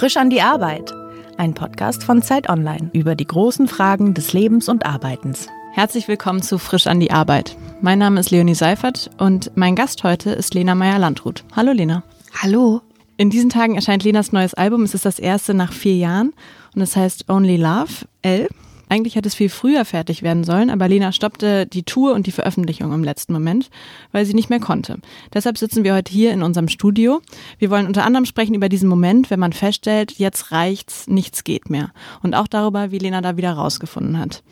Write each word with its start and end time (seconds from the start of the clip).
Frisch 0.00 0.16
an 0.16 0.30
die 0.30 0.40
Arbeit. 0.40 0.94
Ein 1.36 1.52
Podcast 1.52 2.04
von 2.04 2.22
Zeit 2.22 2.48
Online 2.48 2.88
über 2.94 3.14
die 3.14 3.26
großen 3.26 3.68
Fragen 3.68 4.14
des 4.14 4.32
Lebens 4.32 4.70
und 4.70 4.86
Arbeitens. 4.86 5.48
Herzlich 5.74 6.08
willkommen 6.08 6.40
zu 6.40 6.56
Frisch 6.56 6.86
an 6.86 7.00
die 7.00 7.10
Arbeit. 7.10 7.54
Mein 7.82 7.98
Name 7.98 8.18
ist 8.18 8.30
Leonie 8.30 8.54
Seifert 8.54 9.10
und 9.18 9.54
mein 9.56 9.76
Gast 9.76 10.02
heute 10.02 10.30
ist 10.30 10.54
Lena 10.54 10.74
Meyer-Landrut. 10.74 11.44
Hallo 11.54 11.72
Lena. 11.72 12.02
Hallo. 12.42 12.80
In 13.18 13.28
diesen 13.28 13.50
Tagen 13.50 13.74
erscheint 13.74 14.02
Lenas 14.02 14.32
neues 14.32 14.54
Album. 14.54 14.84
Es 14.84 14.94
ist 14.94 15.04
das 15.04 15.18
erste 15.18 15.52
nach 15.52 15.70
vier 15.70 15.96
Jahren 15.96 16.32
und 16.74 16.80
es 16.80 16.96
heißt 16.96 17.28
Only 17.28 17.58
Love, 17.58 18.06
L. 18.22 18.48
Eigentlich 18.90 19.14
hätte 19.14 19.28
es 19.28 19.36
viel 19.36 19.50
früher 19.50 19.84
fertig 19.84 20.24
werden 20.24 20.42
sollen, 20.42 20.68
aber 20.68 20.88
Lena 20.88 21.12
stoppte 21.12 21.64
die 21.64 21.84
Tour 21.84 22.12
und 22.12 22.26
die 22.26 22.32
Veröffentlichung 22.32 22.92
im 22.92 23.04
letzten 23.04 23.32
Moment, 23.32 23.70
weil 24.10 24.26
sie 24.26 24.34
nicht 24.34 24.50
mehr 24.50 24.58
konnte. 24.58 24.98
Deshalb 25.32 25.58
sitzen 25.58 25.84
wir 25.84 25.94
heute 25.94 26.10
hier 26.10 26.32
in 26.32 26.42
unserem 26.42 26.66
Studio. 26.66 27.22
Wir 27.60 27.70
wollen 27.70 27.86
unter 27.86 28.04
anderem 28.04 28.24
sprechen 28.24 28.56
über 28.56 28.68
diesen 28.68 28.88
Moment, 28.88 29.30
wenn 29.30 29.38
man 29.38 29.52
feststellt, 29.52 30.18
jetzt 30.18 30.50
reicht's, 30.50 31.06
nichts 31.06 31.44
geht 31.44 31.70
mehr. 31.70 31.92
Und 32.24 32.34
auch 32.34 32.48
darüber, 32.48 32.90
wie 32.90 32.98
Lena 32.98 33.20
da 33.20 33.36
wieder 33.36 33.52
rausgefunden 33.52 34.18
hat. 34.18 34.42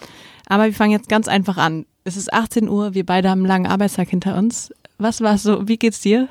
Aber 0.47 0.67
wir 0.67 0.73
fangen 0.73 0.93
jetzt 0.93 1.09
ganz 1.09 1.27
einfach 1.27 1.57
an. 1.57 1.85
Es 2.05 2.17
ist 2.17 2.33
18 2.33 2.69
Uhr, 2.69 2.95
wir 2.95 3.05
beide 3.05 3.31
haben 3.31 3.41
einen 3.41 3.49
langen 3.49 3.67
Arbeitstag 3.67 4.09
hinter 4.09 4.39
uns. 4.39 4.71
Was 5.01 5.21
war 5.21 5.39
so? 5.39 5.69
Wie 5.69 5.77
geht's 5.77 6.01
dir? 6.01 6.27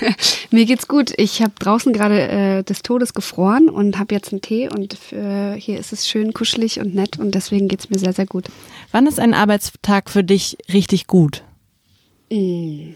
Mir 0.52 0.64
geht's 0.64 0.86
gut. 0.86 1.12
Ich 1.16 1.42
habe 1.42 1.54
draußen 1.58 1.92
gerade 1.92 2.28
äh, 2.28 2.62
des 2.62 2.82
Todes 2.82 3.14
gefroren 3.14 3.68
und 3.68 3.98
habe 3.98 4.14
jetzt 4.14 4.30
einen 4.30 4.40
Tee 4.40 4.68
und 4.68 4.96
äh, 5.12 5.58
hier 5.58 5.80
ist 5.80 5.92
es 5.92 6.08
schön 6.08 6.32
kuschelig 6.32 6.78
und 6.78 6.94
nett 6.94 7.18
und 7.18 7.34
deswegen 7.34 7.66
geht's 7.66 7.90
mir 7.90 7.98
sehr, 7.98 8.12
sehr 8.12 8.26
gut. 8.26 8.46
Wann 8.92 9.08
ist 9.08 9.18
ein 9.18 9.34
Arbeitstag 9.34 10.08
für 10.08 10.22
dich 10.22 10.56
richtig 10.72 11.08
gut? 11.08 11.42
Mm. 12.30 12.92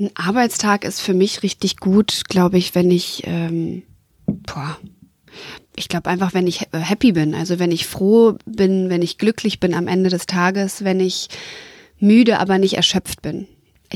Ein 0.00 0.10
Arbeitstag 0.14 0.84
ist 0.84 1.00
für 1.00 1.14
mich 1.14 1.44
richtig 1.44 1.76
gut, 1.76 2.22
glaube 2.28 2.58
ich, 2.58 2.74
wenn 2.74 2.90
ich, 2.90 3.22
ähm, 3.24 3.84
boah, 4.26 4.78
ich 5.76 5.88
glaube 5.88 6.10
einfach, 6.10 6.34
wenn 6.34 6.48
ich 6.48 6.66
happy 6.72 7.12
bin, 7.12 7.36
also 7.36 7.60
wenn 7.60 7.70
ich 7.70 7.86
froh 7.86 8.36
bin, 8.46 8.90
wenn 8.90 9.00
ich 9.00 9.16
glücklich 9.16 9.60
bin 9.60 9.74
am 9.74 9.86
Ende 9.86 10.10
des 10.10 10.26
Tages, 10.26 10.82
wenn 10.82 10.98
ich 10.98 11.28
müde, 12.00 12.40
aber 12.40 12.58
nicht 12.58 12.74
erschöpft 12.76 13.22
bin 13.22 13.46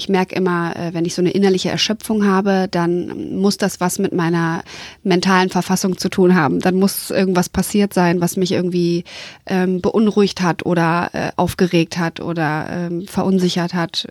ich 0.00 0.08
merke 0.08 0.34
immer, 0.34 0.74
äh, 0.76 0.94
wenn 0.94 1.04
ich 1.04 1.14
so 1.14 1.20
eine 1.20 1.32
innerliche 1.32 1.68
Erschöpfung 1.68 2.24
habe, 2.24 2.68
dann 2.70 3.36
muss 3.38 3.58
das 3.58 3.80
was 3.80 3.98
mit 3.98 4.14
meiner 4.14 4.64
mentalen 5.02 5.50
Verfassung 5.50 5.98
zu 5.98 6.08
tun 6.08 6.34
haben. 6.34 6.58
Dann 6.58 6.76
muss 6.76 7.10
irgendwas 7.10 7.50
passiert 7.50 7.92
sein, 7.92 8.22
was 8.22 8.38
mich 8.38 8.52
irgendwie 8.52 9.04
ähm, 9.44 9.82
beunruhigt 9.82 10.40
hat 10.40 10.64
oder 10.64 11.10
äh, 11.12 11.32
aufgeregt 11.36 11.98
hat 11.98 12.20
oder 12.20 12.66
ähm, 12.70 13.06
verunsichert 13.06 13.74
hat, 13.74 14.08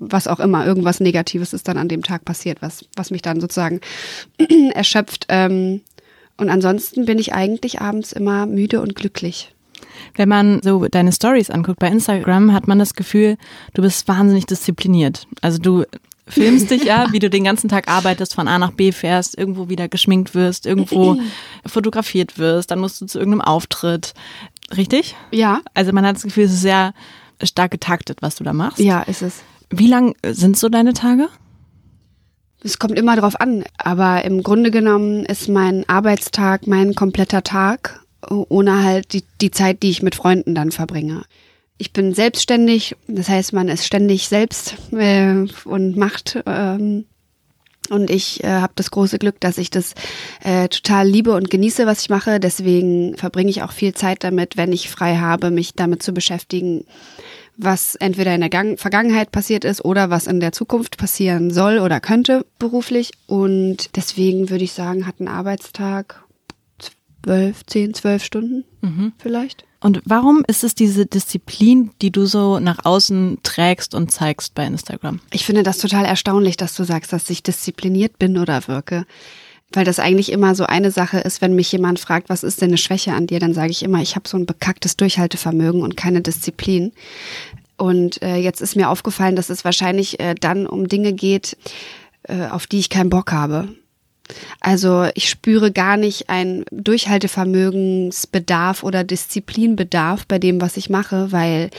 was 0.00 0.26
auch 0.26 0.40
immer. 0.40 0.66
Irgendwas 0.66 0.98
Negatives 0.98 1.52
ist 1.52 1.68
dann 1.68 1.78
an 1.78 1.88
dem 1.88 2.02
Tag 2.02 2.24
passiert, 2.24 2.60
was, 2.60 2.84
was 2.96 3.12
mich 3.12 3.22
dann 3.22 3.40
sozusagen 3.40 3.80
erschöpft. 4.74 5.26
Ähm, 5.28 5.82
und 6.36 6.48
ansonsten 6.48 7.04
bin 7.04 7.20
ich 7.20 7.32
eigentlich 7.32 7.80
abends 7.80 8.10
immer 8.10 8.46
müde 8.46 8.80
und 8.80 8.96
glücklich. 8.96 9.54
Wenn 10.14 10.28
man 10.28 10.60
so 10.62 10.86
deine 10.86 11.12
Stories 11.12 11.50
anguckt 11.50 11.78
bei 11.78 11.88
Instagram, 11.88 12.52
hat 12.52 12.68
man 12.68 12.78
das 12.78 12.94
Gefühl, 12.94 13.36
du 13.74 13.82
bist 13.82 14.06
wahnsinnig 14.08 14.46
diszipliniert. 14.46 15.26
Also 15.40 15.58
du 15.58 15.84
filmst 16.26 16.70
dich 16.70 16.84
ja, 16.84 17.12
wie 17.12 17.18
du 17.18 17.28
den 17.28 17.44
ganzen 17.44 17.68
Tag 17.68 17.88
arbeitest, 17.88 18.34
von 18.34 18.48
A 18.48 18.58
nach 18.58 18.72
B 18.72 18.92
fährst, 18.92 19.36
irgendwo 19.36 19.68
wieder 19.68 19.88
geschminkt 19.88 20.34
wirst, 20.34 20.66
irgendwo 20.66 21.18
fotografiert 21.66 22.38
wirst, 22.38 22.70
dann 22.70 22.78
musst 22.78 23.00
du 23.00 23.06
zu 23.06 23.18
irgendeinem 23.18 23.42
Auftritt. 23.42 24.14
Richtig? 24.76 25.14
Ja. 25.30 25.60
Also 25.74 25.92
man 25.92 26.06
hat 26.06 26.16
das 26.16 26.22
Gefühl, 26.22 26.44
es 26.44 26.52
ist 26.52 26.62
sehr 26.62 26.94
stark 27.42 27.70
getaktet, 27.72 28.18
was 28.22 28.36
du 28.36 28.44
da 28.44 28.52
machst. 28.52 28.78
Ja, 28.78 29.02
ist 29.02 29.22
es. 29.22 29.42
Wie 29.70 29.88
lang 29.88 30.14
sind 30.24 30.56
so 30.56 30.68
deine 30.68 30.92
Tage? 30.92 31.28
Es 32.64 32.78
kommt 32.78 32.96
immer 32.96 33.16
drauf 33.16 33.40
an, 33.40 33.64
aber 33.76 34.24
im 34.24 34.42
Grunde 34.42 34.70
genommen 34.70 35.24
ist 35.24 35.48
mein 35.48 35.88
Arbeitstag 35.88 36.66
mein 36.66 36.94
kompletter 36.94 37.42
Tag 37.42 38.01
ohne 38.28 38.84
halt 38.84 39.12
die, 39.12 39.24
die 39.40 39.50
Zeit, 39.50 39.82
die 39.82 39.90
ich 39.90 40.02
mit 40.02 40.14
Freunden 40.14 40.54
dann 40.54 40.70
verbringe. 40.70 41.22
Ich 41.78 41.92
bin 41.92 42.14
selbstständig, 42.14 42.96
das 43.08 43.28
heißt, 43.28 43.52
man 43.52 43.68
ist 43.68 43.84
ständig 43.84 44.28
selbst 44.28 44.76
äh, 44.92 45.46
und 45.64 45.96
macht. 45.96 46.42
Ähm, 46.46 47.06
und 47.90 48.10
ich 48.10 48.42
äh, 48.44 48.48
habe 48.48 48.72
das 48.76 48.90
große 48.90 49.18
Glück, 49.18 49.40
dass 49.40 49.58
ich 49.58 49.68
das 49.68 49.94
äh, 50.42 50.68
total 50.68 51.08
liebe 51.08 51.34
und 51.34 51.50
genieße, 51.50 51.84
was 51.86 52.02
ich 52.02 52.08
mache. 52.10 52.38
Deswegen 52.38 53.16
verbringe 53.16 53.50
ich 53.50 53.62
auch 53.62 53.72
viel 53.72 53.94
Zeit 53.94 54.22
damit, 54.24 54.56
wenn 54.56 54.72
ich 54.72 54.88
frei 54.88 55.16
habe, 55.16 55.50
mich 55.50 55.74
damit 55.74 56.02
zu 56.02 56.12
beschäftigen, 56.12 56.84
was 57.56 57.96
entweder 57.96 58.34
in 58.34 58.40
der 58.40 58.50
Gang 58.50 58.78
Vergangenheit 58.78 59.30
passiert 59.30 59.64
ist 59.64 59.84
oder 59.84 60.10
was 60.10 60.26
in 60.26 60.40
der 60.40 60.52
Zukunft 60.52 60.96
passieren 60.96 61.50
soll 61.50 61.78
oder 61.78 62.00
könnte 62.00 62.46
beruflich. 62.58 63.12
Und 63.26 63.96
deswegen 63.96 64.48
würde 64.48 64.64
ich 64.64 64.72
sagen, 64.72 65.06
hat 65.06 65.20
ein 65.20 65.28
Arbeitstag 65.28 66.21
zwölf, 67.24 67.64
zehn, 67.66 67.94
zwölf 67.94 68.24
Stunden 68.24 68.64
mhm. 68.80 69.12
vielleicht. 69.18 69.64
Und 69.80 70.00
warum 70.04 70.44
ist 70.46 70.62
es 70.62 70.74
diese 70.76 71.06
Disziplin, 71.06 71.90
die 72.00 72.12
du 72.12 72.24
so 72.24 72.60
nach 72.60 72.84
außen 72.84 73.38
trägst 73.42 73.94
und 73.94 74.12
zeigst 74.12 74.54
bei 74.54 74.64
Instagram? 74.64 75.20
Ich 75.32 75.44
finde 75.44 75.64
das 75.64 75.78
total 75.78 76.04
erstaunlich, 76.04 76.56
dass 76.56 76.76
du 76.76 76.84
sagst, 76.84 77.12
dass 77.12 77.28
ich 77.30 77.42
diszipliniert 77.42 78.18
bin 78.18 78.38
oder 78.38 78.68
wirke. 78.68 79.06
Weil 79.72 79.84
das 79.84 79.98
eigentlich 79.98 80.30
immer 80.30 80.54
so 80.54 80.64
eine 80.64 80.90
Sache 80.90 81.18
ist, 81.18 81.40
wenn 81.40 81.56
mich 81.56 81.72
jemand 81.72 81.98
fragt, 81.98 82.28
was 82.28 82.44
ist 82.44 82.60
denn 82.60 82.68
eine 82.68 82.78
Schwäche 82.78 83.14
an 83.14 83.26
dir, 83.26 83.40
dann 83.40 83.54
sage 83.54 83.70
ich 83.70 83.82
immer, 83.82 84.02
ich 84.02 84.14
habe 84.14 84.28
so 84.28 84.36
ein 84.36 84.46
bekacktes 84.46 84.96
Durchhaltevermögen 84.96 85.82
und 85.82 85.96
keine 85.96 86.20
Disziplin. 86.20 86.92
Und 87.76 88.22
äh, 88.22 88.36
jetzt 88.36 88.60
ist 88.60 88.76
mir 88.76 88.90
aufgefallen, 88.90 89.34
dass 89.34 89.50
es 89.50 89.64
wahrscheinlich 89.64 90.20
äh, 90.20 90.34
dann 90.38 90.66
um 90.66 90.86
Dinge 90.86 91.14
geht, 91.14 91.56
äh, 92.24 92.46
auf 92.46 92.68
die 92.68 92.78
ich 92.78 92.90
keinen 92.90 93.10
Bock 93.10 93.32
habe. 93.32 93.68
Also 94.60 95.08
ich 95.14 95.28
spüre 95.28 95.72
gar 95.72 95.96
nicht 95.96 96.28
ein 96.28 96.64
Durchhaltevermögensbedarf 96.70 98.82
oder 98.82 99.04
Disziplinbedarf 99.04 100.26
bei 100.26 100.38
dem, 100.38 100.60
was 100.60 100.76
ich 100.76 100.90
mache, 100.90 101.32
weil 101.32 101.70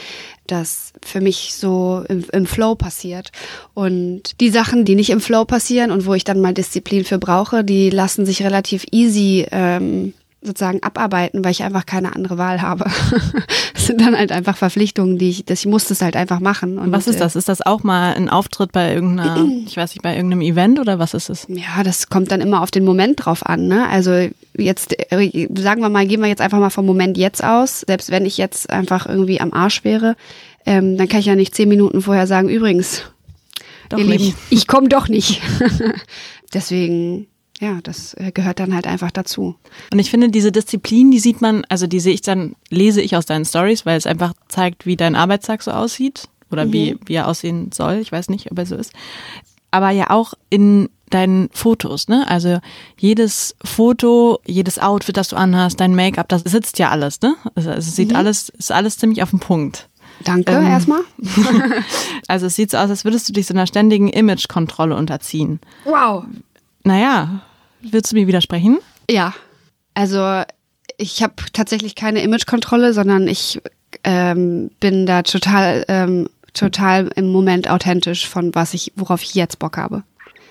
das 0.46 0.92
für 1.02 1.20
mich 1.20 1.54
so 1.54 2.04
im, 2.08 2.24
im, 2.32 2.46
Flow 2.46 2.74
passiert. 2.74 3.30
Und 3.72 4.40
die 4.40 4.50
Sachen, 4.50 4.84
die 4.84 4.94
nicht 4.94 5.08
im 5.10 5.20
Flow 5.20 5.46
passieren 5.46 5.90
und 5.90 6.06
wo 6.06 6.14
ich 6.14 6.24
dann 6.24 6.40
mal 6.40 6.52
Disziplin 6.52 7.04
für 7.04 7.18
brauche, 7.18 7.64
die 7.64 7.90
lassen 7.90 8.26
sich 8.26 8.42
relativ 8.42 8.84
easy 8.90 9.46
ähm, 9.50 10.12
sozusagen 10.44 10.82
abarbeiten, 10.82 11.44
weil 11.44 11.52
ich 11.52 11.62
einfach 11.62 11.86
keine 11.86 12.14
andere 12.14 12.38
Wahl 12.38 12.62
habe. 12.62 12.84
das 13.74 13.86
sind 13.86 14.00
dann 14.00 14.16
halt 14.16 14.30
einfach 14.30 14.56
Verpflichtungen, 14.56 15.18
die 15.18 15.30
ich, 15.30 15.44
das, 15.44 15.60
ich 15.60 15.66
muss 15.66 15.86
das 15.88 16.02
halt 16.02 16.16
einfach 16.16 16.40
machen. 16.40 16.78
Und 16.78 16.92
was 16.92 17.06
ist 17.06 17.20
das? 17.20 17.36
Ist 17.36 17.48
das 17.48 17.64
auch 17.64 17.82
mal 17.82 18.14
ein 18.14 18.28
Auftritt 18.28 18.72
bei 18.72 18.92
irgendeiner, 18.92 19.46
ich 19.66 19.76
weiß 19.76 19.94
nicht, 19.94 20.02
bei 20.02 20.14
irgendeinem 20.14 20.42
Event 20.42 20.78
oder 20.78 20.98
was 20.98 21.14
ist 21.14 21.30
es? 21.30 21.46
Ja, 21.48 21.82
das 21.82 22.08
kommt 22.08 22.30
dann 22.30 22.40
immer 22.40 22.62
auf 22.62 22.70
den 22.70 22.84
Moment 22.84 23.24
drauf 23.24 23.44
an. 23.46 23.66
Ne? 23.66 23.88
Also 23.88 24.28
jetzt, 24.56 24.94
äh, 25.12 25.48
sagen 25.56 25.80
wir 25.80 25.88
mal, 25.88 26.06
gehen 26.06 26.20
wir 26.20 26.28
jetzt 26.28 26.42
einfach 26.42 26.58
mal 26.58 26.70
vom 26.70 26.86
Moment 26.86 27.16
jetzt 27.16 27.42
aus. 27.42 27.80
Selbst 27.86 28.10
wenn 28.10 28.26
ich 28.26 28.38
jetzt 28.38 28.70
einfach 28.70 29.06
irgendwie 29.06 29.40
am 29.40 29.52
Arsch 29.52 29.84
wäre, 29.84 30.16
ähm, 30.66 30.96
dann 30.96 31.08
kann 31.08 31.20
ich 31.20 31.26
ja 31.26 31.34
nicht 31.34 31.54
zehn 31.54 31.68
Minuten 31.68 32.02
vorher 32.02 32.26
sagen, 32.26 32.48
übrigens, 32.48 33.02
doch 33.88 33.98
ihr 33.98 34.04
nicht. 34.06 34.20
Lieben, 34.20 34.36
ich 34.50 34.66
komme 34.66 34.88
doch 34.88 35.08
nicht. 35.08 35.42
Deswegen 36.54 37.26
ja, 37.64 37.80
das 37.82 38.14
äh, 38.14 38.30
gehört 38.30 38.60
dann 38.60 38.74
halt 38.74 38.86
einfach 38.86 39.10
dazu. 39.10 39.56
Und 39.90 39.98
ich 39.98 40.10
finde, 40.10 40.28
diese 40.28 40.52
Disziplin, 40.52 41.10
die 41.10 41.18
sieht 41.18 41.40
man, 41.40 41.64
also 41.68 41.86
die 41.86 42.00
sehe 42.00 42.12
ich 42.12 42.20
dann, 42.20 42.56
lese 42.68 43.00
ich 43.00 43.16
aus 43.16 43.24
deinen 43.24 43.46
Stories, 43.46 43.86
weil 43.86 43.96
es 43.96 44.06
einfach 44.06 44.34
zeigt, 44.48 44.84
wie 44.84 44.96
dein 44.96 45.16
Arbeitstag 45.16 45.62
so 45.62 45.70
aussieht 45.70 46.28
oder 46.50 46.66
mhm. 46.66 46.72
wie, 46.72 46.98
wie 47.06 47.14
er 47.14 47.26
aussehen 47.26 47.72
soll. 47.72 47.94
Ich 47.94 48.12
weiß 48.12 48.28
nicht, 48.28 48.52
ob 48.52 48.58
er 48.58 48.66
so 48.66 48.76
ist. 48.76 48.92
Aber 49.70 49.90
ja 49.90 50.10
auch 50.10 50.34
in 50.50 50.90
deinen 51.10 51.48
Fotos, 51.52 52.08
ne? 52.08 52.28
Also 52.28 52.58
jedes 52.98 53.56
Foto, 53.64 54.40
jedes 54.44 54.78
Outfit, 54.78 55.16
das 55.16 55.28
du 55.28 55.36
anhast, 55.36 55.80
dein 55.80 55.94
Make-up, 55.94 56.28
das 56.28 56.42
sitzt 56.42 56.78
ja 56.78 56.90
alles, 56.90 57.20
ne? 57.22 57.34
Also 57.54 57.70
es 57.70 57.96
sieht 57.96 58.10
mhm. 58.10 58.16
alles, 58.16 58.50
ist 58.50 58.72
alles 58.72 58.98
ziemlich 58.98 59.22
auf 59.22 59.30
den 59.30 59.40
Punkt. 59.40 59.88
Danke 60.22 60.52
ähm, 60.52 60.66
erstmal. 60.66 61.00
also 62.28 62.46
es 62.46 62.56
sieht 62.56 62.70
so 62.70 62.76
aus, 62.76 62.90
als 62.90 63.04
würdest 63.04 63.28
du 63.28 63.32
dich 63.32 63.46
so 63.46 63.54
einer 63.54 63.66
ständigen 63.66 64.08
Image-Kontrolle 64.08 64.96
unterziehen. 64.96 65.60
Wow. 65.84 66.24
Naja, 66.84 67.40
willst 67.90 68.12
du 68.12 68.16
mir 68.16 68.26
widersprechen? 68.26 68.78
Ja. 69.10 69.34
Also 69.94 70.42
ich 70.96 71.22
habe 71.22 71.34
tatsächlich 71.52 71.94
keine 71.94 72.22
Imagekontrolle, 72.22 72.92
sondern 72.92 73.28
ich 73.28 73.60
ähm, 74.02 74.70
bin 74.80 75.06
da 75.06 75.22
total, 75.22 75.84
ähm, 75.88 76.28
total 76.52 77.10
im 77.16 77.30
Moment 77.30 77.68
authentisch 77.68 78.28
von 78.28 78.54
was 78.54 78.74
ich, 78.74 78.92
worauf 78.96 79.22
ich 79.22 79.34
jetzt 79.34 79.58
Bock 79.58 79.76
habe. 79.76 80.02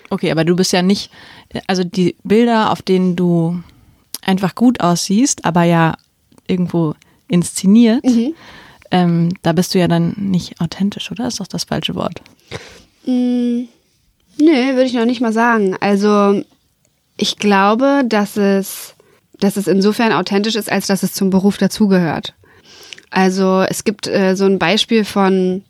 Okay, 0.10 0.32
aber 0.32 0.46
du 0.46 0.56
bist 0.56 0.74
ja 0.74 0.82
nicht, 0.82 1.10
also 1.68 1.84
die 1.84 2.16
Bilder, 2.24 2.72
auf 2.72 2.82
denen 2.82 3.16
du 3.16 3.62
einfach 4.22 4.56
gut 4.56 4.80
aussiehst, 4.80 5.46
aber 5.46 5.64
ja 5.64 5.96
irgendwo 6.48 6.94
inszeniert, 7.28 8.04
mhm. 8.04 8.34
ähm, 8.92 9.30
da 9.42 9.54
bist 9.54 9.74
du 9.74 9.80
ja 9.80 9.88
dann 9.88 10.14
nicht 10.18 10.62
authentisch, 10.62 11.12
oder? 11.12 11.28
Ist 11.28 11.40
doch 11.40 11.48
das 11.48 11.64
falsche 11.64 11.96
Wort. 11.96 12.22
Mhm. 13.06 13.68
Nee, 14.38 14.74
würde 14.74 14.86
ich 14.86 14.94
noch 14.94 15.06
nicht 15.06 15.22
mal 15.22 15.34
sagen. 15.34 15.76
Also 15.80 16.44
ich 17.24 17.38
glaube, 17.38 18.04
dass 18.06 18.36
es, 18.36 18.96
dass 19.40 19.56
es 19.56 19.68
insofern 19.68 20.12
authentisch 20.12 20.56
ist, 20.56 20.70
als 20.70 20.88
dass 20.88 21.04
es 21.04 21.14
zum 21.14 21.30
Beruf 21.30 21.58
dazugehört. 21.58 22.34
Also 23.12 23.62
es 23.62 23.86
gibt 23.86 24.08
äh, 24.08 24.36
so 24.36 24.44
ein 24.44 24.60
Beispiel 24.60 25.06
von 25.06 25.64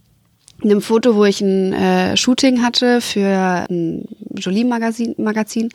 einem 0.63 0.81
Foto, 0.81 1.13
wo 1.13 1.25
ich 1.25 1.41
ein 1.41 1.71
äh, 1.73 2.17
Shooting 2.17 2.63
hatte 2.63 3.01
für 3.01 3.67
ein 3.69 4.05
Jolie-Magazin. 4.33 5.13
Magazin. 5.19 5.69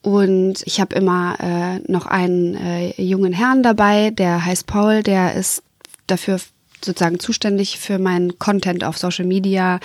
Und 0.00 0.62
ich 0.64 0.80
habe 0.80 0.94
immer 0.94 1.36
äh, 1.40 1.80
noch 1.90 2.06
einen 2.06 2.54
äh, 2.54 3.02
jungen 3.02 3.32
Herrn 3.32 3.64
dabei, 3.64 4.10
der 4.12 4.44
heißt 4.44 4.68
Paul, 4.68 5.02
der 5.02 5.34
ist 5.34 5.64
dafür 6.06 6.38
sozusagen 6.84 7.18
zuständig 7.18 7.78
für 7.78 7.98
meinen 7.98 8.38
Content 8.38 8.84
auf 8.84 8.98
Social 8.98 9.24
Media 9.24 9.80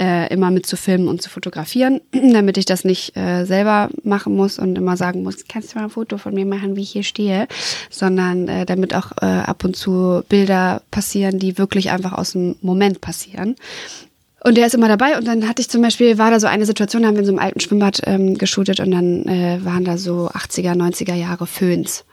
äh, 0.00 0.32
immer 0.32 0.50
mit 0.50 0.66
zu 0.66 0.76
filmen 0.76 1.08
und 1.08 1.22
zu 1.22 1.30
fotografieren, 1.30 2.00
damit 2.12 2.58
ich 2.58 2.64
das 2.64 2.84
nicht 2.84 3.16
äh, 3.16 3.44
selber 3.44 3.90
machen 4.02 4.34
muss 4.34 4.58
und 4.58 4.76
immer 4.76 4.96
sagen 4.96 5.22
muss, 5.22 5.46
kannst 5.48 5.72
du 5.72 5.78
mal 5.78 5.84
ein 5.84 5.90
Foto 5.90 6.18
von 6.18 6.34
mir 6.34 6.46
machen, 6.46 6.76
wie 6.76 6.82
ich 6.82 6.90
hier 6.90 7.02
stehe, 7.02 7.48
sondern 7.90 8.48
äh, 8.48 8.66
damit 8.66 8.94
auch 8.94 9.12
äh, 9.20 9.26
ab 9.26 9.64
und 9.64 9.76
zu 9.76 10.22
Bilder 10.28 10.82
passieren, 10.90 11.38
die 11.38 11.58
wirklich 11.58 11.90
einfach 11.90 12.12
aus 12.12 12.32
dem 12.32 12.56
Moment 12.60 13.00
passieren. 13.00 13.56
Und 14.46 14.56
der 14.56 14.66
ist 14.66 14.74
immer 14.74 14.86
dabei 14.86 15.18
und 15.18 15.26
dann 15.26 15.48
hatte 15.48 15.60
ich 15.60 15.68
zum 15.68 15.82
Beispiel, 15.82 16.18
war 16.18 16.30
da 16.30 16.38
so 16.38 16.46
eine 16.46 16.66
Situation, 16.66 17.02
da 17.02 17.08
haben 17.08 17.16
wir 17.16 17.20
in 17.20 17.26
so 17.26 17.32
einem 17.32 17.40
alten 17.40 17.58
Schwimmbad 17.58 18.02
ähm, 18.04 18.38
geshootet 18.38 18.78
und 18.78 18.92
dann 18.92 19.26
äh, 19.26 19.58
waren 19.64 19.84
da 19.84 19.98
so 19.98 20.28
80er, 20.28 20.76
90er 20.76 21.14
Jahre 21.14 21.48
Föhns. 21.48 22.04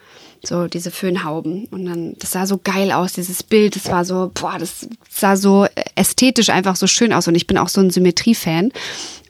So 0.46 0.68
diese 0.68 0.92
Föhnhauben. 0.92 1.66
Und 1.72 1.86
dann, 1.86 2.16
das 2.20 2.32
sah 2.32 2.46
so 2.46 2.60
geil 2.62 2.92
aus, 2.92 3.14
dieses 3.14 3.44
Bild. 3.44 3.76
Das 3.76 3.90
war 3.90 4.04
so, 4.04 4.32
boah, 4.34 4.58
das 4.60 4.88
sah 5.10 5.38
so 5.38 5.66
ästhetisch 5.96 6.50
einfach 6.50 6.76
so 6.76 6.88
schön 6.88 7.14
aus. 7.14 7.28
Und 7.28 7.36
ich 7.36 7.48
bin 7.48 7.58
auch 7.58 7.70
so 7.70 7.80
ein 7.80 7.92
Symmetrie-Fan. 7.92 8.72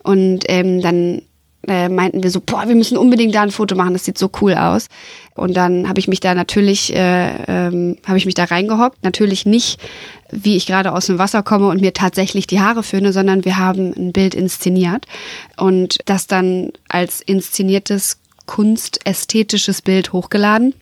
Und 0.02 0.40
ähm, 0.48 0.80
dann 0.80 1.22
äh, 1.68 1.88
meinten 1.88 2.22
wir 2.22 2.30
so, 2.30 2.40
boah, 2.40 2.68
wir 2.68 2.74
müssen 2.74 2.96
unbedingt 2.96 3.34
da 3.34 3.42
ein 3.42 3.50
Foto 3.50 3.74
machen, 3.74 3.92
das 3.92 4.04
sieht 4.04 4.18
so 4.18 4.30
cool 4.40 4.54
aus. 4.54 4.88
Und 5.34 5.56
dann 5.56 5.88
habe 5.88 6.00
ich 6.00 6.08
mich 6.08 6.20
da 6.20 6.34
natürlich, 6.34 6.94
äh, 6.94 7.44
ähm, 7.46 7.96
habe 8.06 8.18
ich 8.18 8.26
mich 8.26 8.34
da 8.34 8.44
reingehockt. 8.44 9.02
Natürlich 9.02 9.46
nicht, 9.46 9.80
wie 10.30 10.56
ich 10.56 10.66
gerade 10.66 10.92
aus 10.92 11.06
dem 11.06 11.18
Wasser 11.18 11.42
komme 11.42 11.68
und 11.68 11.80
mir 11.80 11.92
tatsächlich 11.92 12.46
die 12.46 12.60
Haare 12.60 12.82
föhne, 12.82 13.12
sondern 13.12 13.44
wir 13.44 13.56
haben 13.56 13.92
ein 13.96 14.12
Bild 14.12 14.34
inszeniert 14.34 15.06
und 15.56 15.98
das 16.06 16.26
dann 16.26 16.72
als 16.88 17.20
inszeniertes 17.20 18.18
kunstästhetisches 18.46 19.80
Bild 19.82 20.12
hochgeladen. 20.12 20.74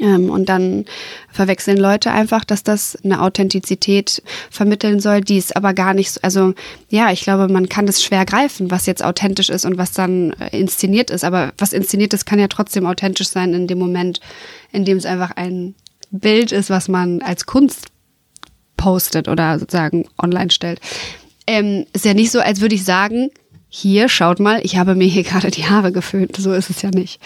Ähm, 0.00 0.30
und 0.30 0.48
dann 0.48 0.84
verwechseln 1.30 1.76
Leute 1.76 2.10
einfach, 2.10 2.44
dass 2.44 2.62
das 2.62 2.96
eine 3.04 3.22
Authentizität 3.22 4.22
vermitteln 4.50 5.00
soll, 5.00 5.20
die 5.20 5.38
ist 5.38 5.56
aber 5.56 5.74
gar 5.74 5.94
nicht 5.94 6.12
so. 6.12 6.20
Also 6.22 6.54
ja, 6.88 7.12
ich 7.12 7.22
glaube, 7.22 7.52
man 7.52 7.68
kann 7.68 7.86
das 7.86 8.02
schwer 8.02 8.24
greifen, 8.24 8.70
was 8.70 8.86
jetzt 8.86 9.04
authentisch 9.04 9.48
ist 9.50 9.64
und 9.64 9.78
was 9.78 9.92
dann 9.92 10.32
äh, 10.40 10.58
inszeniert 10.58 11.10
ist. 11.10 11.24
Aber 11.24 11.52
was 11.58 11.72
inszeniert 11.72 12.14
ist, 12.14 12.26
kann 12.26 12.38
ja 12.38 12.48
trotzdem 12.48 12.86
authentisch 12.86 13.28
sein 13.28 13.54
in 13.54 13.66
dem 13.66 13.78
Moment, 13.78 14.20
in 14.72 14.84
dem 14.84 14.96
es 14.96 15.06
einfach 15.06 15.32
ein 15.36 15.74
Bild 16.10 16.52
ist, 16.52 16.70
was 16.70 16.88
man 16.88 17.22
als 17.22 17.46
Kunst 17.46 17.86
postet 18.76 19.28
oder 19.28 19.58
sozusagen 19.58 20.08
online 20.22 20.50
stellt. 20.50 20.80
Ähm, 21.46 21.86
ist 21.92 22.04
ja 22.04 22.14
nicht 22.14 22.30
so, 22.30 22.40
als 22.40 22.60
würde 22.60 22.74
ich 22.74 22.84
sagen, 22.84 23.30
hier, 23.68 24.08
schaut 24.08 24.40
mal, 24.40 24.60
ich 24.62 24.76
habe 24.76 24.94
mir 24.94 25.06
hier 25.06 25.22
gerade 25.24 25.50
die 25.50 25.66
Haare 25.66 25.92
geföhnt. 25.92 26.36
So 26.36 26.52
ist 26.52 26.70
es 26.70 26.82
ja 26.82 26.90
nicht. 26.90 27.20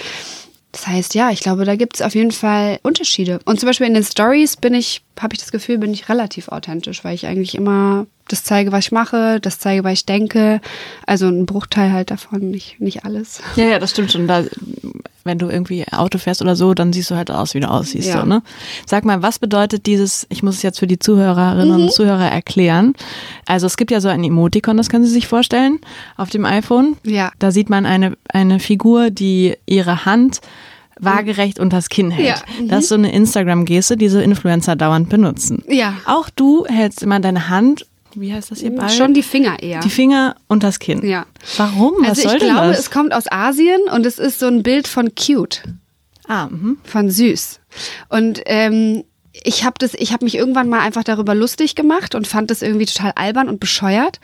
Das 0.72 0.86
heißt, 0.86 1.14
ja, 1.14 1.30
ich 1.30 1.40
glaube, 1.40 1.64
da 1.64 1.76
gibt 1.76 1.96
es 1.96 2.02
auf 2.02 2.14
jeden 2.14 2.30
Fall 2.30 2.78
Unterschiede. 2.82 3.40
Und 3.44 3.58
zum 3.58 3.68
Beispiel 3.68 3.86
in 3.86 3.94
den 3.94 4.04
Stories 4.04 4.56
bin 4.56 4.74
ich, 4.74 5.02
habe 5.18 5.34
ich 5.34 5.40
das 5.40 5.50
Gefühl, 5.50 5.78
bin 5.78 5.92
ich 5.92 6.08
relativ 6.08 6.48
authentisch, 6.48 7.02
weil 7.04 7.14
ich 7.14 7.26
eigentlich 7.26 7.54
immer 7.54 8.06
das 8.32 8.44
zeige, 8.44 8.72
was 8.72 8.86
ich 8.86 8.92
mache, 8.92 9.40
das 9.40 9.58
zeige, 9.58 9.84
was 9.84 9.92
ich 9.92 10.06
denke. 10.06 10.60
Also 11.06 11.28
ein 11.28 11.46
Bruchteil 11.46 11.92
halt 11.92 12.10
davon, 12.10 12.50
nicht, 12.50 12.80
nicht 12.80 13.04
alles. 13.04 13.42
Ja, 13.56 13.64
ja, 13.64 13.78
das 13.78 13.90
stimmt 13.90 14.12
schon. 14.12 14.26
Da, 14.26 14.44
wenn 15.24 15.38
du 15.38 15.48
irgendwie 15.48 15.84
Auto 15.90 16.18
fährst 16.18 16.40
oder 16.40 16.56
so, 16.56 16.74
dann 16.74 16.92
siehst 16.92 17.10
du 17.10 17.16
halt 17.16 17.30
aus, 17.30 17.54
wie 17.54 17.60
du 17.60 17.68
aussiehst. 17.68 18.08
Ja. 18.08 18.20
So, 18.20 18.26
ne? 18.26 18.42
Sag 18.86 19.04
mal, 19.04 19.22
was 19.22 19.38
bedeutet 19.38 19.86
dieses, 19.86 20.26
ich 20.30 20.42
muss 20.42 20.56
es 20.56 20.62
jetzt 20.62 20.78
für 20.78 20.86
die 20.86 20.98
Zuhörerinnen 20.98 21.76
mhm. 21.76 21.84
und 21.84 21.92
Zuhörer 21.92 22.30
erklären. 22.30 22.94
Also 23.46 23.66
es 23.66 23.76
gibt 23.76 23.90
ja 23.90 24.00
so 24.00 24.08
ein 24.08 24.24
Emoticon, 24.24 24.76
das 24.76 24.88
können 24.88 25.04
Sie 25.04 25.12
sich 25.12 25.26
vorstellen, 25.26 25.78
auf 26.16 26.30
dem 26.30 26.44
iPhone. 26.44 26.96
Ja. 27.04 27.32
Da 27.38 27.50
sieht 27.50 27.70
man 27.70 27.86
eine, 27.86 28.16
eine 28.28 28.60
Figur, 28.60 29.10
die 29.10 29.56
ihre 29.66 30.04
Hand 30.04 30.40
waagerecht 31.00 31.58
unter 31.58 31.78
das 31.78 31.88
Kinn 31.88 32.10
hält. 32.10 32.28
Ja. 32.28 32.62
Mhm. 32.62 32.68
Das 32.68 32.80
ist 32.80 32.88
so 32.90 32.94
eine 32.94 33.12
Instagram-Geste, 33.12 33.96
die 33.96 34.08
so 34.08 34.18
Influencer 34.18 34.76
dauernd 34.76 35.08
benutzen. 35.08 35.64
Ja. 35.68 35.94
Auch 36.04 36.30
du 36.30 36.66
hältst 36.66 37.02
immer 37.02 37.20
deine 37.20 37.48
Hand 37.48 37.86
wie 38.14 38.32
heißt 38.32 38.50
das 38.50 38.60
hier 38.60 38.74
bald? 38.74 38.92
Schon 38.92 39.14
die 39.14 39.22
Finger 39.22 39.62
eher. 39.62 39.80
Die 39.80 39.90
Finger 39.90 40.36
und 40.48 40.62
das 40.62 40.78
Kinn. 40.78 41.04
Ja. 41.06 41.26
Warum? 41.56 41.94
Was 42.00 42.10
also 42.10 42.22
soll 42.22 42.32
ich 42.34 42.42
denn 42.42 42.54
glaube, 42.54 42.68
das? 42.68 42.78
es 42.80 42.90
kommt 42.90 43.12
aus 43.12 43.30
Asien 43.30 43.80
und 43.92 44.06
es 44.06 44.18
ist 44.18 44.38
so 44.38 44.46
ein 44.46 44.62
Bild 44.62 44.88
von 44.88 45.14
cute. 45.14 45.62
Ah, 46.26 46.46
mhm. 46.46 46.78
Von 46.84 47.10
süß. 47.10 47.60
Und 48.08 48.40
ähm, 48.46 49.04
ich 49.32 49.64
habe 49.64 49.74
das, 49.78 49.94
ich 49.94 50.12
habe 50.12 50.24
mich 50.24 50.36
irgendwann 50.36 50.68
mal 50.68 50.80
einfach 50.80 51.04
darüber 51.04 51.34
lustig 51.34 51.74
gemacht 51.74 52.14
und 52.14 52.26
fand 52.26 52.50
das 52.50 52.62
irgendwie 52.62 52.86
total 52.86 53.12
albern 53.16 53.48
und 53.48 53.60
bescheuert. 53.60 54.20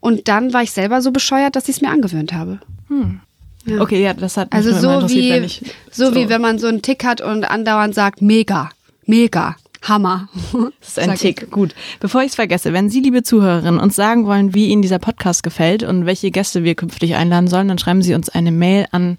Und 0.00 0.28
dann 0.28 0.52
war 0.52 0.62
ich 0.62 0.72
selber 0.72 1.02
so 1.02 1.10
bescheuert, 1.10 1.56
dass 1.56 1.68
ich 1.68 1.76
es 1.76 1.82
mir 1.82 1.90
angewöhnt 1.90 2.32
habe. 2.32 2.60
Hm. 2.88 3.20
Ja. 3.64 3.80
Okay, 3.80 4.02
ja, 4.02 4.14
das 4.14 4.36
hat 4.36 4.52
mich 4.52 4.64
also 4.64 4.72
so 4.72 5.08
wie 5.10 5.32
ich, 5.32 5.62
so, 5.90 6.06
so 6.06 6.14
wie 6.14 6.28
wenn 6.28 6.40
man 6.40 6.58
so 6.58 6.68
einen 6.68 6.82
Tick 6.82 7.04
hat 7.04 7.20
und 7.20 7.44
andauernd 7.44 7.94
sagt 7.94 8.22
mega, 8.22 8.70
mega. 9.06 9.56
Hammer. 9.88 10.28
Das 10.80 10.88
ist 10.88 10.98
ein 10.98 11.16
Tick. 11.16 11.50
Gut. 11.50 11.74
Bevor 12.00 12.22
ich 12.22 12.28
es 12.28 12.34
vergesse, 12.34 12.72
wenn 12.72 12.88
Sie, 12.88 13.00
liebe 13.00 13.22
Zuhörerinnen, 13.22 13.80
uns 13.80 13.96
sagen 13.96 14.26
wollen, 14.26 14.54
wie 14.54 14.68
Ihnen 14.68 14.82
dieser 14.82 14.98
Podcast 14.98 15.42
gefällt 15.42 15.82
und 15.82 16.06
welche 16.06 16.30
Gäste 16.30 16.64
wir 16.64 16.74
künftig 16.74 17.16
einladen 17.16 17.48
sollen, 17.48 17.68
dann 17.68 17.78
schreiben 17.78 18.02
Sie 18.02 18.14
uns 18.14 18.28
eine 18.28 18.52
Mail 18.52 18.86
an 18.92 19.18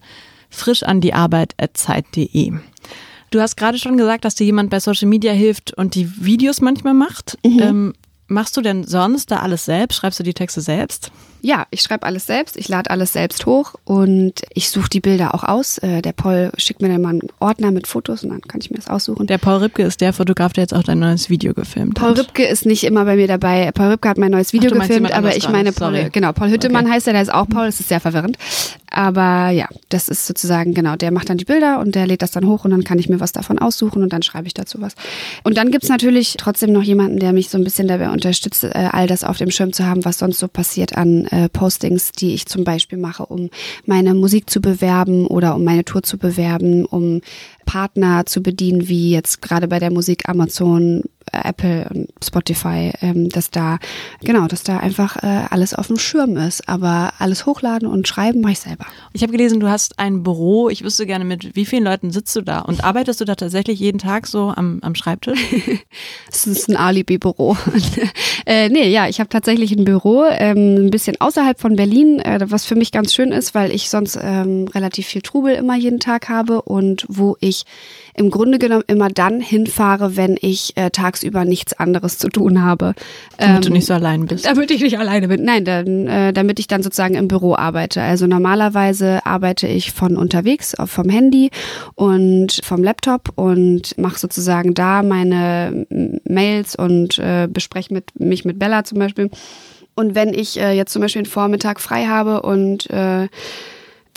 frischandiarbeit.zeit.de. 0.49 2.53
Du 3.29 3.41
hast 3.41 3.57
gerade 3.57 3.77
schon 3.77 3.97
gesagt, 3.97 4.25
dass 4.25 4.35
dir 4.35 4.45
jemand 4.45 4.69
bei 4.69 4.79
Social 4.79 5.07
Media 5.07 5.33
hilft 5.33 5.73
und 5.73 5.95
die 5.95 6.23
Videos 6.23 6.61
manchmal 6.61 6.93
macht. 6.93 7.37
Mhm. 7.45 7.59
Ähm, 7.59 7.93
machst 8.27 8.55
du 8.55 8.61
denn 8.61 8.85
sonst 8.85 9.31
da 9.31 9.37
alles 9.37 9.65
selbst? 9.65 9.97
Schreibst 9.97 10.19
du 10.19 10.23
die 10.23 10.33
Texte 10.33 10.61
selbst? 10.61 11.11
Ja, 11.41 11.65
ich 11.69 11.81
schreibe 11.81 12.05
alles 12.05 12.25
selbst, 12.25 12.57
ich 12.57 12.67
lade 12.67 12.89
alles 12.89 13.13
selbst 13.13 13.45
hoch 13.45 13.75
und 13.85 14.33
ich 14.53 14.69
suche 14.69 14.89
die 14.89 14.99
Bilder 14.99 15.35
auch 15.35 15.43
aus. 15.43 15.77
Äh, 15.77 16.01
der 16.01 16.13
Paul 16.13 16.51
schickt 16.57 16.81
mir 16.81 16.89
dann 16.89 17.01
mal 17.01 17.09
einen 17.09 17.21
Ordner 17.39 17.71
mit 17.71 17.87
Fotos 17.87 18.23
und 18.23 18.31
dann 18.31 18.41
kann 18.41 18.59
ich 18.61 18.71
mir 18.71 18.77
das 18.77 18.87
aussuchen. 18.87 19.27
Der 19.27 19.37
Paul 19.37 19.57
Ripke 19.57 19.83
ist 19.83 20.01
der 20.01 20.13
Fotograf, 20.13 20.53
der 20.53 20.63
jetzt 20.63 20.73
auch 20.73 20.83
dein 20.83 20.99
neues 20.99 21.29
Video 21.29 21.53
gefilmt 21.53 21.95
Paul 21.95 22.09
hat. 22.09 22.15
Paul 22.15 22.25
Ripke 22.25 22.45
ist 22.45 22.65
nicht 22.65 22.83
immer 22.83 23.05
bei 23.05 23.15
mir 23.15 23.27
dabei. 23.27 23.71
Paul 23.71 23.89
Ripke 23.89 24.09
hat 24.09 24.17
mein 24.17 24.31
neues 24.31 24.53
Video 24.53 24.71
Ach, 24.73 24.79
gefilmt, 24.79 25.11
aber 25.11 25.35
ich 25.35 25.47
meine 25.49 25.71
Paul, 25.71 26.09
genau, 26.11 26.33
Paul 26.33 26.49
Hüttemann 26.49 26.85
okay. 26.85 26.95
heißt 26.95 27.07
er, 27.07 27.13
der 27.13 27.21
ist 27.21 27.33
auch 27.33 27.47
Paul, 27.47 27.67
das 27.67 27.79
ist 27.79 27.89
sehr 27.89 27.99
verwirrend. 27.99 28.37
Aber 28.89 29.49
ja, 29.49 29.67
das 29.89 30.07
ist 30.07 30.25
sozusagen, 30.25 30.73
genau, 30.73 30.95
der 30.95 31.11
macht 31.11 31.29
dann 31.29 31.37
die 31.37 31.45
Bilder 31.45 31.79
und 31.79 31.93
der 31.93 32.07
lädt 32.07 32.21
das 32.21 32.31
dann 32.31 32.47
hoch 32.47 32.65
und 32.65 32.71
dann 32.71 32.83
kann 32.83 32.99
ich 32.99 33.09
mir 33.09 33.19
was 33.19 33.31
davon 33.31 33.59
aussuchen 33.59 34.01
und 34.01 34.13
dann 34.13 34.23
schreibe 34.23 34.47
ich 34.47 34.53
dazu 34.53 34.81
was. 34.81 34.95
Und 35.43 35.57
dann 35.57 35.71
gibt's 35.71 35.89
natürlich 35.89 36.35
trotzdem 36.37 36.71
noch 36.71 36.83
jemanden, 36.83 37.19
der 37.19 37.33
mich 37.33 37.49
so 37.49 37.57
ein 37.57 37.63
bisschen 37.63 37.87
dabei 37.87 38.09
unterstützt, 38.09 38.63
äh, 38.63 38.89
all 38.91 39.07
das 39.07 39.23
auf 39.23 39.37
dem 39.37 39.51
Schirm 39.51 39.73
zu 39.73 39.85
haben, 39.85 40.05
was 40.05 40.17
sonst 40.17 40.39
so 40.39 40.47
passiert 40.47 40.97
an 40.97 41.26
äh, 41.31 41.49
Postings, 41.49 42.11
die 42.11 42.33
ich 42.33 42.45
zum 42.45 42.63
Beispiel 42.63 42.97
mache, 42.97 43.25
um 43.25 43.49
meine 43.85 44.13
Musik 44.13 44.49
zu 44.49 44.61
bewerben 44.61 45.27
oder 45.27 45.55
um 45.55 45.63
meine 45.63 45.85
Tour 45.85 46.03
zu 46.03 46.17
bewerben, 46.17 46.85
um 46.85 47.21
Partner 47.67 48.25
zu 48.25 48.41
bedienen, 48.41 48.87
wie 48.87 49.11
jetzt 49.11 49.43
gerade 49.43 49.67
bei 49.67 49.77
der 49.77 49.91
Musik 49.91 50.27
Amazon, 50.27 51.03
Apple 51.31 51.87
und 51.93 52.09
Spotify, 52.23 52.91
ähm, 53.01 53.29
dass 53.29 53.51
da, 53.51 53.79
genau, 54.23 54.47
dass 54.47 54.63
da 54.63 54.77
einfach 54.77 55.17
äh, 55.17 55.45
alles 55.49 55.73
auf 55.73 55.87
dem 55.87 55.97
Schirm 55.97 56.37
ist. 56.37 56.67
Aber 56.67 57.13
alles 57.19 57.45
hochladen 57.45 57.87
und 57.87 58.07
schreiben 58.07 58.41
mache 58.41 58.53
ich 58.53 58.59
selber. 58.59 58.85
Ich 59.13 59.21
habe 59.21 59.31
gelesen, 59.31 59.59
du 59.59 59.67
hast 59.67 59.99
ein 59.99 60.23
Büro. 60.23 60.69
Ich 60.69 60.83
wüsste 60.83 61.05
gerne, 61.05 61.25
mit 61.25 61.55
wie 61.55 61.65
vielen 61.65 61.83
Leuten 61.83 62.11
sitzt 62.11 62.35
du 62.35 62.41
da? 62.41 62.59
Und 62.59 62.83
arbeitest 62.83 63.21
du 63.21 63.25
da 63.25 63.35
tatsächlich 63.35 63.79
jeden 63.79 63.99
Tag 63.99 64.27
so 64.27 64.53
am, 64.55 64.79
am 64.81 64.95
Schreibtisch? 64.95 65.39
Es 66.31 66.45
ist 66.45 66.69
ein 66.69 66.75
Alibi-Büro. 66.75 67.57
äh, 68.45 68.69
nee, 68.69 68.89
ja, 68.89 69.07
ich 69.07 69.19
habe 69.19 69.29
tatsächlich 69.29 69.71
ein 69.71 69.85
Büro, 69.85 70.23
ähm, 70.29 70.85
ein 70.85 70.89
bisschen 70.89 71.19
außerhalb 71.19 71.59
von 71.59 71.75
Berlin, 71.75 72.19
äh, 72.19 72.39
was 72.49 72.65
für 72.65 72.75
mich 72.75 72.91
ganz 72.91 73.13
schön 73.13 73.31
ist, 73.31 73.55
weil 73.55 73.73
ich 73.73 73.89
sonst 73.89 74.17
ähm, 74.21 74.67
relativ 74.73 75.07
viel 75.07 75.21
Trubel 75.21 75.55
immer 75.55 75.75
jeden 75.75 75.99
Tag 75.99 76.29
habe 76.29 76.61
und 76.61 77.05
wo 77.09 77.37
ich 77.39 77.56
im 78.15 78.31
Grunde 78.31 78.57
genommen 78.57 78.83
immer 78.87 79.09
dann 79.09 79.39
hinfahre, 79.39 80.17
wenn 80.17 80.37
ich 80.41 80.75
äh, 80.75 80.89
tagsüber 80.89 81.45
nichts 81.45 81.73
anderes 81.73 82.17
zu 82.17 82.29
tun 82.29 82.63
habe. 82.63 82.93
Damit 83.37 83.55
ähm, 83.57 83.61
du 83.61 83.69
nicht 83.69 83.85
so 83.85 83.93
allein 83.93 84.25
bist. 84.25 84.45
Damit 84.45 84.71
ich 84.71 84.81
nicht 84.81 84.97
alleine 84.97 85.27
bin. 85.27 85.43
Nein, 85.43 85.65
dann, 85.65 86.07
äh, 86.07 86.33
damit 86.33 86.59
ich 86.59 86.67
dann 86.67 86.81
sozusagen 86.81 87.13
im 87.13 87.27
Büro 87.27 87.55
arbeite. 87.55 88.01
Also 88.01 88.25
normalerweise 88.25 89.25
arbeite 89.25 89.67
ich 89.67 89.91
von 89.91 90.17
unterwegs, 90.17 90.75
vom 90.85 91.09
Handy 91.09 91.51
und 91.93 92.59
vom 92.63 92.83
Laptop 92.83 93.33
und 93.35 93.97
mache 93.97 94.17
sozusagen 94.19 94.73
da 94.73 95.03
meine 95.03 95.85
Mails 96.25 96.75
und 96.75 97.19
äh, 97.19 97.47
bespreche 97.47 97.93
mit, 97.93 98.19
mich 98.19 98.45
mit 98.45 98.57
Bella 98.57 98.83
zum 98.83 98.97
Beispiel. 98.97 99.29
Und 99.95 100.13
wenn 100.13 100.33
ich 100.33 100.59
äh, 100.59 100.73
jetzt 100.73 100.93
zum 100.93 101.01
Beispiel 101.01 101.21
einen 101.21 101.25
Vormittag 101.25 101.79
frei 101.79 102.05
habe 102.05 102.43
und 102.43 102.89
äh, 102.91 103.27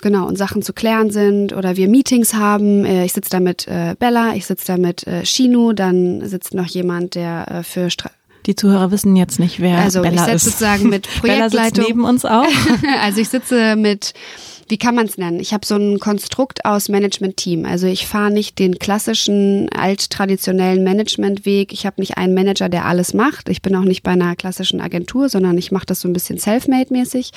genau, 0.02 0.26
und 0.26 0.36
Sachen 0.36 0.62
zu 0.62 0.72
klären 0.72 1.10
sind 1.10 1.52
oder 1.52 1.76
wir 1.76 1.88
Meetings 1.88 2.34
haben. 2.34 2.84
Äh, 2.84 3.04
ich 3.04 3.12
sitze 3.12 3.30
da 3.30 3.40
mit 3.40 3.66
äh, 3.68 3.94
Bella, 3.98 4.34
ich 4.34 4.46
sitze 4.46 4.66
da 4.66 4.76
mit 4.76 5.06
äh, 5.06 5.24
Shinu, 5.24 5.72
dann 5.72 6.26
sitzt 6.26 6.54
noch 6.54 6.66
jemand, 6.66 7.14
der 7.14 7.62
für 7.64 7.90
Stra 7.90 8.10
die 8.46 8.56
Zuhörer 8.56 8.90
wissen 8.90 9.16
jetzt 9.16 9.38
nicht, 9.38 9.60
wer 9.60 9.78
also 9.78 10.00
Bella 10.00 10.26
ich 10.28 10.34
ist. 10.34 10.44
sozusagen 10.44 10.88
mit 10.88 11.06
Projektleitung. 11.20 11.50
Bella 11.50 11.64
sitzt 11.66 11.88
neben 11.88 12.04
uns 12.04 12.24
auch. 12.24 12.46
also 13.02 13.20
ich 13.20 13.28
sitze 13.28 13.76
mit 13.76 14.14
wie 14.70 14.78
kann 14.78 14.94
man 14.94 15.06
es 15.06 15.18
nennen? 15.18 15.40
Ich 15.40 15.52
habe 15.52 15.66
so 15.66 15.74
ein 15.74 15.98
Konstrukt 15.98 16.64
aus 16.64 16.88
Management-Team. 16.88 17.64
Also 17.64 17.88
ich 17.88 18.06
fahre 18.06 18.30
nicht 18.30 18.60
den 18.60 18.78
klassischen 18.78 19.68
alttraditionellen 19.70 20.84
Managementweg. 20.84 21.72
Ich 21.72 21.86
habe 21.86 22.00
nicht 22.00 22.16
einen 22.16 22.34
Manager, 22.34 22.68
der 22.68 22.84
alles 22.86 23.12
macht. 23.12 23.48
Ich 23.48 23.62
bin 23.62 23.74
auch 23.74 23.82
nicht 23.82 24.04
bei 24.04 24.12
einer 24.12 24.36
klassischen 24.36 24.80
Agentur, 24.80 25.28
sondern 25.28 25.58
ich 25.58 25.72
mache 25.72 25.86
das 25.86 26.00
so 26.00 26.08
ein 26.08 26.12
bisschen 26.12 26.38
self-made-mäßig. 26.38 27.32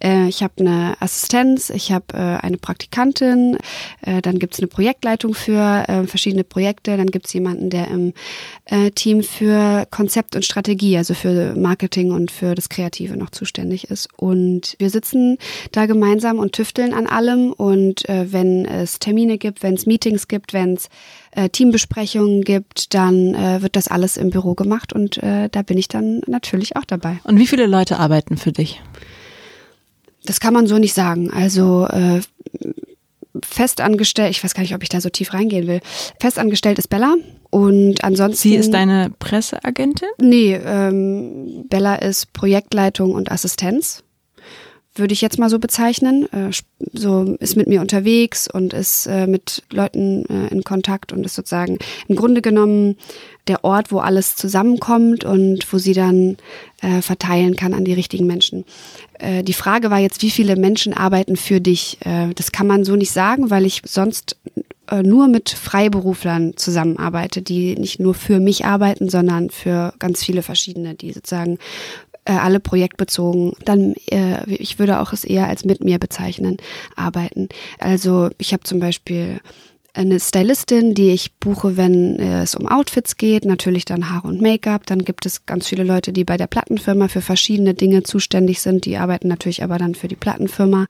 Äh, 0.00 0.28
ich 0.28 0.44
habe 0.44 0.54
eine 0.58 0.96
Assistenz, 1.00 1.70
ich 1.70 1.90
habe 1.90 2.06
äh, 2.14 2.18
eine 2.18 2.56
Praktikantin, 2.56 3.58
äh, 4.02 4.22
dann 4.22 4.38
gibt's 4.38 4.60
eine 4.60 4.68
Projektleitung 4.68 5.34
für 5.34 5.84
verschiedene 6.06 6.44
Projekte, 6.44 6.96
dann 6.96 7.08
gibt's 7.08 7.32
jemanden, 7.32 7.70
der 7.70 7.88
im 7.88 8.12
Team 8.94 9.22
für 9.22 9.86
Konzept 9.90 10.36
und 10.36 10.44
Strategie, 10.44 10.96
also 10.96 11.14
für 11.14 11.54
Marketing 11.54 12.12
und 12.12 12.30
für 12.30 12.54
das 12.54 12.68
Kreative 12.68 13.16
noch 13.16 13.30
zuständig 13.30 13.90
ist. 13.90 14.08
Und 14.16 14.74
wir 14.78 14.90
sitzen 14.90 15.38
da 15.72 15.86
gemeinsam 15.86 16.38
und 16.38 16.52
tüfteln 16.52 16.75
an 16.78 17.06
allem. 17.06 17.52
Und 17.52 18.08
äh, 18.08 18.32
wenn 18.32 18.64
es 18.64 18.98
Termine 18.98 19.38
gibt, 19.38 19.62
wenn 19.62 19.74
es 19.74 19.86
Meetings 19.86 20.28
gibt, 20.28 20.52
wenn 20.52 20.74
es 20.74 20.88
äh, 21.32 21.48
Teambesprechungen 21.48 22.42
gibt, 22.42 22.94
dann 22.94 23.34
äh, 23.34 23.62
wird 23.62 23.76
das 23.76 23.88
alles 23.88 24.16
im 24.16 24.30
Büro 24.30 24.54
gemacht 24.54 24.92
und 24.92 25.22
äh, 25.22 25.48
da 25.50 25.62
bin 25.62 25.78
ich 25.78 25.88
dann 25.88 26.20
natürlich 26.26 26.76
auch 26.76 26.84
dabei. 26.84 27.18
Und 27.24 27.38
wie 27.38 27.46
viele 27.46 27.66
Leute 27.66 27.98
arbeiten 27.98 28.36
für 28.36 28.52
dich? 28.52 28.80
Das 30.24 30.40
kann 30.40 30.54
man 30.54 30.66
so 30.66 30.78
nicht 30.78 30.94
sagen. 30.94 31.30
Also 31.30 31.86
äh, 31.86 32.20
festangestellt, 33.44 34.30
ich 34.30 34.42
weiß 34.42 34.54
gar 34.54 34.62
nicht, 34.62 34.74
ob 34.74 34.82
ich 34.82 34.88
da 34.88 35.00
so 35.00 35.08
tief 35.08 35.34
reingehen 35.34 35.66
will. 35.66 35.80
Festangestellt 36.20 36.78
ist 36.78 36.88
Bella 36.88 37.14
und 37.50 38.02
ansonsten. 38.02 38.48
Sie 38.48 38.56
ist 38.56 38.72
deine 38.72 39.12
Presseagentin? 39.18 40.08
Nee, 40.18 40.54
ähm, 40.54 41.64
Bella 41.68 41.96
ist 41.96 42.32
Projektleitung 42.32 43.12
und 43.12 43.30
Assistenz 43.30 44.02
würde 44.98 45.12
ich 45.12 45.20
jetzt 45.20 45.38
mal 45.38 45.50
so 45.50 45.58
bezeichnen. 45.58 46.28
Äh, 46.32 46.50
so 46.92 47.36
ist 47.40 47.56
mit 47.56 47.68
mir 47.68 47.80
unterwegs 47.80 48.48
und 48.52 48.72
ist 48.72 49.06
äh, 49.06 49.26
mit 49.26 49.62
Leuten 49.70 50.24
äh, 50.26 50.48
in 50.52 50.64
Kontakt 50.64 51.12
und 51.12 51.24
ist 51.24 51.34
sozusagen 51.34 51.78
im 52.08 52.16
Grunde 52.16 52.42
genommen 52.42 52.96
der 53.46 53.64
Ort, 53.64 53.92
wo 53.92 53.98
alles 53.98 54.34
zusammenkommt 54.34 55.24
und 55.24 55.72
wo 55.72 55.78
sie 55.78 55.92
dann 55.92 56.36
verteilen 57.00 57.54
kann 57.54 57.74
an 57.74 57.84
die 57.84 57.92
richtigen 57.92 58.26
Menschen. 58.26 58.64
Die 59.42 59.52
Frage 59.52 59.88
war 59.88 60.00
jetzt, 60.00 60.20
wie 60.22 60.32
viele 60.32 60.56
Menschen 60.56 60.92
arbeiten 60.92 61.36
für 61.36 61.60
dich? 61.60 61.96
Das 62.34 62.50
kann 62.50 62.66
man 62.66 62.84
so 62.84 62.96
nicht 62.96 63.12
sagen, 63.12 63.48
weil 63.48 63.64
ich 63.64 63.82
sonst 63.84 64.36
nur 65.02 65.28
mit 65.28 65.50
Freiberuflern 65.50 66.56
zusammenarbeite, 66.56 67.40
die 67.40 67.76
nicht 67.76 68.00
nur 68.00 68.14
für 68.14 68.40
mich 68.40 68.64
arbeiten, 68.64 69.08
sondern 69.08 69.50
für 69.50 69.94
ganz 70.00 70.24
viele 70.24 70.42
verschiedene, 70.42 70.94
die 70.94 71.12
sozusagen 71.12 71.58
äh, 72.26 72.32
alle 72.32 72.60
projektbezogen, 72.60 73.52
dann 73.64 73.94
äh, 74.10 74.44
ich 74.52 74.78
würde 74.78 75.00
auch 75.00 75.12
es 75.12 75.24
eher 75.24 75.48
als 75.48 75.64
mit 75.64 75.82
mir 75.82 75.98
bezeichnen, 75.98 76.58
arbeiten. 76.96 77.48
Also 77.78 78.30
ich 78.38 78.52
habe 78.52 78.64
zum 78.64 78.80
Beispiel 78.80 79.40
eine 79.94 80.20
Stylistin, 80.20 80.94
die 80.94 81.12
ich 81.12 81.34
buche, 81.36 81.78
wenn 81.78 82.18
es 82.20 82.54
um 82.54 82.66
Outfits 82.66 83.16
geht, 83.16 83.46
natürlich 83.46 83.86
dann 83.86 84.10
Haare 84.10 84.28
und 84.28 84.42
Make-up. 84.42 84.84
Dann 84.84 85.04
gibt 85.06 85.24
es 85.24 85.46
ganz 85.46 85.68
viele 85.68 85.84
Leute, 85.84 86.12
die 86.12 86.24
bei 86.24 86.36
der 86.36 86.48
Plattenfirma 86.48 87.08
für 87.08 87.22
verschiedene 87.22 87.72
Dinge 87.72 88.02
zuständig 88.02 88.60
sind. 88.60 88.84
Die 88.84 88.98
arbeiten 88.98 89.28
natürlich 89.28 89.62
aber 89.62 89.78
dann 89.78 89.94
für 89.94 90.08
die 90.08 90.16
Plattenfirma. 90.16 90.86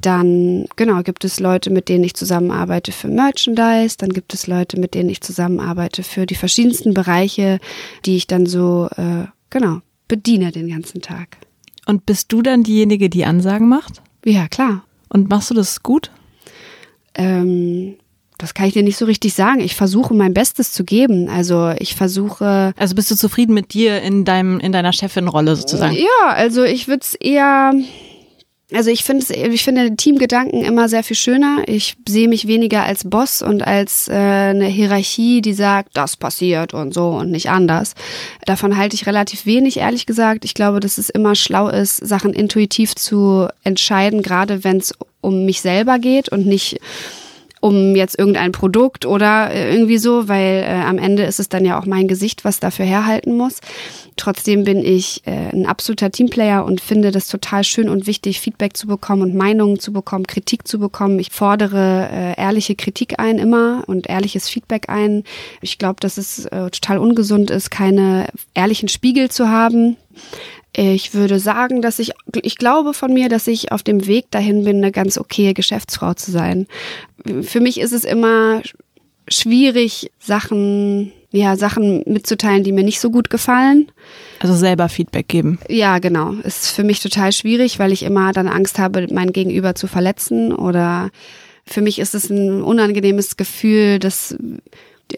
Dann, 0.00 0.66
genau, 0.76 1.02
gibt 1.02 1.24
es 1.24 1.40
Leute, 1.40 1.68
mit 1.68 1.90
denen 1.90 2.04
ich 2.04 2.14
zusammenarbeite 2.14 2.90
für 2.90 3.08
Merchandise. 3.08 3.96
Dann 3.98 4.10
gibt 4.10 4.32
es 4.32 4.46
Leute, 4.46 4.80
mit 4.80 4.94
denen 4.94 5.10
ich 5.10 5.20
zusammenarbeite 5.20 6.02
für 6.02 6.24
die 6.24 6.34
verschiedensten 6.34 6.94
Bereiche, 6.94 7.58
die 8.06 8.16
ich 8.16 8.26
dann 8.26 8.46
so, 8.46 8.88
äh, 8.96 9.26
genau, 9.50 9.80
bediene 10.12 10.52
den 10.52 10.68
ganzen 10.68 11.00
Tag. 11.00 11.38
Und 11.86 12.04
bist 12.04 12.30
du 12.32 12.42
dann 12.42 12.64
diejenige, 12.64 13.08
die 13.08 13.24
Ansagen 13.24 13.66
macht? 13.66 14.02
Ja, 14.26 14.46
klar. 14.46 14.84
Und 15.08 15.30
machst 15.30 15.48
du 15.48 15.54
das 15.54 15.82
gut? 15.82 16.10
Ähm, 17.14 17.94
das 18.36 18.52
kann 18.52 18.66
ich 18.66 18.74
dir 18.74 18.82
nicht 18.82 18.98
so 18.98 19.06
richtig 19.06 19.32
sagen. 19.32 19.60
Ich 19.60 19.74
versuche 19.74 20.12
mein 20.12 20.34
Bestes 20.34 20.72
zu 20.72 20.84
geben. 20.84 21.30
Also 21.30 21.72
ich 21.78 21.94
versuche. 21.94 22.74
Also 22.76 22.94
bist 22.94 23.10
du 23.10 23.16
zufrieden 23.16 23.54
mit 23.54 23.72
dir 23.72 24.02
in 24.02 24.26
deinem 24.26 24.60
in 24.60 24.72
deiner 24.72 24.92
Chefin-Rolle 24.92 25.56
sozusagen? 25.56 25.94
Ja, 25.94 26.34
also 26.34 26.62
ich 26.62 26.88
würde 26.88 27.00
es 27.00 27.14
eher 27.14 27.72
also 28.74 28.90
ich 28.90 29.04
finde 29.04 29.34
ich 29.34 29.64
finde 29.64 29.96
Teamgedanken 29.96 30.62
immer 30.62 30.88
sehr 30.88 31.04
viel 31.04 31.16
schöner. 31.16 31.62
Ich 31.66 31.94
sehe 32.08 32.28
mich 32.28 32.46
weniger 32.46 32.82
als 32.82 33.08
Boss 33.08 33.42
und 33.42 33.62
als 33.66 34.08
äh, 34.08 34.12
eine 34.12 34.66
Hierarchie, 34.66 35.42
die 35.42 35.54
sagt, 35.54 35.90
das 35.96 36.16
passiert 36.16 36.74
und 36.74 36.94
so 36.94 37.08
und 37.10 37.30
nicht 37.30 37.50
anders. 37.50 37.94
Davon 38.44 38.76
halte 38.76 38.94
ich 38.94 39.06
relativ 39.06 39.46
wenig, 39.46 39.78
ehrlich 39.78 40.06
gesagt. 40.06 40.44
Ich 40.44 40.54
glaube, 40.54 40.80
dass 40.80 40.98
es 40.98 41.10
immer 41.10 41.34
schlau 41.34 41.68
ist, 41.68 41.96
Sachen 41.96 42.32
intuitiv 42.32 42.94
zu 42.94 43.48
entscheiden, 43.64 44.22
gerade 44.22 44.64
wenn 44.64 44.78
es 44.78 44.94
um 45.20 45.44
mich 45.44 45.60
selber 45.60 45.98
geht 45.98 46.28
und 46.28 46.46
nicht 46.46 46.80
um 47.62 47.94
jetzt 47.94 48.18
irgendein 48.18 48.50
Produkt 48.50 49.06
oder 49.06 49.52
äh, 49.52 49.72
irgendwie 49.72 49.96
so, 49.96 50.28
weil 50.28 50.64
äh, 50.66 50.82
am 50.84 50.98
Ende 50.98 51.22
ist 51.22 51.38
es 51.38 51.48
dann 51.48 51.64
ja 51.64 51.78
auch 51.78 51.86
mein 51.86 52.08
Gesicht, 52.08 52.44
was 52.44 52.58
dafür 52.58 52.84
herhalten 52.84 53.36
muss. 53.36 53.60
Trotzdem 54.16 54.64
bin 54.64 54.84
ich 54.84 55.22
äh, 55.26 55.54
ein 55.54 55.64
absoluter 55.64 56.10
Teamplayer 56.10 56.64
und 56.64 56.80
finde 56.80 57.12
das 57.12 57.28
total 57.28 57.62
schön 57.62 57.88
und 57.88 58.08
wichtig, 58.08 58.40
Feedback 58.40 58.76
zu 58.76 58.88
bekommen 58.88 59.22
und 59.22 59.36
Meinungen 59.36 59.78
zu 59.78 59.92
bekommen, 59.92 60.26
Kritik 60.26 60.66
zu 60.66 60.80
bekommen. 60.80 61.20
Ich 61.20 61.30
fordere 61.30 62.08
äh, 62.12 62.40
ehrliche 62.40 62.74
Kritik 62.74 63.20
ein 63.20 63.38
immer 63.38 63.84
und 63.86 64.08
ehrliches 64.08 64.48
Feedback 64.48 64.88
ein. 64.88 65.22
Ich 65.60 65.78
glaube, 65.78 66.00
dass 66.00 66.18
es 66.18 66.46
äh, 66.46 66.68
total 66.70 66.98
ungesund 66.98 67.52
ist, 67.52 67.70
keine 67.70 68.26
ehrlichen 68.54 68.88
Spiegel 68.88 69.30
zu 69.30 69.48
haben. 69.48 69.96
Ich 70.74 71.12
würde 71.12 71.38
sagen, 71.38 71.82
dass 71.82 71.98
ich, 71.98 72.12
ich 72.42 72.56
glaube 72.56 72.94
von 72.94 73.12
mir, 73.12 73.28
dass 73.28 73.46
ich 73.46 73.72
auf 73.72 73.82
dem 73.82 74.06
Weg 74.06 74.30
dahin 74.30 74.64
bin, 74.64 74.78
eine 74.78 74.90
ganz 74.90 75.18
okaye 75.18 75.52
Geschäftsfrau 75.52 76.14
zu 76.14 76.30
sein. 76.30 76.66
Für 77.42 77.60
mich 77.60 77.78
ist 77.78 77.92
es 77.92 78.04
immer 78.04 78.62
schwierig, 79.28 80.10
Sachen, 80.18 81.12
ja, 81.30 81.56
Sachen 81.56 82.02
mitzuteilen, 82.06 82.64
die 82.64 82.72
mir 82.72 82.84
nicht 82.84 83.00
so 83.00 83.10
gut 83.10 83.28
gefallen. 83.28 83.92
Also 84.40 84.54
selber 84.54 84.88
Feedback 84.88 85.28
geben. 85.28 85.58
Ja, 85.68 85.98
genau. 85.98 86.32
Ist 86.42 86.70
für 86.70 86.84
mich 86.84 87.00
total 87.00 87.32
schwierig, 87.32 87.78
weil 87.78 87.92
ich 87.92 88.02
immer 88.02 88.32
dann 88.32 88.48
Angst 88.48 88.78
habe, 88.78 89.06
mein 89.12 89.32
Gegenüber 89.32 89.74
zu 89.74 89.86
verletzen 89.86 90.52
oder 90.52 91.10
für 91.66 91.80
mich 91.80 91.98
ist 91.98 92.14
es 92.14 92.28
ein 92.28 92.62
unangenehmes 92.62 93.36
Gefühl, 93.36 93.98
dass 93.98 94.36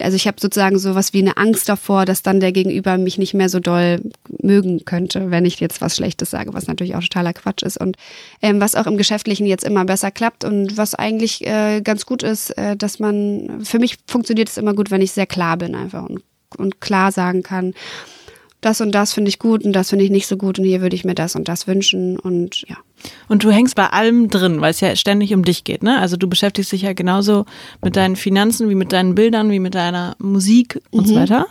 also 0.01 0.15
ich 0.15 0.27
habe 0.27 0.37
sozusagen 0.39 0.77
so 0.79 0.95
was 0.95 1.13
wie 1.13 1.21
eine 1.21 1.37
Angst 1.37 1.69
davor, 1.69 2.05
dass 2.05 2.21
dann 2.23 2.39
der 2.39 2.51
Gegenüber 2.51 2.97
mich 2.97 3.17
nicht 3.17 3.33
mehr 3.33 3.49
so 3.49 3.59
doll 3.59 4.01
mögen 4.41 4.85
könnte, 4.85 5.31
wenn 5.31 5.45
ich 5.45 5.59
jetzt 5.59 5.81
was 5.81 5.95
Schlechtes 5.95 6.29
sage, 6.29 6.53
was 6.53 6.67
natürlich 6.67 6.95
auch 6.95 7.01
totaler 7.01 7.33
Quatsch 7.33 7.63
ist. 7.63 7.77
Und 7.77 7.97
ähm, 8.41 8.59
was 8.59 8.75
auch 8.75 8.87
im 8.87 8.97
Geschäftlichen 8.97 9.45
jetzt 9.45 9.63
immer 9.63 9.85
besser 9.85 10.11
klappt 10.11 10.43
und 10.43 10.77
was 10.77 10.95
eigentlich 10.95 11.45
äh, 11.45 11.81
ganz 11.81 12.05
gut 12.05 12.23
ist, 12.23 12.51
äh, 12.57 12.75
dass 12.75 12.99
man, 12.99 13.63
für 13.63 13.79
mich 13.79 13.97
funktioniert 14.07 14.49
es 14.49 14.57
immer 14.57 14.73
gut, 14.73 14.91
wenn 14.91 15.01
ich 15.01 15.11
sehr 15.11 15.27
klar 15.27 15.57
bin 15.57 15.75
einfach 15.75 16.07
und, 16.07 16.23
und 16.57 16.81
klar 16.81 17.11
sagen 17.11 17.43
kann, 17.43 17.73
das 18.65 18.81
und 18.81 18.91
das 18.91 19.13
finde 19.13 19.29
ich 19.29 19.39
gut 19.39 19.63
und 19.63 19.73
das 19.73 19.89
finde 19.89 20.05
ich 20.05 20.11
nicht 20.11 20.27
so 20.27 20.37
gut 20.37 20.57
und 20.57 20.65
hier 20.65 20.81
würde 20.81 20.95
ich 20.95 21.05
mir 21.05 21.15
das 21.15 21.35
und 21.35 21.47
das 21.47 21.67
wünschen 21.67 22.17
und 22.17 22.63
ja. 22.67 22.77
Und 23.27 23.43
du 23.43 23.51
hängst 23.51 23.75
bei 23.75 23.87
allem 23.87 24.29
drin, 24.29 24.61
weil 24.61 24.71
es 24.71 24.81
ja 24.81 24.95
ständig 24.95 25.33
um 25.33 25.43
dich 25.43 25.63
geht, 25.63 25.83
ne? 25.83 25.99
Also 25.99 26.17
du 26.17 26.27
beschäftigst 26.27 26.71
dich 26.71 26.81
ja 26.81 26.93
genauso 26.93 27.45
mit 27.83 27.95
deinen 27.95 28.15
Finanzen, 28.15 28.69
wie 28.69 28.75
mit 28.75 28.91
deinen 28.91 29.13
Bildern, 29.13 29.51
wie 29.51 29.59
mit 29.59 29.75
deiner 29.75 30.15
Musik 30.17 30.81
und 30.89 31.05
mhm. 31.05 31.09
so 31.09 31.15
weiter. 31.15 31.47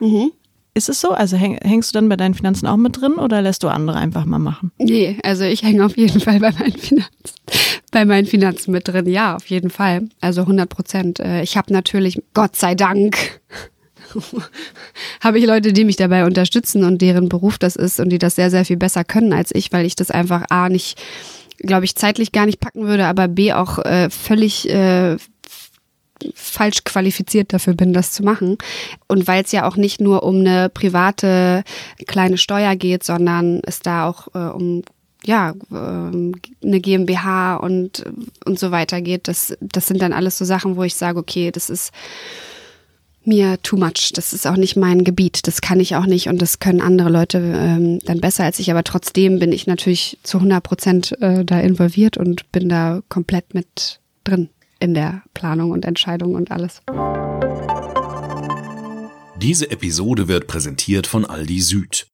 Mhm. 0.00 0.32
Ist 0.76 0.88
es 0.88 1.00
so? 1.00 1.12
Also 1.12 1.36
häng, 1.36 1.56
hängst 1.62 1.94
du 1.94 1.98
dann 1.98 2.08
bei 2.08 2.16
deinen 2.16 2.34
Finanzen 2.34 2.66
auch 2.66 2.76
mit 2.76 3.00
drin 3.00 3.14
oder 3.14 3.40
lässt 3.40 3.62
du 3.62 3.68
andere 3.68 3.96
einfach 3.96 4.24
mal 4.24 4.40
machen? 4.40 4.72
Nee, 4.78 5.16
also 5.22 5.44
ich 5.44 5.62
hänge 5.62 5.84
auf 5.86 5.96
jeden 5.96 6.20
Fall 6.20 6.40
bei 6.40 6.50
meinen 6.50 6.76
Finanzen, 6.76 7.10
bei 7.92 8.04
meinen 8.04 8.26
Finanzen 8.26 8.72
mit 8.72 8.88
drin. 8.88 9.06
Ja, 9.06 9.36
auf 9.36 9.46
jeden 9.46 9.70
Fall. 9.70 10.08
Also 10.20 10.42
100 10.42 10.68
Prozent. 10.68 11.20
Äh, 11.20 11.42
ich 11.42 11.56
habe 11.56 11.72
natürlich, 11.72 12.20
Gott 12.34 12.56
sei 12.56 12.74
Dank, 12.74 13.40
habe 15.20 15.38
ich 15.38 15.46
Leute, 15.46 15.72
die 15.72 15.84
mich 15.84 15.96
dabei 15.96 16.24
unterstützen 16.24 16.84
und 16.84 17.00
deren 17.02 17.28
Beruf 17.28 17.58
das 17.58 17.76
ist 17.76 18.00
und 18.00 18.10
die 18.10 18.18
das 18.18 18.34
sehr, 18.34 18.50
sehr 18.50 18.64
viel 18.64 18.76
besser 18.76 19.04
können 19.04 19.32
als 19.32 19.54
ich, 19.54 19.72
weil 19.72 19.86
ich 19.86 19.96
das 19.96 20.10
einfach 20.10 20.44
A 20.50 20.68
nicht, 20.68 21.00
glaube 21.58 21.84
ich, 21.84 21.96
zeitlich 21.96 22.32
gar 22.32 22.46
nicht 22.46 22.60
packen 22.60 22.86
würde, 22.86 23.06
aber 23.06 23.28
B 23.28 23.52
auch 23.52 23.78
äh, 23.78 24.10
völlig 24.10 24.68
äh, 24.68 25.16
falsch 26.34 26.84
qualifiziert 26.84 27.52
dafür 27.52 27.74
bin, 27.74 27.92
das 27.92 28.12
zu 28.12 28.22
machen. 28.22 28.56
Und 29.08 29.26
weil 29.26 29.44
es 29.44 29.52
ja 29.52 29.68
auch 29.68 29.76
nicht 29.76 30.00
nur 30.00 30.22
um 30.22 30.40
eine 30.40 30.68
private 30.68 31.64
kleine 32.06 32.38
Steuer 32.38 32.76
geht, 32.76 33.04
sondern 33.04 33.60
es 33.64 33.80
da 33.80 34.08
auch 34.08 34.28
äh, 34.34 34.52
um 34.54 34.82
ja, 35.26 35.54
ähm, 35.72 36.34
eine 36.62 36.80
GmbH 36.80 37.56
und, 37.56 38.04
und 38.44 38.58
so 38.58 38.70
weiter 38.70 39.00
geht. 39.00 39.26
Das, 39.28 39.56
das 39.60 39.86
sind 39.86 40.02
dann 40.02 40.12
alles 40.12 40.38
so 40.38 40.44
Sachen, 40.44 40.76
wo 40.76 40.82
ich 40.82 40.94
sage, 40.94 41.18
okay, 41.18 41.50
das 41.50 41.70
ist 41.70 41.92
mir 43.26 43.60
too 43.62 43.76
much. 43.76 44.12
Das 44.14 44.32
ist 44.32 44.46
auch 44.46 44.56
nicht 44.56 44.76
mein 44.76 45.04
Gebiet. 45.04 45.46
Das 45.46 45.60
kann 45.60 45.80
ich 45.80 45.96
auch 45.96 46.06
nicht 46.06 46.28
und 46.28 46.40
das 46.40 46.58
können 46.58 46.80
andere 46.80 47.10
Leute 47.10 47.38
ähm, 47.38 47.98
dann 48.04 48.20
besser 48.20 48.44
als 48.44 48.58
ich. 48.58 48.70
Aber 48.70 48.84
trotzdem 48.84 49.38
bin 49.38 49.52
ich 49.52 49.66
natürlich 49.66 50.18
zu 50.22 50.38
100 50.38 50.62
Prozent 50.62 51.22
äh, 51.22 51.44
da 51.44 51.60
involviert 51.60 52.16
und 52.16 52.50
bin 52.52 52.68
da 52.68 53.02
komplett 53.08 53.54
mit 53.54 54.00
drin 54.24 54.48
in 54.80 54.94
der 54.94 55.22
Planung 55.34 55.70
und 55.70 55.84
Entscheidung 55.84 56.34
und 56.34 56.50
alles. 56.50 56.82
Diese 59.40 59.70
Episode 59.70 60.28
wird 60.28 60.46
präsentiert 60.46 61.06
von 61.06 61.24
Aldi 61.24 61.60
Süd. 61.60 62.06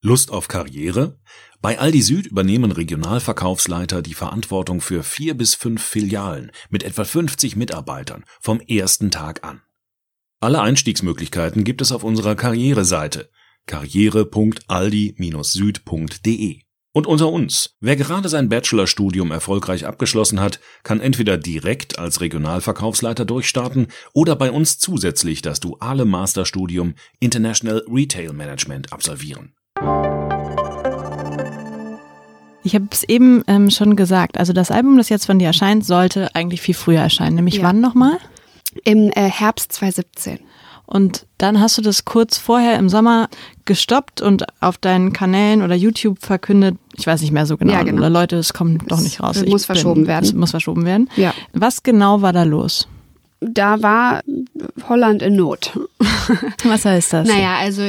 Lust 0.00 0.30
auf 0.30 0.48
Karriere? 0.48 1.18
Bei 1.60 1.78
Aldi 1.78 2.02
Süd 2.02 2.26
übernehmen 2.26 2.72
Regionalverkaufsleiter 2.72 4.02
die 4.02 4.14
Verantwortung 4.14 4.80
für 4.80 5.04
vier 5.04 5.34
bis 5.34 5.54
fünf 5.54 5.82
Filialen 5.82 6.50
mit 6.70 6.82
etwa 6.82 7.04
50 7.04 7.54
Mitarbeitern 7.56 8.24
vom 8.40 8.60
ersten 8.60 9.10
Tag 9.12 9.44
an. 9.44 9.62
Alle 10.42 10.60
Einstiegsmöglichkeiten 10.60 11.62
gibt 11.62 11.80
es 11.82 11.92
auf 11.92 12.02
unserer 12.02 12.34
Karriereseite 12.34 13.30
karriere.aldi-süd.de. 13.66 16.58
Und 16.92 17.06
unter 17.06 17.28
uns, 17.28 17.76
wer 17.78 17.94
gerade 17.94 18.28
sein 18.28 18.48
Bachelorstudium 18.48 19.30
erfolgreich 19.30 19.86
abgeschlossen 19.86 20.40
hat, 20.40 20.58
kann 20.82 20.98
entweder 20.98 21.38
direkt 21.38 22.00
als 22.00 22.20
Regionalverkaufsleiter 22.20 23.24
durchstarten 23.24 23.86
oder 24.14 24.34
bei 24.34 24.50
uns 24.50 24.78
zusätzlich 24.78 25.42
das 25.42 25.60
duale 25.60 26.06
Masterstudium 26.06 26.94
International 27.20 27.84
Retail 27.88 28.32
Management 28.32 28.92
absolvieren. 28.92 29.52
Ich 32.64 32.74
habe 32.74 32.88
es 32.90 33.04
eben 33.04 33.44
ähm, 33.46 33.70
schon 33.70 33.94
gesagt, 33.94 34.38
also 34.38 34.52
das 34.52 34.72
Album, 34.72 34.96
das 34.96 35.08
jetzt 35.08 35.26
von 35.26 35.38
dir 35.38 35.46
erscheint, 35.46 35.86
sollte 35.86 36.34
eigentlich 36.34 36.62
viel 36.62 36.74
früher 36.74 37.00
erscheinen. 37.00 37.36
Nämlich 37.36 37.58
Ja. 37.58 37.62
wann 37.62 37.80
nochmal? 37.80 38.18
Im 38.84 39.10
äh, 39.10 39.30
Herbst 39.30 39.72
2017. 39.72 40.38
Und 40.86 41.26
dann 41.38 41.60
hast 41.60 41.78
du 41.78 41.82
das 41.82 42.04
kurz 42.04 42.36
vorher 42.36 42.78
im 42.78 42.88
Sommer 42.88 43.28
gestoppt 43.64 44.20
und 44.20 44.44
auf 44.60 44.76
deinen 44.76 45.12
Kanälen 45.12 45.62
oder 45.62 45.74
YouTube 45.74 46.18
verkündet, 46.20 46.76
ich 46.96 47.06
weiß 47.06 47.22
nicht 47.22 47.32
mehr 47.32 47.46
so 47.46 47.56
genau, 47.56 47.72
Ja, 47.72 47.82
genau. 47.82 47.98
oder 47.98 48.10
Leute, 48.10 48.36
es 48.36 48.52
kommt 48.52 48.90
doch 48.90 49.00
nicht 49.00 49.22
raus. 49.22 49.36
Es 49.36 49.44
Ich 49.44 49.48
muss 49.48 49.64
verschoben 49.64 50.06
werden. 50.06 50.24
Es 50.24 50.34
muss 50.34 50.50
verschoben 50.50 50.84
werden. 50.84 51.08
Ja. 51.16 51.32
Was 51.54 51.82
genau 51.82 52.20
war 52.20 52.34
da 52.34 52.42
los? 52.42 52.88
Da 53.40 53.82
war 53.82 54.22
Holland 54.88 55.22
in 55.22 55.34
Not. 55.34 55.76
Was 56.64 56.84
heißt 56.84 57.12
das? 57.12 57.26
Naja, 57.26 57.56
also 57.56 57.82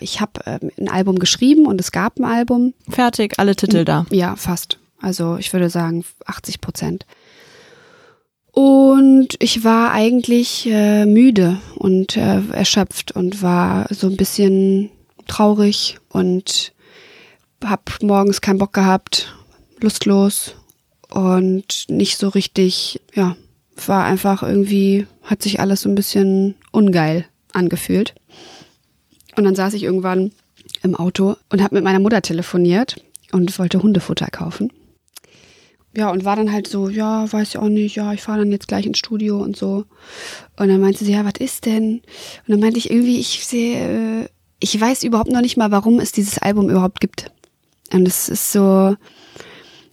ich 0.00 0.20
habe 0.20 0.40
ähm, 0.46 0.70
ein 0.78 0.88
Album 0.88 1.18
geschrieben 1.18 1.66
und 1.66 1.80
es 1.80 1.92
gab 1.92 2.18
ein 2.18 2.24
Album. 2.24 2.72
Fertig, 2.88 3.38
alle 3.38 3.56
Titel 3.56 3.84
da. 3.84 4.06
Ja, 4.10 4.36
fast. 4.36 4.78
Also 5.00 5.36
ich 5.36 5.52
würde 5.52 5.68
sagen 5.68 6.04
80 6.24 6.62
Prozent. 6.62 7.04
Und 8.58 9.36
ich 9.38 9.64
war 9.64 9.92
eigentlich 9.92 10.66
äh, 10.66 11.04
müde 11.04 11.58
und 11.74 12.16
äh, 12.16 12.40
erschöpft 12.52 13.12
und 13.12 13.42
war 13.42 13.86
so 13.90 14.06
ein 14.06 14.16
bisschen 14.16 14.88
traurig 15.26 15.98
und 16.08 16.72
hab 17.62 18.02
morgens 18.02 18.40
keinen 18.40 18.58
Bock 18.58 18.72
gehabt, 18.72 19.36
lustlos 19.78 20.54
und 21.10 21.84
nicht 21.90 22.16
so 22.16 22.30
richtig, 22.30 23.02
ja, 23.12 23.36
war 23.84 24.04
einfach 24.06 24.42
irgendwie, 24.42 25.06
hat 25.22 25.42
sich 25.42 25.60
alles 25.60 25.82
so 25.82 25.90
ein 25.90 25.94
bisschen 25.94 26.54
ungeil 26.72 27.26
angefühlt. 27.52 28.14
Und 29.36 29.44
dann 29.44 29.54
saß 29.54 29.74
ich 29.74 29.82
irgendwann 29.82 30.32
im 30.82 30.94
Auto 30.94 31.36
und 31.50 31.62
habe 31.62 31.74
mit 31.74 31.84
meiner 31.84 32.00
Mutter 32.00 32.22
telefoniert 32.22 32.96
und 33.32 33.58
wollte 33.58 33.82
Hundefutter 33.82 34.28
kaufen. 34.28 34.72
Ja, 35.96 36.10
und 36.10 36.26
war 36.26 36.36
dann 36.36 36.52
halt 36.52 36.68
so, 36.68 36.90
ja, 36.90 37.30
weiß 37.32 37.48
ich 37.48 37.58
auch 37.58 37.68
nicht, 37.68 37.96
ja, 37.96 38.12
ich 38.12 38.20
fahre 38.20 38.40
dann 38.40 38.52
jetzt 38.52 38.68
gleich 38.68 38.84
ins 38.84 38.98
Studio 38.98 39.38
und 39.42 39.56
so. 39.56 39.86
Und 40.58 40.68
dann 40.68 40.80
meinte 40.80 41.04
sie, 41.04 41.12
ja, 41.12 41.24
was 41.24 41.40
ist 41.40 41.64
denn? 41.64 42.02
Und 42.46 42.48
dann 42.48 42.60
meinte 42.60 42.78
ich 42.78 42.90
irgendwie, 42.90 43.18
ich 43.18 43.46
sehe, 43.46 44.22
äh, 44.22 44.28
ich 44.60 44.78
weiß 44.78 45.04
überhaupt 45.04 45.30
noch 45.30 45.40
nicht 45.40 45.56
mal, 45.56 45.70
warum 45.70 45.98
es 45.98 46.12
dieses 46.12 46.38
Album 46.38 46.68
überhaupt 46.68 47.00
gibt. 47.00 47.30
Und 47.92 48.06
es 48.06 48.28
ist 48.28 48.52
so, 48.52 48.94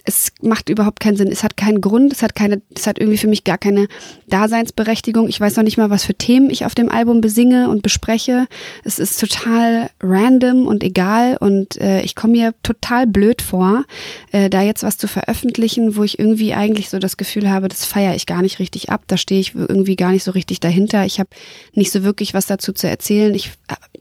es 0.06 0.34
macht 0.42 0.68
überhaupt 0.68 1.00
keinen 1.00 1.16
Sinn. 1.16 1.32
Es 1.32 1.44
hat 1.44 1.56
keinen 1.56 1.80
Grund, 1.80 2.12
es 2.12 2.22
hat 2.22 2.36
keine, 2.36 2.62
es 2.76 2.88
hat 2.88 3.00
irgendwie 3.00 3.18
für 3.18 3.28
mich 3.28 3.46
gar 3.46 3.58
keine 3.58 3.88
Daseinsberechtigung. 4.28 5.30
Ich 5.30 5.40
weiß 5.40 5.56
noch 5.56 5.64
nicht 5.64 5.78
mal, 5.78 5.90
was 5.90 6.04
für 6.04 6.14
Themen 6.14 6.50
ich 6.50 6.66
auf 6.66 6.76
dem 6.76 6.90
Album 6.90 7.22
besinge 7.22 7.70
und 7.70 7.84
bespreche. 7.84 8.48
Es 8.84 9.00
ist 9.00 9.18
total 9.18 9.90
random 10.02 10.68
und 10.68 10.84
egal 10.84 11.38
und 11.38 11.80
äh, 11.80 12.02
ich 12.02 12.16
komme 12.16 12.34
mir 12.34 12.54
total 12.64 13.08
blöd 13.08 13.42
vor, 13.42 13.86
äh, 14.34 14.50
da 14.50 14.62
jetzt 14.62 14.84
was 14.84 14.98
zu 14.98 15.08
veröffentlichen, 15.08 15.96
wo 15.96 16.04
ich 16.04 16.20
irgendwie 16.20 16.54
eigentlich 16.54 16.90
so 16.90 17.00
das 17.00 17.16
Gefühl 17.16 17.50
habe, 17.50 17.70
das 17.70 17.86
feiere 17.86 18.16
ich 18.16 18.26
gar 18.26 18.42
nicht 18.42 18.60
richtig 18.60 18.90
ab. 18.90 19.04
Da 19.08 19.16
stehe 19.16 19.40
ich 19.40 19.56
irgendwie 19.56 19.96
gar 19.96 20.12
nicht 20.12 20.26
so 20.26 20.32
richtig 20.32 20.60
dahinter. 20.60 21.06
Ich 21.06 21.20
habe 21.20 21.30
nicht 21.76 21.92
so 21.92 22.04
wirklich 22.04 22.34
was 22.34 22.46
dazu 22.46 22.74
zu 22.74 22.90
erzählen. 22.90 23.34
Ich 23.34 23.52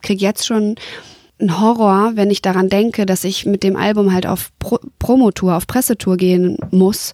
kriege 0.02 0.20
jetzt 0.20 0.46
schon 0.46 0.74
ein 1.42 1.60
Horror, 1.60 2.12
wenn 2.14 2.30
ich 2.30 2.40
daran 2.40 2.68
denke, 2.68 3.04
dass 3.04 3.24
ich 3.24 3.44
mit 3.44 3.62
dem 3.62 3.76
Album 3.76 4.12
halt 4.12 4.26
auf 4.26 4.50
Pro 4.58 4.78
Promotour, 4.98 5.56
auf 5.56 5.66
Pressetour 5.66 6.16
gehen 6.16 6.56
muss, 6.70 7.12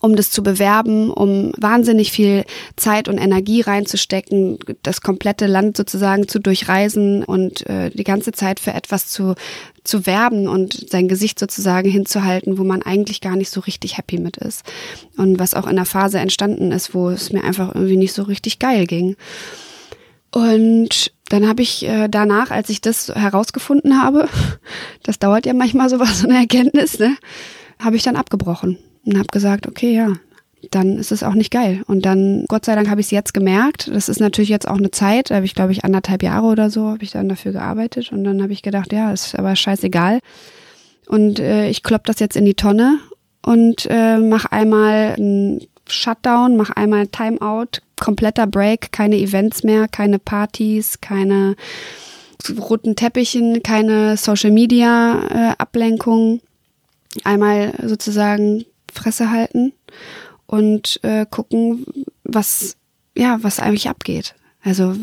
um 0.00 0.14
das 0.14 0.30
zu 0.30 0.42
bewerben, 0.42 1.10
um 1.10 1.52
wahnsinnig 1.58 2.12
viel 2.12 2.44
Zeit 2.76 3.08
und 3.08 3.18
Energie 3.18 3.60
reinzustecken, 3.60 4.58
das 4.82 5.00
komplette 5.00 5.46
Land 5.46 5.76
sozusagen 5.76 6.28
zu 6.28 6.38
durchreisen 6.38 7.24
und 7.24 7.66
äh, 7.66 7.90
die 7.90 8.04
ganze 8.04 8.32
Zeit 8.32 8.60
für 8.60 8.72
etwas 8.72 9.08
zu, 9.08 9.34
zu 9.84 10.06
werben 10.06 10.48
und 10.48 10.88
sein 10.90 11.08
Gesicht 11.08 11.38
sozusagen 11.38 11.90
hinzuhalten, 11.90 12.58
wo 12.58 12.64
man 12.64 12.82
eigentlich 12.82 13.20
gar 13.20 13.36
nicht 13.36 13.50
so 13.50 13.60
richtig 13.60 13.98
happy 13.98 14.18
mit 14.18 14.36
ist. 14.36 14.62
Und 15.16 15.38
was 15.38 15.54
auch 15.54 15.64
in 15.64 15.70
einer 15.70 15.86
Phase 15.86 16.18
entstanden 16.18 16.72
ist, 16.72 16.94
wo 16.94 17.08
es 17.10 17.32
mir 17.32 17.42
einfach 17.42 17.74
irgendwie 17.74 17.96
nicht 17.96 18.12
so 18.12 18.22
richtig 18.22 18.58
geil 18.58 18.86
ging. 18.86 19.16
Und 20.32 21.12
dann 21.28 21.48
habe 21.48 21.62
ich 21.62 21.86
äh, 21.86 22.08
danach, 22.08 22.50
als 22.50 22.68
ich 22.68 22.80
das 22.80 23.08
herausgefunden 23.14 24.02
habe, 24.02 24.28
das 25.02 25.18
dauert 25.18 25.46
ja 25.46 25.54
manchmal 25.54 25.88
so 25.88 25.98
was, 25.98 26.20
so 26.20 26.28
eine 26.28 26.38
Erkenntnis, 26.38 26.98
ne, 26.98 27.16
habe 27.78 27.96
ich 27.96 28.02
dann 28.02 28.16
abgebrochen 28.16 28.78
und 29.04 29.16
habe 29.16 29.28
gesagt, 29.32 29.66
okay, 29.66 29.94
ja, 29.94 30.12
dann 30.70 30.98
ist 30.98 31.12
es 31.12 31.22
auch 31.22 31.34
nicht 31.34 31.50
geil. 31.50 31.82
Und 31.86 32.06
dann, 32.06 32.44
Gott 32.48 32.64
sei 32.64 32.74
Dank, 32.74 32.88
habe 32.88 33.00
ich 33.00 33.08
es 33.08 33.10
jetzt 33.12 33.34
gemerkt. 33.34 33.88
Das 33.92 34.08
ist 34.08 34.20
natürlich 34.20 34.48
jetzt 34.48 34.66
auch 34.66 34.78
eine 34.78 34.90
Zeit, 34.90 35.30
da 35.30 35.36
habe 35.36 35.46
ich, 35.46 35.54
glaube 35.54 35.72
ich, 35.72 35.84
anderthalb 35.84 36.22
Jahre 36.22 36.46
oder 36.46 36.70
so, 36.70 36.88
habe 36.88 37.04
ich 37.04 37.12
dann 37.12 37.28
dafür 37.28 37.52
gearbeitet. 37.52 38.10
Und 38.10 38.24
dann 38.24 38.42
habe 38.42 38.52
ich 38.52 38.62
gedacht, 38.62 38.92
ja, 38.92 39.12
ist 39.12 39.38
aber 39.38 39.54
scheißegal. 39.54 40.20
Und 41.06 41.38
äh, 41.38 41.68
ich 41.68 41.82
klopp 41.82 42.04
das 42.04 42.18
jetzt 42.18 42.36
in 42.36 42.44
die 42.44 42.54
Tonne 42.54 42.98
und 43.44 43.86
äh, 43.88 44.18
mach 44.18 44.46
einmal 44.46 45.14
ein 45.16 45.60
Shutdown, 45.88 46.56
mach 46.56 46.70
einmal 46.70 47.06
Timeout, 47.06 47.80
kompletter 48.06 48.46
Break, 48.46 48.92
keine 48.92 49.18
Events 49.18 49.64
mehr, 49.64 49.88
keine 49.88 50.20
Partys, 50.20 51.00
keine 51.00 51.56
roten 52.56 52.94
Teppichen, 52.94 53.64
keine 53.64 54.16
Social 54.16 54.52
Media 54.52 55.22
äh, 55.28 55.54
Ablenkung. 55.58 56.40
Einmal 57.24 57.74
sozusagen 57.82 58.64
Fresse 58.92 59.32
halten 59.32 59.72
und 60.46 61.00
äh, 61.02 61.26
gucken, 61.28 61.84
was 62.22 62.76
ja, 63.16 63.38
was 63.42 63.58
eigentlich 63.58 63.88
abgeht. 63.88 64.36
Also 64.62 64.94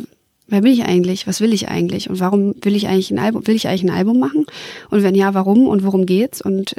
wer 0.48 0.62
bin 0.62 0.72
ich 0.72 0.86
eigentlich? 0.86 1.28
Was 1.28 1.42
will 1.42 1.52
ich 1.52 1.68
eigentlich? 1.68 2.10
Und 2.10 2.22
warum 2.22 2.56
will 2.62 2.76
ich 2.76 2.88
eigentlich 2.88 3.12
ein 3.12 3.20
Album? 3.20 3.46
Will 3.48 3.56
ich 3.56 3.68
eigentlich 3.68 3.84
ein 3.84 3.98
Album 3.98 4.18
machen? 4.18 4.46
Und 4.92 5.04
wenn 5.04 5.16
ja, 5.16 5.34
warum? 5.34 5.68
Und 5.68 5.84
worum 5.84 6.06
geht's? 6.06 6.42
Und 6.42 6.76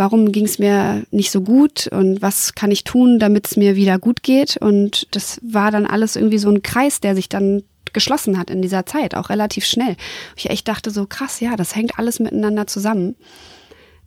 warum 0.00 0.32
ging 0.32 0.46
es 0.46 0.58
mir 0.58 1.04
nicht 1.10 1.30
so 1.30 1.42
gut 1.42 1.86
und 1.88 2.22
was 2.22 2.54
kann 2.54 2.70
ich 2.70 2.84
tun, 2.84 3.18
damit 3.18 3.46
es 3.48 3.56
mir 3.58 3.76
wieder 3.76 3.98
gut 3.98 4.22
geht. 4.22 4.56
Und 4.56 5.06
das 5.10 5.38
war 5.42 5.70
dann 5.70 5.84
alles 5.84 6.16
irgendwie 6.16 6.38
so 6.38 6.48
ein 6.48 6.62
Kreis, 6.62 7.00
der 7.00 7.14
sich 7.14 7.28
dann 7.28 7.64
geschlossen 7.92 8.38
hat 8.38 8.48
in 8.48 8.62
dieser 8.62 8.86
Zeit, 8.86 9.14
auch 9.14 9.28
relativ 9.28 9.66
schnell. 9.66 9.96
Ich 10.36 10.48
echt 10.48 10.66
dachte 10.68 10.90
so, 10.90 11.04
krass, 11.04 11.40
ja, 11.40 11.54
das 11.54 11.76
hängt 11.76 11.98
alles 11.98 12.18
miteinander 12.18 12.66
zusammen. 12.66 13.14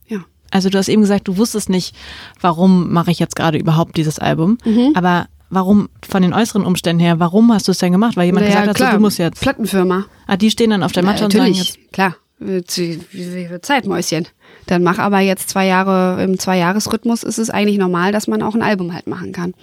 Ja. 0.08 0.26
Also 0.50 0.70
du 0.70 0.80
hast 0.80 0.90
eben 0.90 1.04
gesagt, 1.04 1.28
du 1.28 1.38
wusstest 1.38 1.70
nicht, 1.70 1.96
warum 2.42 2.92
mache 2.92 3.12
ich 3.12 3.20
jetzt 3.20 3.36
gerade 3.36 3.60
überhaupt 3.60 3.96
dieses 3.96 4.18
Album. 4.18 4.58
Mhm. 4.66 4.94
Aber 4.96 5.28
warum 5.52 5.90
von 6.02 6.24
den 6.24 6.34
äußeren 6.34 6.66
Umständen 6.66 7.02
her, 7.02 7.20
warum 7.20 7.54
hast 7.54 7.68
du 7.68 7.72
es 7.72 7.78
denn 7.78 7.92
gemacht? 7.92 8.18
Weil 8.18 8.26
jemand 8.26 8.48
Naja, 8.48 8.62
gesagt 8.62 8.82
hat, 8.82 8.92
so, 8.94 8.98
du 8.98 9.00
musst 9.00 9.20
jetzt. 9.20 9.42
Plattenfirma. 9.42 10.06
Ah, 10.26 10.38
die 10.38 10.50
stehen 10.50 10.72
dann 10.72 10.82
auf 10.82 10.92
der 10.92 11.04
Matte 11.04 11.26
und 11.26 11.34
sagen 11.34 11.54
jetzt, 11.54 11.78
klar. 11.92 12.16
Wie- 12.46 13.62
Zeitmäuschen. 13.62 14.28
Dann 14.66 14.84
mach 14.84 15.00
aber 15.00 15.20
jetzt 15.20 15.50
zwei 15.50 15.66
Jahre, 15.68 16.24
im 16.24 16.40
Zweijahresrhythmus 16.40 17.24
ist 17.24 17.38
es 17.38 17.50
eigentlich 17.50 17.78
normal, 17.78 18.12
dass 18.12 18.28
man 18.28 18.42
auch 18.42 18.56
ein 18.56 18.62
Album 18.62 18.94
halt 18.94 19.08
machen 19.08 19.32
kann. 19.32 19.54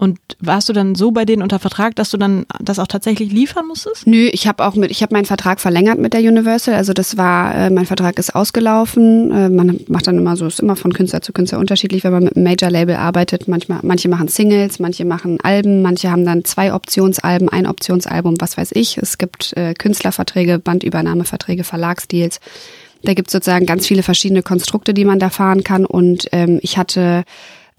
Und 0.00 0.18
warst 0.38 0.66
du 0.66 0.72
dann 0.72 0.94
so 0.94 1.10
bei 1.10 1.26
denen 1.26 1.42
unter 1.42 1.58
Vertrag, 1.58 1.94
dass 1.94 2.08
du 2.08 2.16
dann 2.16 2.46
das 2.58 2.78
auch 2.78 2.86
tatsächlich 2.86 3.30
liefern 3.32 3.66
musstest? 3.66 4.06
Nö, 4.06 4.30
ich 4.32 4.48
habe 4.48 4.64
auch 4.64 4.74
mit, 4.74 4.90
ich 4.90 5.02
habe 5.02 5.12
meinen 5.14 5.26
Vertrag 5.26 5.60
verlängert 5.60 5.98
mit 5.98 6.14
der 6.14 6.22
Universal. 6.22 6.74
Also 6.74 6.94
das 6.94 7.18
war, 7.18 7.54
äh, 7.54 7.68
mein 7.68 7.84
Vertrag 7.84 8.18
ist 8.18 8.34
ausgelaufen. 8.34 9.30
Äh, 9.30 9.50
man 9.50 9.78
macht 9.88 10.06
dann 10.06 10.16
immer 10.16 10.38
so, 10.38 10.46
ist 10.46 10.58
immer 10.58 10.74
von 10.74 10.94
Künstler 10.94 11.20
zu 11.20 11.34
Künstler 11.34 11.58
unterschiedlich, 11.58 12.02
wenn 12.02 12.12
man 12.12 12.24
mit 12.24 12.34
einem 12.34 12.44
Major-Label 12.44 12.96
arbeitet. 12.96 13.46
Manchmal, 13.46 13.80
manche 13.82 14.08
machen 14.08 14.28
Singles, 14.28 14.78
manche 14.78 15.04
machen 15.04 15.38
Alben, 15.42 15.82
manche 15.82 16.10
haben 16.10 16.24
dann 16.24 16.46
zwei 16.46 16.72
Optionsalben, 16.72 17.50
ein 17.50 17.66
Optionsalbum, 17.66 18.36
was 18.40 18.56
weiß 18.56 18.70
ich. 18.72 18.96
Es 18.96 19.18
gibt 19.18 19.54
äh, 19.58 19.74
Künstlerverträge, 19.74 20.60
Bandübernahmeverträge, 20.60 21.62
Verlagsdeals. 21.62 22.40
Da 23.02 23.12
gibt 23.12 23.28
es 23.28 23.32
sozusagen 23.32 23.66
ganz 23.66 23.86
viele 23.86 24.02
verschiedene 24.02 24.42
Konstrukte, 24.42 24.94
die 24.94 25.04
man 25.04 25.18
da 25.18 25.28
fahren 25.28 25.62
kann. 25.62 25.84
Und 25.84 26.28
ähm, 26.32 26.58
ich 26.62 26.78
hatte 26.78 27.24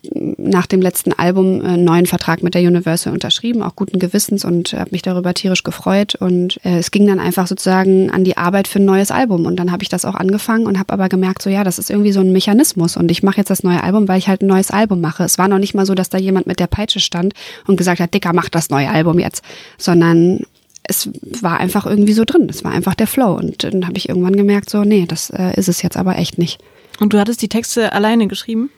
nach 0.04 0.66
dem 0.66 0.82
letzten 0.82 1.14
Album 1.14 1.62
einen 1.62 1.84
neuen 1.84 2.08
Vertrag 2.08 2.42
mit 2.42 2.56
der 2.56 2.62
Universal 2.64 3.14
unterschrieben, 3.14 3.62
auch 3.62 3.76
guten 3.76 4.00
Gewissens 4.00 4.44
und 4.44 4.74
habe 4.74 4.92
mich 4.92 5.04
darüber 5.04 5.34
tierisch 5.34 5.64
gefreut. 5.64 6.16
Und 6.16 6.60
äh, 6.66 6.80
es 6.80 6.90
ging 6.90 7.06
dann 7.06 7.20
einfach 7.20 7.46
sozusagen 7.46 8.10
an 8.10 8.24
die 8.24 8.36
Arbeit 8.36 8.68
für 8.68 8.80
ein 8.80 8.86
neues 8.86 9.12
Album. 9.12 9.46
Und 9.46 9.58
dann 9.58 9.72
habe 9.72 9.84
ich 9.84 9.90
das 9.90 10.06
auch 10.06 10.16
angefangen 10.16 10.66
und 10.66 10.80
habe 10.80 10.92
aber 10.92 11.08
gemerkt, 11.08 11.44
so 11.44 11.50
ja, 11.50 11.64
das 11.64 11.78
ist 11.78 11.92
irgendwie 11.92 12.12
so 12.12 12.20
ein 12.20 12.32
Mechanismus. 12.32 12.98
Und 12.98 13.12
ich 13.12 13.22
mache 13.22 13.38
jetzt 13.38 13.50
das 13.50 13.64
neue 13.64 13.84
Album, 13.84 14.08
weil 14.08 14.18
ich 14.18 14.28
halt 14.28 14.42
ein 14.42 14.48
neues 14.48 14.72
Album 14.72 15.02
mache. 15.02 15.24
Es 15.24 15.38
war 15.38 15.48
noch 15.48 15.60
nicht 15.60 15.76
mal 15.76 15.86
so, 15.86 15.94
dass 15.94 16.10
da 16.10 16.18
jemand 16.18 16.48
mit 16.48 16.60
der 16.60 16.68
Peitsche 16.68 17.00
stand 17.00 17.34
und 17.68 17.78
gesagt 17.78 18.00
hat, 18.00 18.14
Dicker, 18.14 18.34
mach 18.34 18.50
das 18.50 18.70
neue 18.70 18.90
Album 18.90 19.20
jetzt. 19.20 19.44
Sondern 19.78 20.40
es 20.84 21.10
war 21.42 21.60
einfach 21.60 21.86
irgendwie 21.86 22.14
so 22.14 22.26
drin. 22.26 22.48
Es 22.50 22.64
war 22.64 22.72
einfach 22.72 22.96
der 22.96 23.08
Flow. 23.08 23.36
Und 23.36 23.64
dann 23.64 23.86
habe 23.86 23.98
ich 23.98 24.10
irgendwann 24.10 24.36
gemerkt, 24.36 24.72
so, 24.72 24.84
nee, 24.84 25.06
das 25.08 25.30
äh, 25.30 25.54
ist 25.56 25.70
es 25.70 25.84
jetzt 25.84 25.98
aber 25.98 26.18
echt 26.18 26.40
nicht. 26.40 26.60
Und 27.00 27.14
du 27.14 27.20
hattest 27.20 27.42
die 27.42 27.50
Texte 27.50 27.94
alleine 27.94 28.28
geschrieben? 28.28 28.72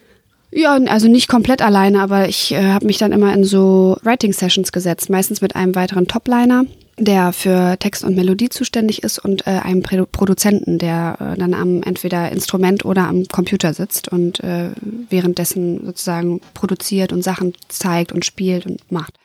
Ja, 0.56 0.74
also 0.76 1.08
nicht 1.08 1.28
komplett 1.30 1.62
alleine, 1.62 2.02
aber 2.02 2.30
ich 2.30 2.52
äh, 2.52 2.72
habe 2.72 2.86
mich 2.86 2.98
dann 2.98 3.12
immer 3.12 3.34
in 3.34 3.44
so 3.44 3.98
Writing-Sessions 4.04 4.72
gesetzt, 4.72 5.10
meistens 5.10 5.42
mit 5.42 5.56
einem 5.56 5.74
weiteren 5.74 6.08
Topliner, 6.08 6.66
der 6.98 7.34
für 7.34 7.78
Text 7.80 8.04
und 8.04 8.16
Melodie 8.16 8.50
zuständig 8.50 9.04
ist 9.04 9.18
und 9.18 9.48
äh, 9.48 9.52
einem 9.52 9.82
Pro 9.82 10.06
Produzenten, 10.06 10.78
der 10.78 11.18
äh, 11.20 11.40
dann 11.40 11.56
am 11.56 11.82
entweder 11.82 12.32
Instrument 12.32 12.86
oder 12.86 13.08
am 13.08 13.26
Computer 13.28 13.74
sitzt 13.74 14.10
und 14.10 14.42
äh, 14.42 14.70
währenddessen 15.10 15.86
sozusagen 15.86 16.40
produziert 16.54 17.14
und 17.14 17.24
Sachen 17.24 17.54
zeigt 17.70 18.12
und 18.12 18.24
spielt 18.24 18.68
und 18.68 18.92
macht. 18.92 19.16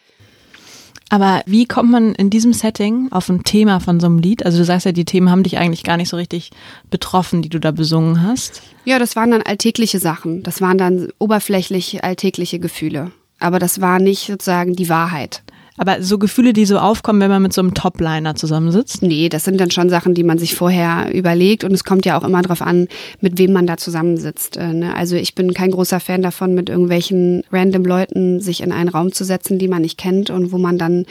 Aber 1.11 1.43
wie 1.47 1.67
kommt 1.67 1.91
man 1.91 2.15
in 2.15 2.31
diesem 2.31 2.53
Setting 2.53 3.09
auf 3.11 3.29
ein 3.29 3.43
Thema 3.43 3.81
von 3.81 3.99
so 3.99 4.07
einem 4.07 4.19
Lied? 4.19 4.45
Also 4.45 4.59
du 4.59 4.65
sagst 4.65 4.85
ja, 4.85 4.93
die 4.93 5.07
Themen 5.07 5.31
haben 5.31 5.43
dich 5.43 5.57
eigentlich 5.57 5.83
gar 5.83 5.97
nicht 5.97 6.11
so 6.11 6.17
richtig 6.17 6.51
betroffen, 6.91 7.41
die 7.41 7.49
du 7.49 7.59
da 7.59 7.71
besungen 7.71 8.23
hast. 8.23 8.63
Ja, 8.85 8.99
das 8.99 9.17
waren 9.17 9.31
dann 9.31 9.43
alltägliche 9.43 10.01
Sachen. 10.01 10.43
Das 10.43 10.61
waren 10.61 10.77
dann 10.77 11.09
oberflächlich 11.19 12.05
alltägliche 12.05 12.59
Gefühle. 12.59 13.11
Aber 13.39 13.59
das 13.59 13.81
war 13.81 13.99
nicht 14.01 14.27
sozusagen 14.27 14.75
die 14.75 14.89
Wahrheit. 14.89 15.43
Aber 15.79 16.03
so 16.03 16.19
Gefühle, 16.19 16.53
die 16.53 16.67
so 16.67 16.79
aufkommen, 16.79 17.21
wenn 17.21 17.31
man 17.31 17.43
mit 17.43 17.53
so 17.53 17.61
einem 17.61 17.75
Topliner 17.75 18.35
zusammensitzt? 18.35 19.03
Nee, 19.03 19.29
das 19.29 19.45
sind 19.45 19.61
dann 19.61 19.71
schon 19.71 19.89
Sachen, 19.89 20.15
die 20.15 20.25
man 20.25 20.39
sich 20.39 20.55
vorher 20.55 21.15
überlegt 21.15 21.65
und 21.65 21.73
es 21.73 21.85
kommt 21.85 22.05
ja 22.05 22.19
auch 22.19 22.25
immer 22.25 22.43
darauf 22.43 22.63
an, 22.63 22.89
mit 23.21 23.39
wem 23.39 23.53
man 23.53 23.67
da 23.67 23.77
zusammensitzt. 23.77 24.57
Äh, 24.57 24.73
ne? 24.75 24.95
Also 24.95 25.17
ich 25.17 25.35
bin 25.35 25.55
kein 25.55 25.71
großer 25.71 26.01
Fan 26.01 26.23
davon, 26.23 26.55
mit 26.55 26.69
irgendwelchen 26.69 27.45
random 27.51 27.85
Leuten 27.85 28.41
sich 28.41 28.63
in 28.63 28.73
einen 28.73 28.89
Raum 28.89 29.13
zu 29.13 29.25
setzen, 29.25 29.59
die 29.59 29.69
man 29.69 29.83
nicht 29.83 29.99
kennt 29.99 30.31
und 30.31 30.53
wo 30.53 30.59
man 30.59 30.79
dann 30.79 31.07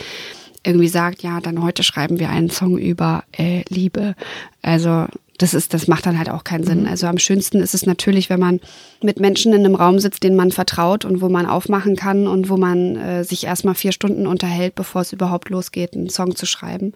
irgendwie 0.64 0.90
sagt, 0.90 1.24
ja, 1.24 1.40
dann 1.40 1.64
heute 1.64 1.84
schreiben 1.84 2.20
wir 2.20 2.30
einen 2.30 2.50
Song 2.50 2.78
über 2.78 3.24
äh, 3.32 3.64
Liebe. 3.70 4.16
Also 4.62 5.06
das 5.38 5.54
ist, 5.54 5.74
das 5.74 5.88
macht 5.88 6.06
dann 6.06 6.18
halt 6.18 6.30
auch 6.30 6.44
keinen 6.44 6.64
Sinn. 6.64 6.82
Mhm. 6.82 6.88
Also 6.88 7.08
am 7.08 7.20
schönsten 7.20 7.60
ist 7.60 7.74
es 7.74 7.86
natürlich, 7.86 8.30
wenn 8.30 8.40
man 8.40 8.60
mit 9.04 9.20
Menschen 9.20 9.54
in 9.54 9.66
einem 9.66 9.76
Raum 9.76 10.00
sitzt, 10.00 10.24
denen 10.24 10.36
man 10.36 10.52
vertraut 10.52 11.06
und 11.06 11.22
wo 11.22 11.30
man 11.30 11.46
aufmachen 11.46 11.96
kann 11.96 12.28
und 12.28 12.50
wo 12.50 12.58
man 12.58 12.96
äh, 12.96 13.24
sich 13.24 13.46
erstmal 13.46 13.76
vier 13.76 13.92
Stunden 13.92 14.26
unterhält, 14.26 14.76
bevor 14.76 15.02
es 15.02 15.14
überhaupt 15.14 15.50
losgeht, 15.50 15.94
einen 15.94 16.10
Song 16.10 16.36
zu 16.36 16.46
schreiben. 16.46 16.94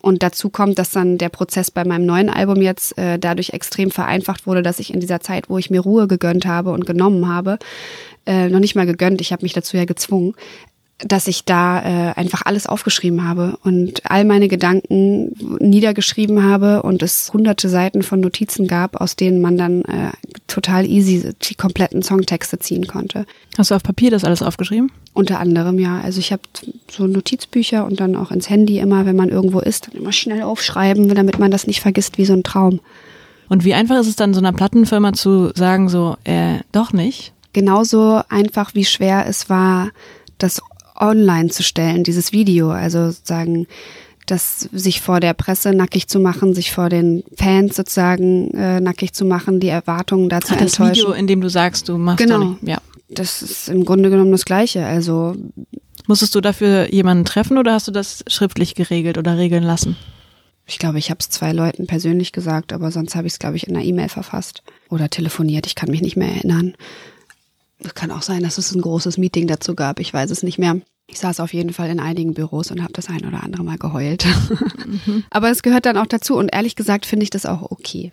Und 0.00 0.22
dazu 0.22 0.48
kommt, 0.48 0.78
dass 0.78 0.90
dann 0.90 1.18
der 1.18 1.28
Prozess 1.28 1.70
bei 1.70 1.84
meinem 1.84 2.06
neuen 2.06 2.30
Album 2.30 2.62
jetzt 2.62 2.96
äh, 2.96 3.18
dadurch 3.18 3.50
extrem 3.50 3.90
vereinfacht 3.90 4.46
wurde, 4.46 4.62
dass 4.62 4.78
ich 4.78 4.92
in 4.92 5.00
dieser 5.00 5.20
Zeit, 5.20 5.50
wo 5.50 5.58
ich 5.58 5.70
mir 5.70 5.80
Ruhe 5.80 6.08
gegönnt 6.08 6.46
habe 6.46 6.70
und 6.72 6.86
genommen 6.86 7.28
habe, 7.28 7.58
äh, 8.24 8.48
noch 8.48 8.60
nicht 8.60 8.74
mal 8.74 8.86
gegönnt, 8.86 9.20
ich 9.20 9.32
habe 9.32 9.42
mich 9.42 9.52
dazu 9.52 9.76
ja 9.76 9.84
gezwungen, 9.84 10.34
dass 10.98 11.26
ich 11.26 11.44
da 11.44 11.80
äh, 11.80 12.12
einfach 12.14 12.42
alles 12.44 12.66
aufgeschrieben 12.66 13.26
habe 13.26 13.58
und 13.64 14.08
all 14.10 14.24
meine 14.24 14.48
Gedanken 14.48 15.32
niedergeschrieben 15.58 16.44
habe 16.44 16.82
und 16.82 17.02
es 17.02 17.32
hunderte 17.32 17.68
Seiten 17.68 18.02
von 18.02 18.20
Notizen 18.20 18.68
gab, 18.68 19.00
aus 19.00 19.16
denen 19.16 19.40
man 19.40 19.56
dann 19.58 19.82
äh, 19.82 20.12
total 20.46 20.86
easy 20.86 21.32
die 21.42 21.54
kompletten 21.54 22.02
Songtexte 22.02 22.58
ziehen 22.58 22.86
konnte. 22.86 23.26
Hast 23.58 23.70
du 23.70 23.74
auf 23.74 23.82
Papier 23.82 24.10
das 24.10 24.24
alles 24.24 24.42
aufgeschrieben? 24.42 24.92
Unter 25.12 25.40
anderem, 25.40 25.78
ja. 25.78 26.00
Also 26.00 26.20
ich 26.20 26.32
habe 26.32 26.42
so 26.90 27.06
Notizbücher 27.06 27.84
und 27.84 27.98
dann 27.98 28.14
auch 28.14 28.30
ins 28.30 28.48
Handy 28.48 28.78
immer, 28.78 29.04
wenn 29.04 29.16
man 29.16 29.28
irgendwo 29.28 29.58
ist, 29.58 29.88
dann 29.88 30.00
immer 30.00 30.12
schnell 30.12 30.42
aufschreiben, 30.42 31.08
damit 31.14 31.38
man 31.38 31.50
das 31.50 31.66
nicht 31.66 31.80
vergisst 31.80 32.16
wie 32.16 32.24
so 32.24 32.32
ein 32.32 32.44
Traum. 32.44 32.80
Und 33.48 33.64
wie 33.64 33.74
einfach 33.74 33.98
ist 34.00 34.06
es 34.06 34.16
dann 34.16 34.34
so 34.34 34.40
einer 34.40 34.52
Plattenfirma 34.52 35.12
zu 35.12 35.50
sagen, 35.54 35.88
so, 35.88 36.16
äh, 36.24 36.60
doch 36.70 36.92
nicht? 36.92 37.32
Genauso 37.52 38.22
einfach 38.30 38.74
wie 38.74 38.84
schwer 38.84 39.26
es 39.26 39.50
war, 39.50 39.90
das 40.38 40.62
online 41.02 41.50
zu 41.50 41.62
stellen, 41.62 42.04
dieses 42.04 42.32
Video. 42.32 42.70
Also 42.70 43.10
sozusagen, 43.10 43.66
das 44.26 44.60
sich 44.72 45.00
vor 45.00 45.20
der 45.20 45.34
Presse 45.34 45.74
nackig 45.74 46.08
zu 46.08 46.20
machen, 46.20 46.54
sich 46.54 46.72
vor 46.72 46.88
den 46.88 47.24
Fans 47.36 47.76
sozusagen 47.76 48.52
äh, 48.52 48.80
nackig 48.80 49.12
zu 49.12 49.24
machen, 49.24 49.60
die 49.60 49.68
Erwartungen 49.68 50.28
dazu 50.28 50.54
Ach, 50.54 50.58
das 50.58 50.78
enttäuschen. 50.78 51.08
Video, 51.08 51.12
in 51.12 51.26
dem 51.26 51.40
du 51.40 51.50
sagst, 51.50 51.88
du 51.88 51.98
machst 51.98 52.18
genau. 52.18 52.56
Ja. 52.62 52.78
Das 53.10 53.42
ist 53.42 53.68
im 53.68 53.84
Grunde 53.84 54.08
genommen 54.08 54.32
das 54.32 54.46
Gleiche. 54.46 54.86
Also 54.86 55.36
musstest 56.06 56.34
du 56.34 56.40
dafür 56.40 56.90
jemanden 56.90 57.26
treffen 57.26 57.58
oder 57.58 57.74
hast 57.74 57.88
du 57.88 57.92
das 57.92 58.24
schriftlich 58.26 58.74
geregelt 58.74 59.18
oder 59.18 59.36
regeln 59.36 59.64
lassen? 59.64 59.96
Ich 60.64 60.78
glaube, 60.78 60.98
ich 60.98 61.10
habe 61.10 61.18
es 61.20 61.28
zwei 61.28 61.52
Leuten 61.52 61.86
persönlich 61.86 62.32
gesagt, 62.32 62.72
aber 62.72 62.90
sonst 62.90 63.14
habe 63.14 63.26
ich 63.26 63.34
es, 63.34 63.38
glaube 63.38 63.56
ich, 63.56 63.66
in 63.66 63.76
einer 63.76 63.84
E-Mail 63.84 64.08
verfasst 64.08 64.62
oder 64.88 65.10
telefoniert. 65.10 65.66
Ich 65.66 65.74
kann 65.74 65.90
mich 65.90 66.00
nicht 66.00 66.16
mehr 66.16 66.28
erinnern. 66.28 66.74
Es 67.80 67.94
kann 67.94 68.10
auch 68.10 68.22
sein, 68.22 68.42
dass 68.42 68.58
es 68.58 68.72
ein 68.72 68.80
großes 68.80 69.18
Meeting 69.18 69.48
dazu 69.48 69.74
gab. 69.74 69.98
Ich 69.98 70.14
weiß 70.14 70.30
es 70.30 70.42
nicht 70.42 70.58
mehr. 70.58 70.80
Ich 71.08 71.18
saß 71.18 71.40
auf 71.40 71.52
jeden 71.52 71.72
Fall 71.72 71.90
in 71.90 72.00
einigen 72.00 72.32
Büros 72.32 72.70
und 72.70 72.82
habe 72.82 72.92
das 72.92 73.08
ein 73.08 73.26
oder 73.26 73.42
andere 73.42 73.64
Mal 73.64 73.76
geheult. 73.76 74.24
Mhm. 74.86 75.24
Aber 75.30 75.50
es 75.50 75.62
gehört 75.62 75.84
dann 75.84 75.98
auch 75.98 76.06
dazu 76.06 76.36
und 76.36 76.48
ehrlich 76.54 76.74
gesagt 76.74 77.04
finde 77.04 77.24
ich 77.24 77.30
das 77.30 77.44
auch 77.44 77.70
okay. 77.70 78.10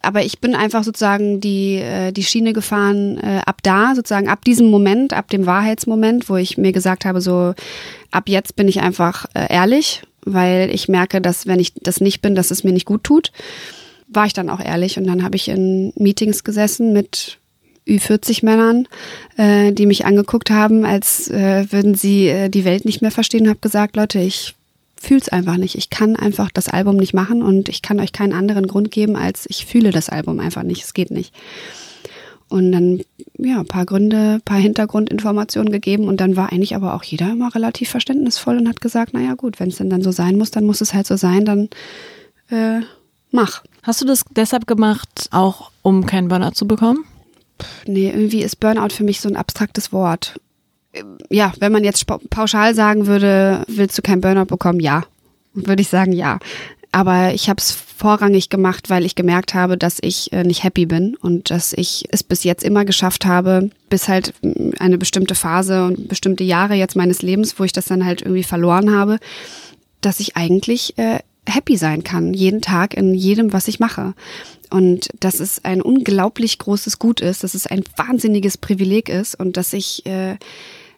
Aber 0.00 0.24
ich 0.24 0.40
bin 0.40 0.56
einfach 0.56 0.82
sozusagen 0.82 1.40
die, 1.40 1.76
äh, 1.76 2.10
die 2.10 2.24
Schiene 2.24 2.52
gefahren, 2.52 3.18
äh, 3.18 3.42
ab 3.46 3.62
da, 3.62 3.94
sozusagen 3.94 4.28
ab 4.28 4.44
diesem 4.44 4.70
Moment, 4.70 5.12
ab 5.12 5.28
dem 5.28 5.46
Wahrheitsmoment, 5.46 6.28
wo 6.28 6.36
ich 6.36 6.58
mir 6.58 6.72
gesagt 6.72 7.04
habe, 7.04 7.20
so 7.20 7.54
ab 8.10 8.28
jetzt 8.28 8.56
bin 8.56 8.66
ich 8.66 8.80
einfach 8.80 9.26
äh, 9.34 9.52
ehrlich, 9.52 10.02
weil 10.24 10.70
ich 10.74 10.88
merke, 10.88 11.20
dass 11.20 11.46
wenn 11.46 11.60
ich 11.60 11.74
das 11.74 12.00
nicht 12.00 12.22
bin, 12.22 12.34
dass 12.34 12.50
es 12.50 12.64
mir 12.64 12.72
nicht 12.72 12.86
gut 12.86 13.04
tut. 13.04 13.30
War 14.08 14.26
ich 14.26 14.32
dann 14.32 14.50
auch 14.50 14.60
ehrlich 14.60 14.98
und 14.98 15.06
dann 15.06 15.22
habe 15.22 15.36
ich 15.36 15.48
in 15.48 15.92
Meetings 15.96 16.44
gesessen 16.44 16.92
mit 16.92 17.38
Ü40-Männern, 17.86 18.86
äh, 19.36 19.72
die 19.72 19.86
mich 19.86 20.04
angeguckt 20.04 20.50
haben, 20.50 20.84
als 20.84 21.28
äh, 21.28 21.66
würden 21.70 21.94
sie 21.94 22.28
äh, 22.28 22.48
die 22.48 22.64
Welt 22.64 22.84
nicht 22.84 23.02
mehr 23.02 23.10
verstehen 23.10 23.48
habe 23.48 23.58
gesagt, 23.60 23.96
Leute, 23.96 24.20
ich 24.20 24.54
fühl's 25.02 25.28
einfach 25.28 25.56
nicht. 25.56 25.74
Ich 25.74 25.90
kann 25.90 26.14
einfach 26.14 26.50
das 26.52 26.68
Album 26.68 26.96
nicht 26.96 27.12
machen 27.12 27.42
und 27.42 27.68
ich 27.68 27.82
kann 27.82 27.98
euch 27.98 28.12
keinen 28.12 28.32
anderen 28.32 28.68
Grund 28.68 28.92
geben, 28.92 29.16
als 29.16 29.46
ich 29.48 29.66
fühle 29.66 29.90
das 29.90 30.08
Album 30.08 30.38
einfach 30.38 30.62
nicht. 30.62 30.84
Es 30.84 30.94
geht 30.94 31.10
nicht. 31.10 31.34
Und 32.48 32.70
dann, 32.70 33.00
ja, 33.38 33.60
ein 33.60 33.66
paar 33.66 33.86
Gründe, 33.86 34.34
ein 34.34 34.42
paar 34.42 34.58
Hintergrundinformationen 34.58 35.72
gegeben 35.72 36.06
und 36.06 36.20
dann 36.20 36.36
war 36.36 36.52
eigentlich 36.52 36.76
aber 36.76 36.94
auch 36.94 37.02
jeder 37.02 37.32
immer 37.32 37.52
relativ 37.54 37.88
verständnisvoll 37.88 38.58
und 38.58 38.68
hat 38.68 38.80
gesagt, 38.80 39.14
naja 39.14 39.34
gut, 39.34 39.58
wenn 39.58 39.70
es 39.70 39.76
denn 39.76 39.90
dann 39.90 40.02
so 40.02 40.12
sein 40.12 40.36
muss, 40.36 40.50
dann 40.50 40.64
muss 40.64 40.80
es 40.80 40.94
halt 40.94 41.06
so 41.06 41.16
sein, 41.16 41.44
dann 41.44 41.68
äh, 42.50 42.84
mach. 43.30 43.64
Hast 43.82 44.02
du 44.02 44.04
das 44.04 44.24
deshalb 44.36 44.66
gemacht, 44.66 45.28
auch 45.32 45.70
um 45.80 46.06
keinen 46.06 46.28
Burnout 46.28 46.52
zu 46.52 46.68
bekommen? 46.68 47.04
Nee, 47.86 48.08
irgendwie 48.08 48.42
ist 48.42 48.60
Burnout 48.60 48.90
für 48.90 49.04
mich 49.04 49.20
so 49.20 49.28
ein 49.28 49.36
abstraktes 49.36 49.92
Wort. 49.92 50.40
Ja, 51.30 51.52
wenn 51.58 51.72
man 51.72 51.84
jetzt 51.84 52.06
pauschal 52.30 52.74
sagen 52.74 53.06
würde, 53.06 53.64
willst 53.66 53.96
du 53.96 54.02
kein 54.02 54.20
Burnout 54.20 54.46
bekommen? 54.46 54.80
Ja, 54.80 55.04
würde 55.54 55.82
ich 55.82 55.88
sagen, 55.88 56.12
ja. 56.12 56.38
Aber 56.94 57.32
ich 57.32 57.48
habe 57.48 57.58
es 57.58 57.72
vorrangig 57.72 58.50
gemacht, 58.50 58.90
weil 58.90 59.06
ich 59.06 59.14
gemerkt 59.14 59.54
habe, 59.54 59.78
dass 59.78 59.98
ich 60.02 60.30
äh, 60.32 60.44
nicht 60.44 60.62
happy 60.62 60.84
bin 60.84 61.16
und 61.16 61.50
dass 61.50 61.72
ich 61.72 62.04
es 62.10 62.22
bis 62.22 62.44
jetzt 62.44 62.62
immer 62.62 62.84
geschafft 62.84 63.24
habe, 63.24 63.70
bis 63.88 64.08
halt 64.08 64.34
mm, 64.42 64.72
eine 64.78 64.98
bestimmte 64.98 65.34
Phase 65.34 65.86
und 65.86 66.08
bestimmte 66.08 66.44
Jahre 66.44 66.74
jetzt 66.74 66.96
meines 66.96 67.22
Lebens, 67.22 67.58
wo 67.58 67.64
ich 67.64 67.72
das 67.72 67.86
dann 67.86 68.04
halt 68.04 68.20
irgendwie 68.20 68.42
verloren 68.42 68.94
habe, 68.94 69.18
dass 70.02 70.20
ich 70.20 70.36
eigentlich 70.36 70.98
äh, 70.98 71.20
happy 71.48 71.76
sein 71.78 72.04
kann, 72.04 72.34
jeden 72.34 72.60
Tag 72.60 72.94
in 72.94 73.14
jedem, 73.14 73.54
was 73.54 73.68
ich 73.68 73.80
mache. 73.80 74.14
Und 74.72 75.08
dass 75.20 75.38
es 75.38 75.64
ein 75.64 75.82
unglaublich 75.82 76.58
großes 76.58 76.98
Gut 76.98 77.20
ist, 77.20 77.44
dass 77.44 77.52
es 77.54 77.66
ein 77.66 77.84
wahnsinniges 77.96 78.56
Privileg 78.56 79.10
ist 79.10 79.38
und 79.38 79.58
dass 79.58 79.74
ich 79.74 80.06
äh, 80.06 80.36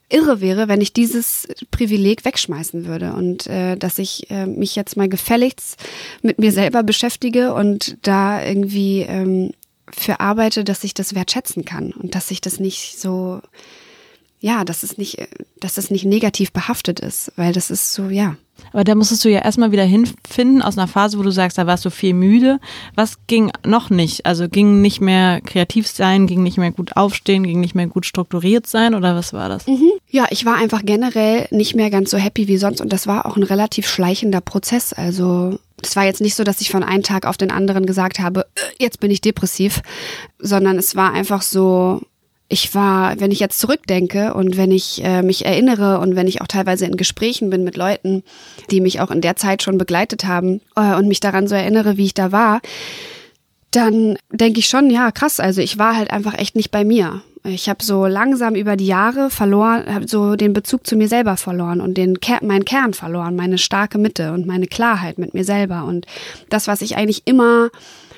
irre 0.08 0.40
wäre, 0.40 0.68
wenn 0.68 0.80
ich 0.80 0.92
dieses 0.92 1.48
Privileg 1.72 2.24
wegschmeißen 2.24 2.86
würde 2.86 3.14
und 3.14 3.48
äh, 3.48 3.76
dass 3.76 3.98
ich 3.98 4.30
äh, 4.30 4.46
mich 4.46 4.76
jetzt 4.76 4.96
mal 4.96 5.08
gefälligst 5.08 5.76
mit 6.22 6.38
mir 6.38 6.52
selber 6.52 6.84
beschäftige 6.84 7.52
und 7.52 7.96
da 8.02 8.44
irgendwie 8.44 9.00
ähm, 9.00 9.52
für 9.90 10.20
arbeite, 10.20 10.62
dass 10.62 10.84
ich 10.84 10.94
das 10.94 11.16
wertschätzen 11.16 11.64
kann 11.64 11.92
und 11.92 12.14
dass 12.14 12.30
ich 12.30 12.40
das 12.40 12.60
nicht 12.60 13.00
so 13.00 13.40
ja, 14.44 14.62
dass 14.62 14.82
es 14.82 14.98
nicht, 14.98 15.26
dass 15.58 15.78
es 15.78 15.90
nicht 15.90 16.04
negativ 16.04 16.52
behaftet 16.52 17.00
ist, 17.00 17.32
weil 17.36 17.54
das 17.54 17.70
ist 17.70 17.94
so, 17.94 18.10
ja. 18.10 18.36
Aber 18.74 18.84
da 18.84 18.94
musstest 18.94 19.24
du 19.24 19.30
ja 19.30 19.38
erstmal 19.38 19.72
wieder 19.72 19.84
hinfinden 19.84 20.60
aus 20.60 20.76
einer 20.76 20.86
Phase, 20.86 21.18
wo 21.18 21.22
du 21.22 21.30
sagst, 21.30 21.56
da 21.56 21.66
warst 21.66 21.82
du 21.86 21.88
viel 21.88 22.12
müde. 22.12 22.60
Was 22.94 23.26
ging 23.26 23.50
noch 23.64 23.88
nicht? 23.88 24.26
Also 24.26 24.46
ging 24.50 24.82
nicht 24.82 25.00
mehr 25.00 25.40
kreativ 25.40 25.88
sein, 25.88 26.26
ging 26.26 26.42
nicht 26.42 26.58
mehr 26.58 26.72
gut 26.72 26.94
aufstehen, 26.94 27.44
ging 27.44 27.58
nicht 27.58 27.74
mehr 27.74 27.86
gut 27.86 28.04
strukturiert 28.04 28.66
sein 28.66 28.94
oder 28.94 29.16
was 29.16 29.32
war 29.32 29.48
das? 29.48 29.66
Mhm. 29.66 29.92
Ja, 30.10 30.26
ich 30.28 30.44
war 30.44 30.56
einfach 30.56 30.82
generell 30.84 31.48
nicht 31.50 31.74
mehr 31.74 31.88
ganz 31.88 32.10
so 32.10 32.18
happy 32.18 32.46
wie 32.46 32.58
sonst 32.58 32.82
und 32.82 32.92
das 32.92 33.06
war 33.06 33.24
auch 33.24 33.38
ein 33.38 33.44
relativ 33.44 33.88
schleichender 33.88 34.42
Prozess. 34.42 34.92
Also 34.92 35.58
es 35.82 35.96
war 35.96 36.04
jetzt 36.04 36.20
nicht 36.20 36.34
so, 36.34 36.44
dass 36.44 36.60
ich 36.60 36.68
von 36.68 36.82
einem 36.82 37.02
Tag 37.02 37.24
auf 37.24 37.38
den 37.38 37.50
anderen 37.50 37.86
gesagt 37.86 38.18
habe, 38.18 38.46
äh, 38.56 38.60
jetzt 38.78 39.00
bin 39.00 39.10
ich 39.10 39.22
depressiv, 39.22 39.80
sondern 40.38 40.76
es 40.76 40.94
war 40.96 41.14
einfach 41.14 41.40
so, 41.40 42.02
ich 42.48 42.74
war, 42.74 43.18
wenn 43.20 43.30
ich 43.30 43.40
jetzt 43.40 43.58
zurückdenke 43.58 44.34
und 44.34 44.56
wenn 44.56 44.70
ich 44.70 45.02
äh, 45.02 45.22
mich 45.22 45.46
erinnere 45.46 45.98
und 45.98 46.14
wenn 46.14 46.28
ich 46.28 46.42
auch 46.42 46.46
teilweise 46.46 46.84
in 46.84 46.96
Gesprächen 46.96 47.50
bin 47.50 47.64
mit 47.64 47.76
Leuten, 47.76 48.22
die 48.70 48.80
mich 48.80 49.00
auch 49.00 49.10
in 49.10 49.22
der 49.22 49.36
Zeit 49.36 49.62
schon 49.62 49.78
begleitet 49.78 50.24
haben 50.24 50.60
äh, 50.76 50.94
und 50.94 51.08
mich 51.08 51.20
daran 51.20 51.48
so 51.48 51.54
erinnere, 51.54 51.96
wie 51.96 52.04
ich 52.04 52.14
da 52.14 52.32
war, 52.32 52.60
dann 53.70 54.16
denke 54.30 54.60
ich 54.60 54.66
schon, 54.66 54.90
ja, 54.90 55.10
krass, 55.10 55.40
also 55.40 55.60
ich 55.60 55.78
war 55.78 55.96
halt 55.96 56.10
einfach 56.10 56.34
echt 56.38 56.54
nicht 56.54 56.70
bei 56.70 56.84
mir. 56.84 57.22
ich 57.44 57.68
habe 57.68 57.82
so 57.82 58.06
langsam 58.06 58.54
über 58.54 58.76
die 58.76 58.86
Jahre 58.86 59.30
verloren, 59.30 59.92
habe 59.92 60.06
so 60.06 60.36
den 60.36 60.52
Bezug 60.52 60.86
zu 60.86 60.96
mir 60.96 61.08
selber 61.08 61.36
verloren 61.36 61.80
und 61.80 61.94
den 61.94 62.20
Ker 62.20 62.38
meinen 62.42 62.64
Kern 62.64 62.94
verloren, 62.94 63.36
meine 63.36 63.58
starke 63.58 63.98
Mitte 63.98 64.32
und 64.32 64.46
meine 64.46 64.66
Klarheit 64.66 65.18
mit 65.18 65.34
mir 65.34 65.44
selber 65.44 65.84
und 65.84 66.06
das, 66.50 66.68
was 66.68 66.82
ich 66.82 66.96
eigentlich 66.96 67.22
immer 67.24 67.70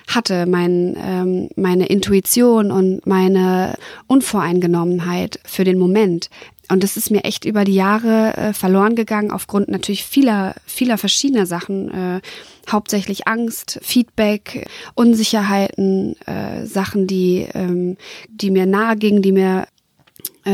hatte, 0.06 0.46
mein, 0.46 0.96
ähm, 0.98 1.48
meine 1.56 1.86
Intuition 1.86 2.70
und 2.70 3.06
meine 3.06 3.74
Unvoreingenommenheit 4.06 5.40
für 5.44 5.64
den 5.64 5.78
Moment. 5.78 6.30
Und 6.68 6.82
das 6.82 6.96
ist 6.96 7.10
mir 7.10 7.24
echt 7.24 7.44
über 7.44 7.64
die 7.64 7.74
Jahre 7.74 8.36
äh, 8.36 8.52
verloren 8.52 8.96
gegangen, 8.96 9.30
aufgrund 9.30 9.68
natürlich 9.68 10.04
vieler, 10.04 10.54
vieler 10.66 10.98
verschiedener 10.98 11.46
Sachen. 11.46 11.90
Äh, 11.90 12.20
hauptsächlich 12.68 13.28
Angst, 13.28 13.78
Feedback, 13.82 14.68
Unsicherheiten, 14.94 16.16
äh, 16.26 16.66
Sachen, 16.66 17.06
die, 17.06 17.46
ähm, 17.54 17.96
die 18.28 18.50
mir 18.50 18.66
nahe 18.66 18.96
gingen, 18.96 19.22
die 19.22 19.32
mir 19.32 19.68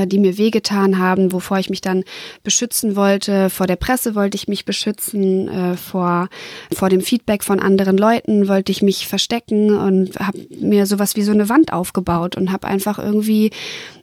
die 0.06 0.18
mir 0.18 0.38
wehgetan 0.38 0.98
haben, 0.98 1.32
wovor 1.32 1.58
ich 1.58 1.70
mich 1.70 1.80
dann 1.80 2.04
beschützen 2.42 2.96
wollte. 2.96 3.50
Vor 3.50 3.66
der 3.66 3.76
Presse 3.76 4.14
wollte 4.14 4.36
ich 4.36 4.48
mich 4.48 4.64
beschützen, 4.64 5.48
äh, 5.48 5.76
vor, 5.76 6.28
vor 6.74 6.88
dem 6.88 7.00
Feedback 7.00 7.44
von 7.44 7.60
anderen 7.60 7.96
Leuten 7.96 8.48
wollte 8.48 8.72
ich 8.72 8.82
mich 8.82 9.06
verstecken 9.06 9.76
und 9.76 10.18
habe 10.18 10.38
mir 10.60 10.86
sowas 10.86 11.16
wie 11.16 11.22
so 11.22 11.32
eine 11.32 11.48
Wand 11.48 11.72
aufgebaut 11.72 12.36
und 12.36 12.52
habe 12.52 12.66
einfach 12.66 12.98
irgendwie, 12.98 13.50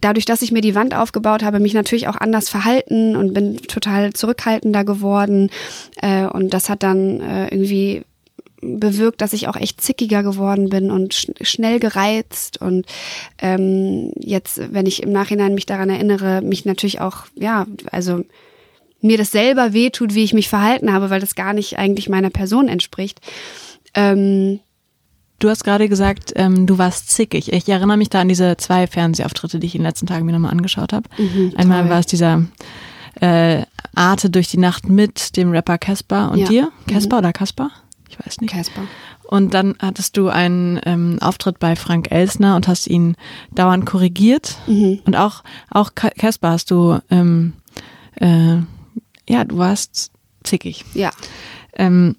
dadurch, 0.02 0.26
dass 0.26 0.42
ich 0.42 0.52
mir 0.52 0.62
die 0.62 0.76
Wand 0.76 0.96
aufgebaut 0.96 1.44
habe, 1.44 1.60
mich 1.60 1.74
natürlich 1.74 2.08
auch 2.08 2.18
anders 2.18 2.50
verhalten 2.50 3.16
und 3.16 3.34
bin 3.34 3.58
total 3.58 4.14
zurückhaltender 4.14 4.84
geworden. 4.84 5.50
Äh, 6.02 6.26
und 6.26 6.54
das 6.54 6.70
hat 6.70 6.84
dann 6.84 7.22
äh, 7.22 7.48
irgendwie 7.50 8.04
bewirkt, 8.62 9.22
dass 9.22 9.34
ich 9.34 9.48
auch 9.48 9.56
echt 9.56 9.82
zickiger 9.82 10.24
geworden 10.24 10.70
bin 10.70 10.92
und 10.92 11.14
sch 11.14 11.32
schnell 11.42 11.80
gereizt 11.80 12.62
und 12.62 12.86
ähm, 13.40 14.12
jetzt, 14.16 14.62
wenn 14.74 14.86
ich 14.86 15.04
im 15.04 15.12
Nachhinein 15.12 15.54
mich 15.54 15.66
daran 15.66 15.90
erinnere, 15.90 16.42
mich 16.42 16.66
natürlich 16.66 17.02
auch, 17.02 17.26
ja, 17.36 17.66
also 17.92 18.24
mir 19.02 19.18
das 19.18 19.32
selber 19.32 19.74
wehtut, 19.74 20.14
wie 20.14 20.24
ich 20.24 20.34
mich 20.34 20.50
verhalten 20.50 20.92
habe, 20.92 21.10
weil 21.10 21.22
das 21.22 21.36
gar 21.36 21.54
nicht 21.54 21.78
eigentlich 21.78 22.10
meiner 22.10 22.30
Person 22.30 22.68
entspricht. 22.68 23.20
Ähm, 23.94 24.60
Du 25.40 25.50
hast 25.50 25.64
gerade 25.64 25.88
gesagt, 25.88 26.34
ähm, 26.36 26.68
du 26.68 26.78
warst 26.78 27.10
zickig. 27.10 27.54
Ich 27.54 27.70
erinnere 27.70 27.96
mich 27.96 28.10
da 28.10 28.20
an 28.20 28.28
diese 28.28 28.58
zwei 28.58 28.88
Fernsehauftritte, 28.88 29.60
die 29.60 29.68
ich 29.68 29.76
in 29.76 29.80
den 29.80 29.88
letzten 29.88 30.06
Tagen 30.06 30.26
mir 30.26 30.34
nochmal 30.34 30.52
angeschaut 30.52 30.92
habe. 30.92 31.10
Mhm, 31.18 31.54
Einmal 31.56 31.90
war 31.90 32.00
es 32.00 32.08
dieser 32.08 32.44
äh, 33.22 33.64
Arte 33.96 34.30
durch 34.30 34.50
die 34.50 34.58
Nacht 34.58 34.90
mit 34.90 35.38
dem 35.38 35.52
Rapper 35.52 35.78
Casper 35.78 36.32
und 36.32 36.40
ja. 36.40 36.48
dir. 36.48 36.72
Casper 36.88 37.16
mhm. 37.16 37.20
oder 37.20 37.34
Casper? 37.34 37.72
Ich 38.10 38.20
weiß 38.20 38.42
nicht. 38.42 38.52
Casper. 38.52 38.82
Und 39.24 39.54
dann 39.54 39.76
hattest 39.80 40.18
du 40.18 40.30
einen 40.30 40.80
ähm, 40.86 41.18
Auftritt 41.22 41.60
bei 41.60 41.76
Frank 41.76 42.12
Elsner 42.12 42.56
und 42.56 42.68
hast 42.68 42.88
ihn 42.88 43.16
dauernd 43.52 43.86
korrigiert. 43.86 44.58
Mhm. 44.66 45.00
Und 45.06 45.16
auch 45.16 45.44
auch 45.70 45.94
Casper 45.94 46.50
hast 46.50 46.72
du, 46.72 47.00
ähm, 47.12 47.54
äh, 48.16 48.58
ja, 49.30 49.44
du 49.46 49.58
warst 49.58 50.12
zickig. 50.44 50.84
Ja. 50.96 51.12
Ähm, 51.74 52.16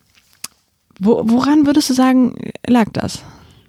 wo, 1.01 1.23
woran 1.25 1.67
würdest 1.67 1.91
du 1.91 1.95
sagen, 1.95 2.37
lag 2.67 2.89
das? 2.93 3.23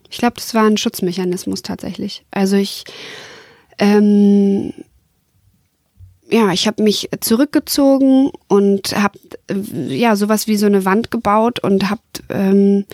Ich 0.09 0.17
glaube, 0.17 0.35
das 0.35 0.53
war 0.53 0.65
ein 0.65 0.77
Schutzmechanismus 0.77 1.63
tatsächlich. 1.63 2.25
Also 2.29 2.57
ich, 2.57 2.83
ähm, 3.79 4.73
ja, 6.31 6.51
ich 6.51 6.65
habe 6.65 6.81
mich 6.81 7.09
zurückgezogen 7.19 8.31
und 8.47 8.95
habe 8.95 9.19
ja 9.87 10.15
sowas 10.15 10.47
wie 10.47 10.55
so 10.55 10.65
eine 10.65 10.85
Wand 10.85 11.11
gebaut 11.11 11.59
und 11.59 11.89
habe 11.89 12.01
ähm, 12.29 12.85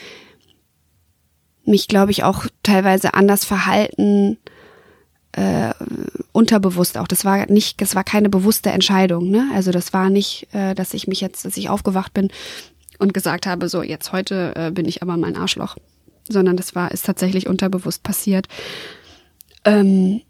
mich, 1.65 1.88
glaube 1.88 2.12
ich, 2.12 2.23
auch 2.23 2.47
teilweise 2.63 3.13
anders 3.13 3.45
verhalten, 3.45 4.38
äh, 5.34 5.73
unterbewusst 6.32 6.97
auch. 6.97 7.08
Das 7.08 7.26
war 7.26 7.45
nicht, 7.52 7.80
das 7.82 7.93
war 7.93 8.04
keine 8.04 8.30
bewusste 8.30 8.71
Entscheidung. 8.71 9.30
Ne? 9.30 9.47
Also 9.54 9.71
das 9.71 9.93
war 9.93 10.10
nicht, 10.10 10.47
äh, 10.54 10.73
dass 10.73 10.93
ich 10.95 11.08
mich 11.08 11.21
jetzt, 11.21 11.45
dass 11.45 11.58
ich 11.58 11.69
aufgewacht 11.69 12.13
bin 12.13 12.30
und 12.97 13.13
gesagt 13.13 13.45
habe, 13.45 13.69
so 13.69 13.84
jetzt 13.84 14.12
heute 14.13 14.54
äh, 14.56 14.71
bin 14.71 14.88
ich 14.88 15.04
aber 15.04 15.15
mein 15.15 15.36
Arschloch, 15.36 15.76
sondern 16.28 16.58
das 16.58 16.73
war 16.73 16.91
ist 16.91 17.06
tatsächlich 17.06 17.47
unterbewusst 17.47 18.02
passiert. 18.02 18.47
Ähm, 19.63 20.21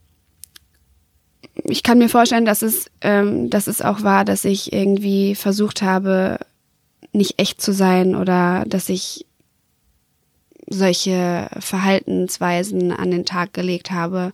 ich 1.63 1.84
kann 1.84 1.98
mir 1.98 2.10
vorstellen, 2.10 2.46
dass 2.46 2.62
es, 2.62 2.89
ähm, 3.02 3.50
dass 3.50 3.67
es 3.67 3.82
auch 3.82 4.04
war, 4.04 4.26
dass 4.26 4.46
ich 4.46 4.74
irgendwie 4.74 5.36
versucht 5.36 5.82
habe, 5.82 6.39
nicht 7.13 7.39
echt 7.39 7.62
zu 7.62 7.74
sein 7.74 8.15
oder 8.15 8.63
dass 8.67 8.89
ich 8.89 9.26
solche 10.70 11.48
Verhaltensweisen 11.60 12.91
an 12.91 13.12
den 13.12 13.26
Tag 13.26 13.54
gelegt 13.54 13.91
habe, 13.91 14.34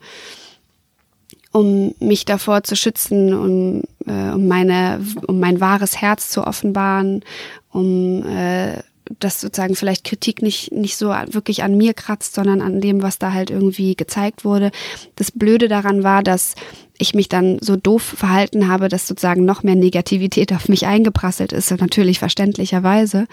um 1.51 1.93
mich 1.99 2.25
davor 2.25 2.63
zu 2.63 2.75
schützen, 2.75 3.33
um, 3.33 3.83
äh, 4.07 4.33
um 4.33 4.47
meine, 4.47 5.05
um 5.27 5.39
mein 5.39 5.62
wahres 5.62 6.01
Herz 6.01 6.29
zu 6.29 6.45
offenbaren, 6.45 7.23
um 7.71 8.25
äh, 8.25 8.81
dass 9.19 9.41
sozusagen 9.41 9.75
vielleicht 9.75 10.05
Kritik 10.05 10.41
nicht, 10.41 10.71
nicht 10.71 10.97
so 10.97 11.09
wirklich 11.09 11.63
an 11.63 11.77
mir 11.77 11.93
kratzt, 11.93 12.33
sondern 12.33 12.62
an 12.62 12.81
dem, 12.81 13.03
was 13.03 13.19
da 13.19 13.33
halt 13.33 13.49
irgendwie 13.49 13.95
gezeigt 13.95 14.45
wurde. 14.45 14.71
Das 15.15 15.31
Blöde 15.31 15.67
daran 15.67 16.03
war, 16.03 16.23
dass 16.23 16.55
ich 16.97 17.13
mich 17.13 17.27
dann 17.29 17.58
so 17.60 17.75
doof 17.75 18.03
verhalten 18.03 18.67
habe, 18.67 18.88
dass 18.88 19.08
sozusagen 19.08 19.45
noch 19.45 19.63
mehr 19.63 19.75
Negativität 19.75 20.53
auf 20.53 20.69
mich 20.69 20.86
eingeprasselt 20.86 21.51
ist, 21.51 21.71
natürlich 21.71 22.19
verständlicherweise. 22.19 23.27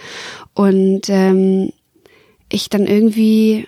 Und 0.55 1.09
ähm, 1.09 1.73
ich 2.49 2.69
dann 2.69 2.87
irgendwie 2.87 3.67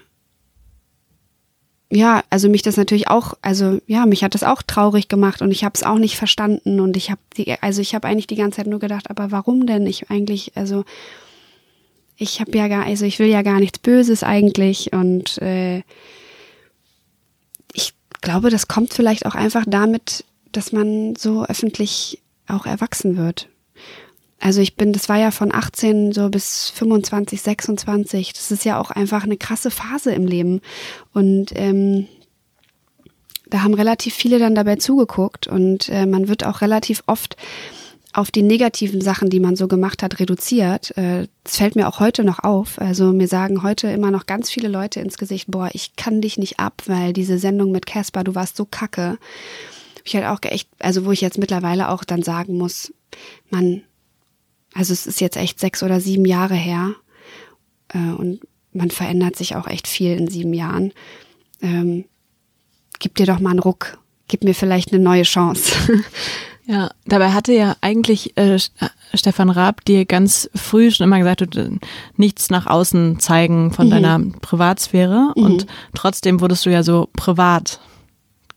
ja, 1.94 2.24
also 2.30 2.48
mich 2.48 2.62
das 2.62 2.78
natürlich 2.78 3.08
auch, 3.08 3.34
also 3.42 3.78
ja, 3.86 4.06
mich 4.06 4.24
hat 4.24 4.34
das 4.34 4.44
auch 4.44 4.62
traurig 4.62 5.08
gemacht 5.08 5.42
und 5.42 5.50
ich 5.50 5.62
habe 5.62 5.74
es 5.74 5.82
auch 5.82 5.98
nicht 5.98 6.16
verstanden 6.16 6.80
und 6.80 6.96
ich 6.96 7.10
habe 7.10 7.20
also 7.60 7.82
ich 7.82 7.94
habe 7.94 8.08
eigentlich 8.08 8.26
die 8.26 8.36
ganze 8.36 8.56
Zeit 8.56 8.66
nur 8.66 8.78
gedacht, 8.78 9.10
aber 9.10 9.30
warum 9.30 9.66
denn? 9.66 9.86
Ich 9.86 10.10
eigentlich, 10.10 10.52
also 10.54 10.84
ich 12.16 12.40
habe 12.40 12.56
ja 12.56 12.68
gar, 12.68 12.86
also 12.86 13.04
ich 13.04 13.18
will 13.18 13.26
ja 13.26 13.42
gar 13.42 13.60
nichts 13.60 13.78
Böses 13.78 14.22
eigentlich 14.22 14.94
und 14.94 15.36
äh, 15.42 15.82
glaube, 18.22 18.50
das 18.50 18.68
kommt 18.68 18.94
vielleicht 18.94 19.26
auch 19.26 19.34
einfach 19.34 19.64
damit, 19.66 20.24
dass 20.52 20.72
man 20.72 21.14
so 21.16 21.44
öffentlich 21.44 22.22
auch 22.48 22.66
erwachsen 22.66 23.16
wird. 23.16 23.48
Also 24.40 24.60
ich 24.60 24.74
bin, 24.74 24.92
das 24.92 25.08
war 25.08 25.18
ja 25.18 25.30
von 25.30 25.54
18 25.54 26.12
so 26.12 26.28
bis 26.28 26.70
25, 26.70 27.40
26. 27.40 28.32
Das 28.32 28.50
ist 28.50 28.64
ja 28.64 28.80
auch 28.80 28.90
einfach 28.90 29.22
eine 29.22 29.36
krasse 29.36 29.70
Phase 29.70 30.12
im 30.12 30.26
Leben. 30.26 30.60
Und 31.12 31.52
ähm, 31.54 32.08
da 33.46 33.62
haben 33.62 33.74
relativ 33.74 34.14
viele 34.14 34.38
dann 34.38 34.54
dabei 34.54 34.76
zugeguckt 34.76 35.46
und 35.46 35.88
äh, 35.90 36.06
man 36.06 36.26
wird 36.26 36.44
auch 36.44 36.62
relativ 36.62 37.02
oft 37.06 37.36
auf 38.12 38.30
die 38.30 38.42
negativen 38.42 39.00
Sachen, 39.00 39.30
die 39.30 39.40
man 39.40 39.56
so 39.56 39.68
gemacht 39.68 40.02
hat, 40.02 40.20
reduziert. 40.20 40.96
Äh, 40.96 41.28
das 41.44 41.56
fällt 41.56 41.76
mir 41.76 41.88
auch 41.88 42.00
heute 42.00 42.24
noch 42.24 42.40
auf. 42.40 42.80
Also 42.80 43.12
mir 43.12 43.28
sagen 43.28 43.62
heute 43.62 43.88
immer 43.88 44.10
noch 44.10 44.26
ganz 44.26 44.50
viele 44.50 44.68
Leute 44.68 45.00
ins 45.00 45.16
Gesicht, 45.16 45.50
boah, 45.50 45.70
ich 45.72 45.96
kann 45.96 46.20
dich 46.20 46.38
nicht 46.38 46.60
ab, 46.60 46.82
weil 46.86 47.12
diese 47.12 47.38
Sendung 47.38 47.72
mit 47.72 47.86
Casper, 47.86 48.22
du 48.22 48.34
warst 48.34 48.56
so 48.56 48.66
kacke. 48.66 49.18
Ich 50.04 50.14
halt 50.14 50.26
auch 50.26 50.38
echt, 50.42 50.68
also 50.78 51.04
wo 51.04 51.12
ich 51.12 51.20
jetzt 51.20 51.38
mittlerweile 51.38 51.88
auch 51.88 52.04
dann 52.04 52.22
sagen 52.22 52.58
muss, 52.58 52.92
man, 53.50 53.82
also 54.74 54.92
es 54.92 55.06
ist 55.06 55.20
jetzt 55.20 55.36
echt 55.36 55.58
sechs 55.58 55.82
oder 55.82 56.00
sieben 56.00 56.26
Jahre 56.26 56.54
her 56.54 56.94
äh, 57.88 57.98
und 57.98 58.40
man 58.72 58.90
verändert 58.90 59.36
sich 59.36 59.56
auch 59.56 59.68
echt 59.68 59.88
viel 59.88 60.16
in 60.16 60.28
sieben 60.28 60.52
Jahren. 60.52 60.92
Ähm, 61.62 62.04
gib 62.98 63.14
dir 63.14 63.26
doch 63.26 63.38
mal 63.38 63.50
einen 63.50 63.58
Ruck, 63.58 63.98
gib 64.28 64.44
mir 64.44 64.54
vielleicht 64.54 64.92
eine 64.92 65.02
neue 65.02 65.22
Chance. 65.22 65.72
Ja, 66.72 66.90
dabei 67.04 67.32
hatte 67.32 67.52
ja 67.52 67.76
eigentlich 67.82 68.34
äh, 68.38 68.58
Stefan 69.12 69.50
Raab 69.50 69.84
dir 69.84 70.06
ganz 70.06 70.48
früh 70.54 70.90
schon 70.90 71.04
immer 71.04 71.18
gesagt, 71.18 71.42
du 71.42 71.78
nichts 72.16 72.48
nach 72.48 72.66
außen 72.66 73.18
zeigen 73.18 73.72
von 73.72 73.88
mhm. 73.88 73.90
deiner 73.90 74.20
Privatsphäre 74.40 75.34
mhm. 75.36 75.42
und 75.42 75.66
trotzdem 75.94 76.40
wurdest 76.40 76.64
du 76.64 76.70
ja 76.70 76.82
so 76.82 77.10
privat 77.12 77.78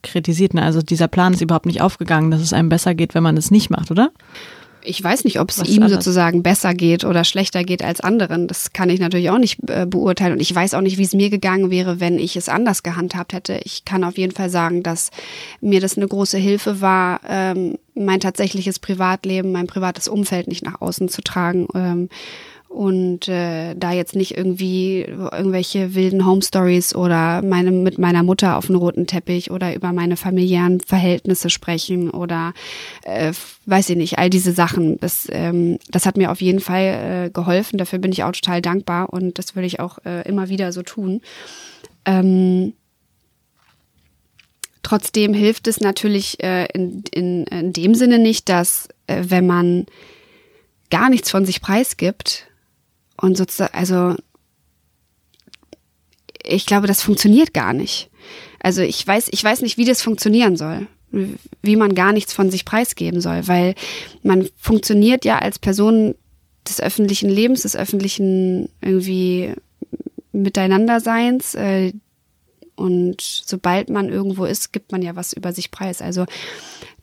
kritisiert. 0.01 0.53
Ne? 0.53 0.61
Also 0.63 0.81
dieser 0.81 1.09
Plan 1.09 1.33
ist 1.33 1.41
überhaupt 1.41 1.65
nicht 1.65 1.81
aufgegangen, 1.81 2.31
dass 2.31 2.39
es 2.39 2.53
einem 2.53 2.69
besser 2.69 2.95
geht, 2.95 3.15
wenn 3.15 3.23
man 3.23 3.35
es 3.35 3.51
nicht 3.51 3.69
macht, 3.69 3.91
oder? 3.91 4.11
Ich 4.81 5.03
weiß 5.03 5.25
nicht, 5.25 5.41
ob 5.41 5.49
es 5.49 5.57
ihm 5.67 5.83
anders? 5.83 6.05
sozusagen 6.05 6.41
besser 6.41 6.73
geht 6.73 7.03
oder 7.03 7.25
schlechter 7.25 7.63
geht 7.63 7.83
als 7.83 7.99
anderen. 7.99 8.47
Das 8.47 8.71
kann 8.71 8.89
ich 8.89 9.01
natürlich 9.01 9.29
auch 9.29 9.39
nicht 9.39 9.59
äh, 9.67 9.85
beurteilen. 9.85 10.33
Und 10.33 10.41
ich 10.41 10.55
weiß 10.55 10.73
auch 10.73 10.81
nicht, 10.81 10.97
wie 10.97 11.03
es 11.03 11.13
mir 11.13 11.29
gegangen 11.29 11.69
wäre, 11.69 11.99
wenn 11.99 12.17
ich 12.17 12.37
es 12.37 12.47
anders 12.47 12.81
gehandhabt 12.81 13.33
hätte. 13.33 13.59
Ich 13.65 13.83
kann 13.83 14.05
auf 14.05 14.17
jeden 14.17 14.31
Fall 14.31 14.49
sagen, 14.49 14.83
dass 14.83 15.09
mir 15.59 15.81
das 15.81 15.97
eine 15.97 16.07
große 16.07 16.37
Hilfe 16.37 16.79
war, 16.79 17.19
ähm, 17.27 17.77
mein 17.95 18.19
tatsächliches 18.19 18.79
Privatleben, 18.79 19.51
mein 19.51 19.67
privates 19.67 20.07
Umfeld 20.07 20.47
nicht 20.47 20.63
nach 20.63 20.81
außen 20.81 21.09
zu 21.09 21.21
tragen. 21.21 21.67
Ähm, 21.73 22.09
und 22.75 23.29
äh, 23.29 23.73
da 23.73 23.93
jetzt 23.93 24.15
nicht 24.15 24.37
irgendwie 24.37 25.03
irgendwelche 25.03 25.95
wilden 25.95 26.25
Home 26.25 26.41
Stories 26.41 26.93
oder 26.93 27.41
meine 27.41 27.71
mit 27.71 27.97
meiner 27.97 28.21
Mutter 28.21 28.57
auf 28.57 28.67
dem 28.67 28.75
roten 28.75 29.07
Teppich 29.07 29.49
oder 29.49 29.73
über 29.73 29.93
meine 29.93 30.17
familiären 30.17 30.81
Verhältnisse 30.81 31.49
sprechen 31.49 32.09
oder 32.09 32.53
äh, 33.03 33.31
weiß 33.65 33.91
ich 33.91 33.95
nicht 33.95 34.19
all 34.19 34.29
diese 34.29 34.51
Sachen 34.51 34.99
das 34.99 35.27
ähm, 35.31 35.79
das 35.89 36.05
hat 36.05 36.17
mir 36.17 36.31
auf 36.31 36.41
jeden 36.41 36.59
Fall 36.59 37.27
äh, 37.27 37.29
geholfen 37.29 37.77
dafür 37.77 37.99
bin 37.99 38.11
ich 38.11 38.23
auch 38.23 38.33
total 38.33 38.61
dankbar 38.61 39.13
und 39.13 39.39
das 39.39 39.55
würde 39.55 39.67
ich 39.67 39.79
auch 39.79 39.99
äh, 40.03 40.27
immer 40.27 40.49
wieder 40.49 40.73
so 40.73 40.81
tun 40.81 41.21
ähm, 42.05 42.73
Trotzdem 44.85 45.33
hilft 45.33 45.67
es 45.67 45.79
natürlich 45.79 46.43
äh, 46.43 46.67
in, 46.71 47.03
in, 47.11 47.45
in 47.45 47.73
dem 47.73 47.95
Sinne 47.95 48.19
nicht, 48.19 48.49
dass 48.49 48.87
äh, 49.07 49.23
wenn 49.25 49.47
man 49.47 49.87
gar 50.91 51.09
nichts 51.09 51.31
von 51.31 51.43
sich 51.43 51.59
preisgibt 51.59 52.45
und 53.19 53.35
sozusagen, 53.35 53.73
also 53.73 54.13
ich 56.43 56.67
glaube, 56.67 56.85
das 56.85 57.01
funktioniert 57.01 57.51
gar 57.51 57.73
nicht. 57.73 58.11
Also 58.59 58.83
ich 58.83 59.07
weiß, 59.07 59.29
ich 59.31 59.43
weiß 59.43 59.63
nicht, 59.63 59.77
wie 59.77 59.85
das 59.85 60.03
funktionieren 60.03 60.55
soll, 60.55 60.85
wie 61.63 61.77
man 61.77 61.95
gar 61.95 62.13
nichts 62.13 62.33
von 62.33 62.51
sich 62.51 62.63
preisgeben 62.63 63.21
soll, 63.21 63.47
weil 63.47 63.73
man 64.21 64.47
funktioniert 64.55 65.25
ja 65.25 65.39
als 65.39 65.57
Person 65.57 66.13
des 66.69 66.79
öffentlichen 66.79 67.31
Lebens, 67.31 67.63
des 67.63 67.75
öffentlichen 67.75 68.69
irgendwie 68.81 69.51
Miteinanderseins. 70.31 71.55
Äh, 71.55 71.93
und 72.75 73.21
sobald 73.21 73.89
man 73.89 74.09
irgendwo 74.09 74.45
ist, 74.45 74.73
gibt 74.73 74.91
man 74.91 75.01
ja 75.01 75.15
was 75.15 75.33
über 75.33 75.53
sich 75.53 75.71
preis. 75.71 76.01
Also 76.01 76.25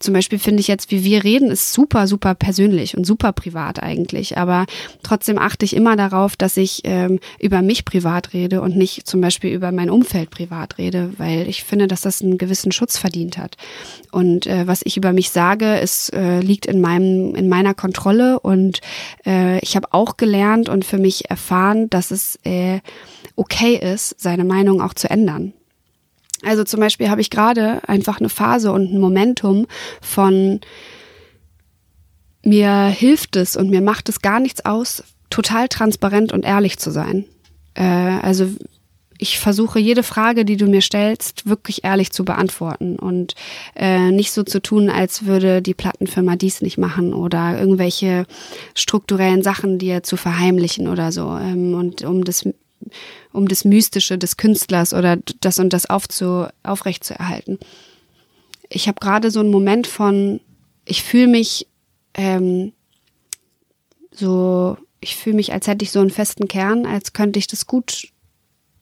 zum 0.03 0.15
Beispiel 0.15 0.39
finde 0.39 0.61
ich 0.61 0.69
jetzt, 0.69 0.91
wie 0.91 1.05
wir 1.05 1.23
reden, 1.23 1.51
ist 1.51 1.73
super, 1.73 2.07
super 2.07 2.35
persönlich 2.35 2.97
und 2.97 3.07
super 3.07 3.33
privat 3.33 3.83
eigentlich. 3.83 4.37
Aber 4.37 4.67
trotzdem 5.03 5.39
achte 5.39 5.65
ich 5.65 5.77
immer 5.77 5.97
darauf, 5.97 6.37
dass 6.37 6.57
ich 6.57 6.83
ähm, 6.85 7.21
über 7.39 7.63
mich 7.63 7.85
privat 7.85 8.33
rede 8.35 8.61
und 8.61 8.77
nicht 8.77 9.07
zum 9.07 9.21
Beispiel 9.21 9.53
über 9.53 9.71
mein 9.71 9.91
Umfeld 9.91 10.31
privat 10.31 10.79
rede, 10.79 11.13
weil 11.19 11.49
ich 11.49 11.63
finde, 11.63 11.87
dass 11.87 12.01
das 12.01 12.21
einen 12.21 12.37
gewissen 12.37 12.73
Schutz 12.73 12.99
verdient 12.99 13.39
hat. 13.39 13.57
Und 14.11 14.47
äh, 14.47 14.67
was 14.67 14.83
ich 14.85 14.97
über 14.97 15.13
mich 15.13 15.31
sage, 15.31 15.79
es 15.81 16.09
äh, 16.09 16.41
liegt 16.41 16.67
in 16.67 16.81
meinem, 16.81 17.35
in 17.37 17.49
meiner 17.49 17.75
Kontrolle 17.75 18.41
und 18.41 18.81
äh, 19.25 19.61
ich 19.61 19.77
habe 19.77 19.93
auch 19.93 20.17
gelernt 20.17 20.69
und 20.69 20.85
für 20.85 20.99
mich 20.99 21.31
erfahren, 21.31 21.89
dass 21.91 22.11
es 22.11 22.39
äh, 22.43 22.81
okay 23.37 23.77
ist, 23.77 24.21
seine 24.21 24.45
Meinung 24.45 24.83
auch 24.83 24.95
zu 24.95 25.09
ändern. 25.09 25.55
Also 26.44 26.64
zum 26.64 26.81
Beispiel 26.81 27.11
habe 27.11 27.20
ich 27.20 27.31
gerade 27.31 27.87
einfach 27.88 28.18
eine 28.18 28.28
Phase 28.28 28.72
und 28.72 28.92
ein 28.92 29.00
Momentum 29.00 29.66
von 30.00 30.61
mir 32.44 32.87
hilft 32.87 33.37
es 33.37 33.57
und 33.57 33.70
mir 33.70 33.81
macht 33.83 34.09
es 34.09 34.20
gar 34.20 34.40
nichts 34.40 34.64
aus, 34.64 35.05
total 35.31 35.68
transparent 35.68 36.33
und 36.33 36.44
ehrlich 36.44 36.78
zu 36.78 36.90
sein. 36.90 37.24
Äh, 37.74 37.85
also 37.85 38.48
ich 39.22 39.38
versuche 39.38 39.78
jede 39.78 40.02
Frage, 40.02 40.44
die 40.44 40.57
du 40.57 40.66
mir 40.66 40.81
stellst, 40.81 41.46
wirklich 41.46 41.85
ehrlich 41.85 42.11
zu 42.11 42.24
beantworten 42.24 42.98
und 42.98 43.35
äh, 43.76 44.11
nicht 44.11 44.33
so 44.33 44.42
zu 44.42 44.61
tun, 44.61 44.90
als 44.90 45.26
würde 45.26 45.62
die 45.62 45.74
Plattenfirma 45.74 46.35
dies 46.35 46.61
nicht 46.61 46.76
machen 46.76 47.14
oder 47.14 47.57
irgendwelche 47.57 48.26
strukturellen 48.74 49.44
Sachen 49.44 49.78
dir 49.78 50.02
zu 50.02 50.16
verheimlichen 50.16 50.88
oder 50.88 51.12
so. 51.12 51.37
Ähm, 51.37 51.74
und 51.74 52.02
um 52.02 52.24
das 52.24 52.48
um 53.33 53.49
das 53.49 53.64
Mystische 53.64 54.18
des 54.18 54.37
Künstlers 54.37 54.92
oder 54.95 55.18
das 55.40 55.59
und 55.59 55.73
das 55.73 55.87
aufzu, 55.87 56.47
aufrechtzuerhalten. 56.62 57.59
Ich 58.68 58.88
habe 58.88 59.01
gerade 59.01 59.31
so 59.31 59.40
einen 59.40 59.51
Moment 59.51 59.87
von, 59.87 60.40
ich 60.85 61.03
fühle 61.03 61.29
mich 61.29 61.66
ähm, 62.14 62.73
so, 64.11 64.77
ich 65.01 65.16
fühle 65.16 65.37
mich, 65.37 65.53
als 65.53 65.66
hätte 65.66 65.85
ich 65.85 65.90
so 65.90 66.01
einen 66.01 66.11
festen 66.11 66.49
Kern, 66.49 66.87
als 66.87 67.12
könnte 67.12 67.38
ich 67.38 67.47
das 67.47 67.66
gut, 67.66 68.09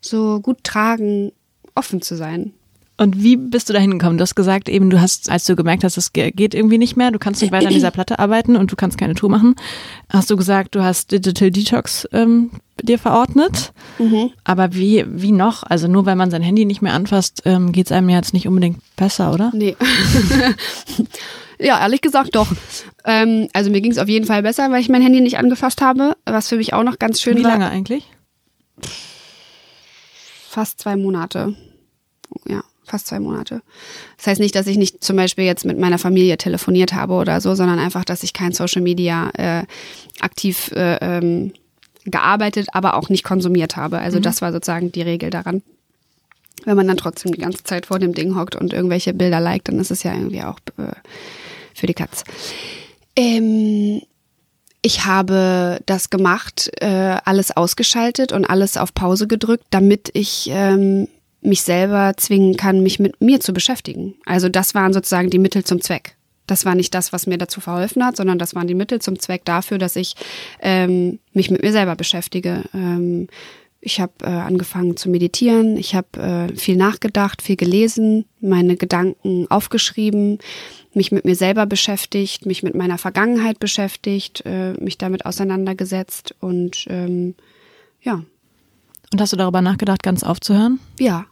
so 0.00 0.40
gut 0.40 0.64
tragen, 0.64 1.32
offen 1.74 2.02
zu 2.02 2.16
sein. 2.16 2.52
Und 3.00 3.22
wie 3.22 3.36
bist 3.36 3.70
du 3.70 3.72
dahin 3.72 3.92
gekommen? 3.92 4.18
Du 4.18 4.22
hast 4.22 4.34
gesagt, 4.34 4.68
eben, 4.68 4.90
du 4.90 5.00
hast, 5.00 5.30
als 5.30 5.46
du 5.46 5.56
gemerkt 5.56 5.84
hast, 5.84 5.96
es 5.96 6.12
geht 6.12 6.54
irgendwie 6.54 6.76
nicht 6.76 6.98
mehr, 6.98 7.10
du 7.10 7.18
kannst 7.18 7.40
nicht 7.40 7.50
weiter 7.50 7.68
an 7.68 7.72
dieser 7.72 7.90
Platte 7.90 8.18
arbeiten 8.18 8.56
und 8.56 8.70
du 8.70 8.76
kannst 8.76 8.98
keine 8.98 9.14
Tour 9.14 9.30
machen, 9.30 9.56
hast 10.10 10.28
du 10.28 10.36
gesagt, 10.36 10.74
du 10.74 10.82
hast 10.82 11.10
Digital 11.10 11.50
Detox 11.50 12.06
ähm, 12.12 12.50
dir 12.82 12.98
verordnet. 12.98 13.72
Mhm. 13.98 14.32
Aber 14.44 14.74
wie, 14.74 15.06
wie 15.08 15.32
noch? 15.32 15.62
Also 15.62 15.88
nur 15.88 16.04
weil 16.04 16.14
man 16.14 16.30
sein 16.30 16.42
Handy 16.42 16.66
nicht 16.66 16.82
mehr 16.82 16.92
anfasst, 16.92 17.40
ähm, 17.46 17.72
geht 17.72 17.86
es 17.86 17.92
einem 17.92 18.10
jetzt 18.10 18.34
nicht 18.34 18.46
unbedingt 18.46 18.80
besser, 18.96 19.32
oder? 19.32 19.50
Nee. 19.54 19.76
ja, 21.58 21.80
ehrlich 21.80 22.02
gesagt 22.02 22.36
doch. 22.36 22.48
Ähm, 23.06 23.48
also 23.54 23.70
mir 23.70 23.80
ging 23.80 23.92
es 23.92 23.98
auf 23.98 24.10
jeden 24.10 24.26
Fall 24.26 24.42
besser, 24.42 24.70
weil 24.70 24.82
ich 24.82 24.90
mein 24.90 25.00
Handy 25.00 25.22
nicht 25.22 25.38
angefasst 25.38 25.80
habe, 25.80 26.18
was 26.26 26.50
für 26.50 26.56
mich 26.56 26.74
auch 26.74 26.84
noch 26.84 26.98
ganz 26.98 27.22
schön 27.22 27.38
wie 27.38 27.44
war. 27.44 27.54
Wie 27.54 27.60
lange 27.60 27.70
eigentlich? 27.70 28.04
Fast 30.50 30.80
zwei 30.80 30.96
Monate. 30.96 31.56
Ja 32.46 32.62
fast 32.90 33.07
zwei 33.07 33.20
Monate. 33.20 33.62
Das 34.16 34.26
heißt 34.26 34.40
nicht, 34.40 34.55
dass 34.55 34.66
ich 34.66 34.76
nicht 34.76 35.03
zum 35.03 35.16
Beispiel 35.16 35.44
jetzt 35.44 35.64
mit 35.64 35.79
meiner 35.79 35.98
Familie 35.98 36.37
telefoniert 36.37 36.92
habe 36.92 37.14
oder 37.14 37.40
so, 37.40 37.55
sondern 37.55 37.79
einfach, 37.79 38.05
dass 38.05 38.22
ich 38.22 38.33
kein 38.33 38.53
Social 38.53 38.83
Media 38.83 39.31
äh, 39.35 39.64
aktiv 40.20 40.70
äh, 40.72 40.96
ähm, 40.96 41.53
gearbeitet, 42.05 42.68
aber 42.72 42.94
auch 42.94 43.09
nicht 43.09 43.24
konsumiert 43.24 43.76
habe. 43.76 43.98
Also 43.98 44.18
mhm. 44.18 44.22
das 44.22 44.42
war 44.42 44.53
sozusagen 44.53 44.92
die 44.92 45.03
Regel 45.03 45.31
daran. 45.31 45.62
Wenn 46.64 46.76
man 46.76 46.87
dann 46.87 46.96
trotzdem 46.96 47.33
die 47.33 47.40
ganze 47.40 47.64
Zeit 47.64 47.87
vor 47.87 47.98
dem 47.98 48.12
Ding 48.12 48.37
hockt 48.37 48.55
und 48.55 48.72
irgendwelche 48.72 49.14
Bilder 49.14 49.40
liked, 49.40 49.68
dann 49.68 49.79
ist 49.79 49.90
es 49.90 50.03
ja 50.03 50.12
irgendwie 50.12 50.42
auch 50.42 50.59
äh, 50.76 50.92
für 51.74 51.87
die 51.87 51.94
Katz. 51.94 52.24
Ähm, 53.16 54.03
ich 54.83 55.05
habe 55.05 55.81
das 55.87 56.11
gemacht, 56.11 56.70
äh, 56.81 57.16
alles 57.24 57.55
ausgeschaltet 57.57 58.33
und 58.33 58.44
alles 58.46 58.76
auf 58.76 58.94
Pause 58.94 59.26
gedrückt, 59.26 59.64
damit 59.70 60.11
ich 60.14 60.48
ähm, 60.53 61.09
mich 61.42 61.62
selber 61.62 62.14
zwingen 62.16 62.57
kann, 62.57 62.83
mich 62.83 62.98
mit 62.98 63.20
mir 63.20 63.40
zu 63.40 63.53
beschäftigen. 63.53 64.14
Also 64.26 64.48
das 64.48 64.74
waren 64.74 64.92
sozusagen 64.92 65.31
die 65.31 65.38
Mittel 65.38 65.64
zum 65.64 65.81
Zweck. 65.81 66.16
Das 66.46 66.64
war 66.64 66.74
nicht 66.74 66.94
das, 66.94 67.12
was 67.12 67.26
mir 67.26 67.38
dazu 67.38 67.61
verholfen 67.61 68.05
hat, 68.05 68.16
sondern 68.16 68.38
das 68.38 68.55
waren 68.55 68.66
die 68.66 68.74
Mittel 68.74 69.00
zum 69.00 69.18
Zweck 69.18 69.44
dafür, 69.44 69.79
dass 69.79 69.94
ich 69.94 70.16
ähm, 70.61 71.20
mich 71.33 71.50
mit 71.50 71.62
mir 71.62 71.72
selber 71.72 71.94
beschäftige. 71.94 72.64
Ähm, 72.74 73.29
ich 73.81 74.00
habe 74.00 74.12
äh, 74.22 74.26
angefangen 74.26 74.96
zu 74.96 75.09
meditieren, 75.09 75.76
ich 75.76 75.94
habe 75.94 76.50
äh, 76.53 76.57
viel 76.57 76.76
nachgedacht, 76.76 77.40
viel 77.40 77.57
gelesen, 77.57 78.26
meine 78.40 78.76
Gedanken 78.76 79.46
aufgeschrieben, 79.48 80.38
mich 80.92 81.12
mit 81.12 81.24
mir 81.24 81.35
selber 81.35 81.64
beschäftigt, 81.64 82.44
mich 82.44 82.62
mit 82.62 82.74
meiner 82.74 82.98
Vergangenheit 82.98 83.59
beschäftigt, 83.59 84.42
äh, 84.44 84.72
mich 84.74 84.98
damit 84.98 85.24
auseinandergesetzt 85.24 86.35
und 86.40 86.85
ähm, 86.88 87.35
ja. 88.03 88.22
Und 89.12 89.20
hast 89.20 89.33
du 89.33 89.37
darüber 89.37 89.62
nachgedacht, 89.62 90.03
ganz 90.03 90.22
aufzuhören? 90.22 90.79
Ja. 90.98 91.26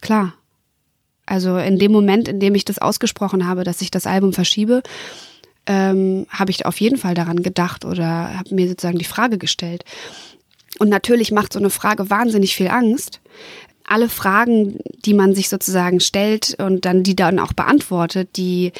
Klar. 0.00 0.34
Also 1.26 1.58
in 1.58 1.78
dem 1.78 1.92
Moment, 1.92 2.26
in 2.26 2.40
dem 2.40 2.54
ich 2.54 2.64
das 2.64 2.78
ausgesprochen 2.78 3.46
habe, 3.46 3.64
dass 3.64 3.82
ich 3.82 3.90
das 3.90 4.06
Album 4.06 4.32
verschiebe, 4.32 4.82
ähm, 5.66 6.26
habe 6.30 6.50
ich 6.50 6.64
auf 6.64 6.80
jeden 6.80 6.96
Fall 6.96 7.14
daran 7.14 7.42
gedacht 7.42 7.84
oder 7.84 8.38
habe 8.38 8.54
mir 8.54 8.68
sozusagen 8.68 8.98
die 8.98 9.04
Frage 9.04 9.36
gestellt. 9.36 9.84
Und 10.78 10.88
natürlich 10.88 11.30
macht 11.30 11.52
so 11.52 11.58
eine 11.58 11.70
Frage 11.70 12.08
wahnsinnig 12.08 12.54
viel 12.54 12.68
Angst, 12.68 13.20
alle 13.88 14.08
Fragen, 14.08 14.78
die 15.04 15.14
man 15.14 15.34
sich 15.34 15.48
sozusagen 15.48 16.00
stellt 16.00 16.56
und 16.58 16.84
dann 16.84 17.02
die 17.02 17.16
dann 17.16 17.38
auch 17.38 17.52
beantwortet, 17.52 18.36
die 18.36 18.72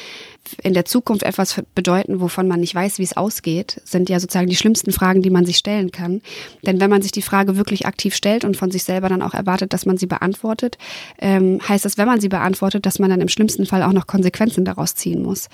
in 0.63 0.73
der 0.73 0.85
Zukunft 0.85 1.23
etwas 1.23 1.61
bedeuten, 1.75 2.21
wovon 2.21 2.47
man 2.47 2.59
nicht 2.59 2.73
weiß, 2.73 2.97
wie 2.97 3.03
es 3.03 3.15
ausgeht, 3.15 3.81
sind 3.83 4.09
ja 4.09 4.19
sozusagen 4.19 4.49
die 4.49 4.55
schlimmsten 4.55 4.91
Fragen, 4.91 5.21
die 5.21 5.29
man 5.29 5.45
sich 5.45 5.57
stellen 5.57 5.91
kann. 5.91 6.21
Denn 6.65 6.79
wenn 6.79 6.89
man 6.89 7.01
sich 7.01 7.11
die 7.11 7.21
Frage 7.21 7.57
wirklich 7.57 7.85
aktiv 7.85 8.15
stellt 8.15 8.45
und 8.45 8.57
von 8.57 8.71
sich 8.71 8.83
selber 8.83 9.09
dann 9.09 9.21
auch 9.21 9.33
erwartet, 9.33 9.73
dass 9.73 9.85
man 9.85 9.97
sie 9.97 10.07
beantwortet, 10.07 10.77
ähm, 11.19 11.59
heißt 11.67 11.85
das, 11.85 11.97
wenn 11.97 12.07
man 12.07 12.21
sie 12.21 12.29
beantwortet, 12.29 12.85
dass 12.85 12.99
man 12.99 13.09
dann 13.09 13.21
im 13.21 13.29
schlimmsten 13.29 13.65
Fall 13.65 13.83
auch 13.83 13.93
noch 13.93 14.07
Konsequenzen 14.07 14.65
daraus 14.65 14.95
ziehen 14.95 15.21
muss. 15.21 15.49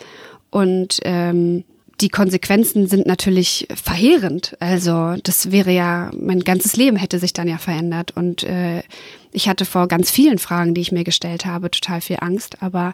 Und 0.49 0.99
ähm, 1.03 1.63
die 2.01 2.10
Konsequenzen 2.10 2.88
sind 2.88 3.05
natürlich 3.08 3.67
verheerend. 3.73 4.55
Also 4.60 5.15
das 5.23 5.51
wäre 5.51 5.71
ja, 5.71 6.12
mein 6.19 6.41
ganzes 6.41 6.75
Leben 6.75 6.97
hätte 6.97 7.19
sich 7.19 7.34
dann 7.34 7.47
ja 7.47 7.58
verändert. 7.58 8.12
Und 8.15 8.43
äh, 8.43 8.84
ich 9.31 9.47
hatte 9.47 9.65
vor 9.65 9.88
ganz 9.88 10.12
vielen 10.12 10.38
Fragen, 10.38 10.73
die 10.73 10.81
ich 10.81 10.91
mir 10.91 11.03
gestellt 11.03 11.45
habe, 11.45 11.71
total 11.71 12.01
viel 12.01 12.17
Angst. 12.19 12.62
Aber 12.62 12.93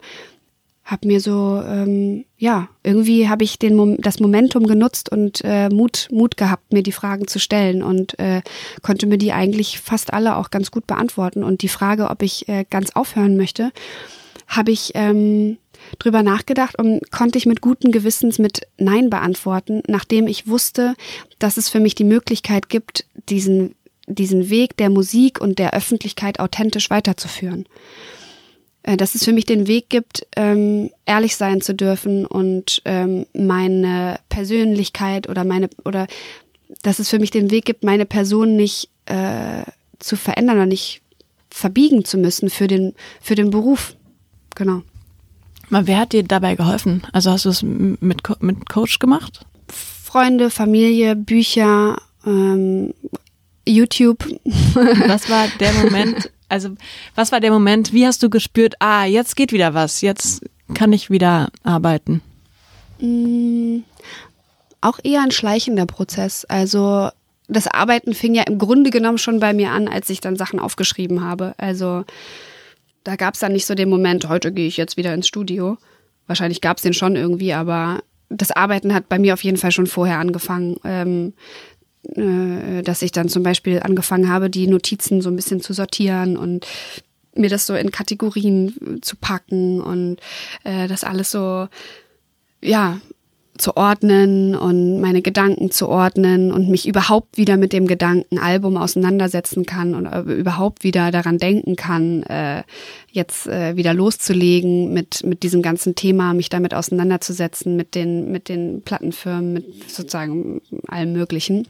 habe 0.83 1.07
mir 1.07 1.19
so, 1.19 1.61
ähm, 1.65 2.25
ja, 2.37 2.67
irgendwie 2.83 3.29
habe 3.29 3.43
ich 3.43 3.57
den, 3.57 3.97
das 3.97 4.19
Momentum 4.19 4.67
genutzt 4.67 5.11
und 5.11 5.41
äh, 5.43 5.69
Mut, 5.69 6.07
Mut 6.11 6.37
gehabt, 6.37 6.73
mir 6.73 6.83
die 6.83 6.91
Fragen 6.91 7.27
zu 7.27 7.39
stellen 7.39 7.81
und 7.81 8.17
äh, 8.19 8.41
konnte 8.81 9.07
mir 9.07 9.17
die 9.17 9.31
eigentlich 9.31 9.79
fast 9.79 10.13
alle 10.13 10.35
auch 10.35 10.49
ganz 10.49 10.71
gut 10.71 10.87
beantworten. 10.87 11.43
Und 11.43 11.61
die 11.61 11.69
Frage, 11.69 12.09
ob 12.09 12.21
ich 12.23 12.47
äh, 12.49 12.65
ganz 12.69 12.91
aufhören 12.95 13.37
möchte, 13.37 13.71
habe 14.47 14.71
ich 14.71 14.91
ähm, 14.95 15.57
drüber 15.99 16.23
nachgedacht 16.23 16.77
und 16.77 17.11
konnte 17.11 17.37
ich 17.37 17.45
mit 17.45 17.61
guten 17.61 17.91
Gewissens 17.91 18.39
mit 18.39 18.67
Nein 18.77 19.09
beantworten, 19.09 19.81
nachdem 19.87 20.27
ich 20.27 20.47
wusste, 20.47 20.95
dass 21.39 21.57
es 21.57 21.69
für 21.69 21.79
mich 21.79 21.95
die 21.95 22.03
Möglichkeit 22.03 22.69
gibt, 22.69 23.05
diesen, 23.29 23.75
diesen 24.07 24.49
Weg 24.49 24.77
der 24.77 24.89
Musik 24.89 25.39
und 25.41 25.59
der 25.59 25.73
Öffentlichkeit 25.73 26.39
authentisch 26.39 26.89
weiterzuführen. 26.89 27.65
Äh, 28.83 28.97
dass 28.97 29.15
es 29.15 29.23
für 29.23 29.33
mich 29.33 29.45
den 29.45 29.67
Weg 29.67 29.89
gibt, 29.89 30.25
ähm, 30.35 30.89
ehrlich 31.05 31.35
sein 31.35 31.61
zu 31.61 31.75
dürfen 31.75 32.25
und 32.25 32.81
ähm, 32.85 33.25
meine 33.33 34.19
Persönlichkeit 34.29 35.29
oder 35.29 35.43
meine 35.43 35.69
oder 35.85 36.07
dass 36.81 36.99
es 36.99 37.09
für 37.09 37.19
mich 37.19 37.31
den 37.31 37.51
Weg 37.51 37.65
gibt, 37.65 37.83
meine 37.83 38.05
Person 38.05 38.55
nicht 38.55 38.89
äh, 39.05 39.63
zu 39.99 40.15
verändern 40.15 40.55
oder 40.55 40.65
nicht 40.65 41.01
verbiegen 41.49 42.05
zu 42.05 42.17
müssen 42.17 42.49
für 42.49 42.67
den 42.67 42.95
für 43.21 43.35
den 43.35 43.51
Beruf. 43.51 43.95
Genau. 44.55 44.81
Wer 45.71 45.97
hat 45.97 46.13
dir 46.13 46.23
dabei 46.23 46.55
geholfen? 46.55 47.03
Also 47.13 47.31
hast 47.31 47.45
du 47.45 47.49
es 47.49 47.63
mit, 47.63 48.23
Co 48.23 48.35
mit 48.39 48.69
Coach 48.69 48.99
gemacht? 48.99 49.45
Freunde, 49.67 50.49
Familie, 50.49 51.15
Bücher, 51.15 51.97
ähm, 52.25 52.93
YouTube. 53.65 54.25
Was 55.07 55.29
war 55.29 55.47
der 55.59 55.71
Moment, 55.73 56.29
Also, 56.51 56.75
was 57.15 57.31
war 57.31 57.39
der 57.39 57.51
Moment? 57.51 57.93
Wie 57.93 58.05
hast 58.05 58.21
du 58.21 58.29
gespürt, 58.29 58.75
ah, 58.79 59.05
jetzt 59.05 59.37
geht 59.37 59.53
wieder 59.53 59.73
was, 59.73 60.01
jetzt 60.01 60.43
kann 60.73 60.91
ich 60.91 61.09
wieder 61.09 61.47
arbeiten? 61.63 62.21
Mm, 62.99 63.83
auch 64.81 64.99
eher 65.01 65.21
ein 65.21 65.31
schleichender 65.31 65.85
Prozess. 65.85 66.43
Also, 66.43 67.09
das 67.47 67.67
Arbeiten 67.67 68.13
fing 68.13 68.35
ja 68.35 68.43
im 68.43 68.57
Grunde 68.57 68.89
genommen 68.89 69.17
schon 69.17 69.39
bei 69.39 69.53
mir 69.53 69.71
an, 69.71 69.87
als 69.87 70.09
ich 70.09 70.19
dann 70.19 70.35
Sachen 70.35 70.59
aufgeschrieben 70.59 71.23
habe. 71.23 71.53
Also, 71.57 72.03
da 73.03 73.15
gab 73.15 73.33
es 73.33 73.39
dann 73.39 73.53
nicht 73.53 73.65
so 73.65 73.75
den 73.75 73.89
Moment, 73.89 74.29
heute 74.29 74.51
gehe 74.51 74.67
ich 74.67 74.77
jetzt 74.77 74.97
wieder 74.97 75.13
ins 75.13 75.27
Studio. 75.27 75.77
Wahrscheinlich 76.27 76.61
gab 76.61 76.77
es 76.77 76.83
den 76.83 76.93
schon 76.93 77.15
irgendwie, 77.15 77.53
aber 77.53 78.03
das 78.29 78.51
Arbeiten 78.51 78.93
hat 78.93 79.09
bei 79.09 79.19
mir 79.19 79.33
auf 79.33 79.43
jeden 79.43 79.57
Fall 79.57 79.71
schon 79.71 79.87
vorher 79.87 80.19
angefangen. 80.19 80.77
Ähm, 80.83 81.33
äh, 82.15 82.81
dass 82.81 83.03
ich 83.03 83.11
dann 83.11 83.29
zum 83.29 83.43
Beispiel 83.43 83.79
angefangen 83.79 84.27
habe, 84.27 84.49
die 84.49 84.65
Notizen 84.65 85.21
so 85.21 85.29
ein 85.29 85.35
bisschen 85.35 85.61
zu 85.61 85.73
sortieren 85.73 86.35
und 86.35 86.65
mir 87.35 87.49
das 87.49 87.67
so 87.67 87.75
in 87.75 87.91
Kategorien 87.91 88.99
zu 89.03 89.15
packen 89.15 89.79
und 89.81 90.17
äh, 90.63 90.87
das 90.87 91.03
alles 91.03 91.29
so, 91.29 91.67
ja, 92.59 92.99
zu 93.61 93.77
ordnen 93.77 94.55
und 94.55 94.99
meine 94.99 95.21
Gedanken 95.21 95.71
zu 95.71 95.87
ordnen 95.87 96.51
und 96.51 96.67
mich 96.67 96.87
überhaupt 96.87 97.37
wieder 97.37 97.55
mit 97.55 97.71
dem 97.71 97.87
Gedanken 97.87 98.39
Album 98.39 98.75
auseinandersetzen 98.75 99.65
kann 99.65 99.95
und 99.95 100.05
äh, 100.05 100.21
überhaupt 100.33 100.83
wieder 100.83 101.11
daran 101.11 101.37
denken 101.37 101.75
kann, 101.75 102.23
äh, 102.23 102.63
jetzt 103.11 103.47
äh, 103.47 103.77
wieder 103.77 103.93
loszulegen 103.93 104.91
mit, 104.91 105.23
mit 105.23 105.43
diesem 105.43 105.61
ganzen 105.61 105.95
Thema, 105.95 106.33
mich 106.33 106.49
damit 106.49 106.73
auseinanderzusetzen, 106.73 107.75
mit 107.75 107.95
den, 107.95 108.31
mit 108.31 108.49
den 108.49 108.81
Plattenfirmen, 108.81 109.53
mit 109.53 109.89
sozusagen 109.89 110.61
allem 110.87 111.13
Möglichen 111.13 111.67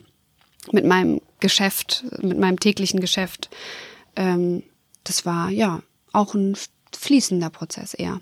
mit 0.71 0.85
meinem 0.85 1.21
Geschäft, 1.39 2.05
mit 2.21 2.37
meinem 2.37 2.59
täglichen 2.59 2.99
Geschäft. 2.99 3.49
Ähm, 4.15 4.63
das 5.03 5.25
war 5.25 5.49
ja 5.49 5.81
auch 6.13 6.35
ein 6.35 6.55
fließender 6.95 7.49
Prozess 7.49 7.93
eher. 7.93 8.21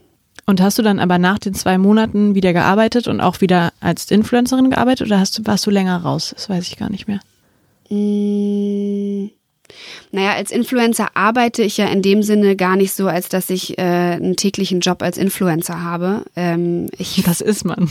Und 0.49 0.61
hast 0.61 0.79
du 0.79 0.81
dann 0.81 0.97
aber 0.97 1.19
nach 1.19 1.37
den 1.37 1.53
zwei 1.53 1.77
Monaten 1.77 2.33
wieder 2.33 2.53
gearbeitet 2.53 3.07
und 3.07 3.21
auch 3.21 3.39
wieder 3.39 3.71
als 3.81 4.09
Influencerin 4.09 4.71
gearbeitet 4.71 5.05
oder 5.05 5.19
hast 5.19 5.37
du, 5.37 5.45
warst 5.45 5.63
du 5.67 5.69
länger 5.69 5.97
raus? 5.97 6.31
Das 6.33 6.49
weiß 6.49 6.67
ich 6.67 6.75
gar 6.75 6.89
nicht 6.89 7.07
mehr. 7.07 7.19
Mmh. 7.91 9.29
Naja, 10.11 10.33
als 10.33 10.49
Influencer 10.49 11.09
arbeite 11.13 11.61
ich 11.61 11.77
ja 11.77 11.85
in 11.85 12.01
dem 12.01 12.23
Sinne 12.23 12.55
gar 12.55 12.77
nicht 12.77 12.93
so, 12.93 13.07
als 13.07 13.29
dass 13.29 13.51
ich 13.51 13.77
äh, 13.77 13.83
einen 13.83 14.37
täglichen 14.37 14.79
Job 14.79 15.03
als 15.03 15.19
Influencer 15.19 15.83
habe. 15.83 16.25
Ähm, 16.35 16.87
ich, 16.97 17.21
das 17.27 17.41
ist 17.41 17.63
man. 17.63 17.87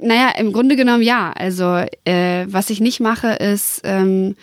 Naja, 0.00 0.30
im 0.38 0.52
Grunde 0.52 0.76
genommen 0.76 1.02
ja. 1.02 1.32
Also 1.32 1.82
äh, 2.04 2.46
was 2.46 2.70
ich 2.70 2.80
nicht 2.80 3.00
mache, 3.00 3.32
ist 3.32 3.80
ähm, 3.82 4.36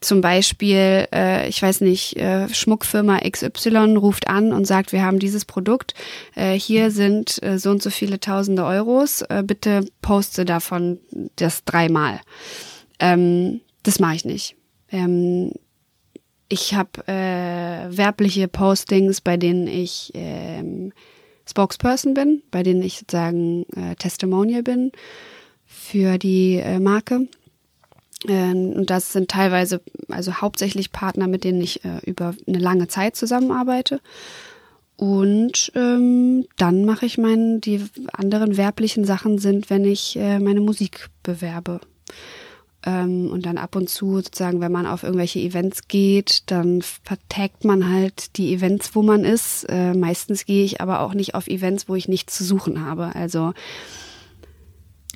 zum 0.00 0.20
Beispiel, 0.20 1.06
äh, 1.12 1.48
ich 1.48 1.60
weiß 1.60 1.80
nicht, 1.80 2.16
äh, 2.16 2.48
Schmuckfirma 2.48 3.20
XY 3.28 3.96
ruft 3.96 4.28
an 4.28 4.52
und 4.52 4.66
sagt, 4.66 4.92
wir 4.92 5.02
haben 5.02 5.18
dieses 5.18 5.44
Produkt, 5.44 5.94
äh, 6.34 6.58
hier 6.58 6.90
sind 6.90 7.42
äh, 7.42 7.58
so 7.58 7.70
und 7.70 7.82
so 7.82 7.90
viele 7.90 8.20
tausende 8.20 8.64
Euros, 8.64 9.22
äh, 9.22 9.42
bitte 9.44 9.86
poste 10.02 10.44
davon 10.44 10.98
das 11.36 11.64
dreimal. 11.64 12.20
Ähm, 13.00 13.60
das 13.82 13.98
mache 13.98 14.16
ich 14.16 14.24
nicht. 14.24 14.56
Ähm, 14.90 15.52
ich 16.48 16.74
habe 16.74 17.06
äh, 17.06 17.96
werbliche 17.96 18.48
Postings, 18.48 19.20
bei 19.20 19.36
denen 19.36 19.66
ich 19.66 20.12
ähm, 20.14 20.92
Spokesperson 21.46 22.14
bin, 22.14 22.42
bei 22.50 22.62
denen 22.62 22.82
ich 22.82 22.98
sozusagen 22.98 23.64
äh, 23.74 23.94
Testimonial 23.96 24.62
bin 24.62 24.92
für 25.66 26.18
die 26.18 26.56
äh, 26.56 26.78
Marke. 26.78 27.28
Ähm, 28.26 28.72
und 28.72 28.90
das 28.90 29.12
sind 29.12 29.30
teilweise, 29.30 29.80
also 30.08 30.34
hauptsächlich 30.34 30.92
Partner, 30.92 31.28
mit 31.28 31.44
denen 31.44 31.60
ich 31.60 31.84
äh, 31.84 32.00
über 32.04 32.34
eine 32.46 32.58
lange 32.58 32.88
Zeit 32.88 33.16
zusammenarbeite. 33.16 34.00
Und 34.96 35.70
ähm, 35.76 36.46
dann 36.56 36.84
mache 36.84 37.06
ich 37.06 37.18
meinen, 37.18 37.60
die 37.60 37.84
anderen 38.12 38.56
werblichen 38.56 39.04
Sachen 39.04 39.38
sind, 39.38 39.70
wenn 39.70 39.84
ich 39.84 40.16
äh, 40.16 40.40
meine 40.40 40.60
Musik 40.60 41.08
bewerbe. 41.22 41.80
Ähm, 42.84 43.30
und 43.30 43.46
dann 43.46 43.58
ab 43.58 43.76
und 43.76 43.88
zu 43.88 44.16
sozusagen, 44.16 44.60
wenn 44.60 44.72
man 44.72 44.86
auf 44.86 45.04
irgendwelche 45.04 45.38
Events 45.38 45.86
geht, 45.86 46.50
dann 46.50 46.82
vertagt 46.82 47.64
man 47.64 47.92
halt 47.92 48.36
die 48.36 48.52
Events, 48.52 48.96
wo 48.96 49.02
man 49.02 49.24
ist. 49.24 49.64
Äh, 49.68 49.94
meistens 49.94 50.46
gehe 50.46 50.64
ich 50.64 50.80
aber 50.80 51.00
auch 51.00 51.14
nicht 51.14 51.36
auf 51.36 51.46
Events, 51.46 51.88
wo 51.88 51.94
ich 51.94 52.08
nichts 52.08 52.36
zu 52.36 52.42
suchen 52.42 52.84
habe. 52.84 53.14
Also 53.14 53.52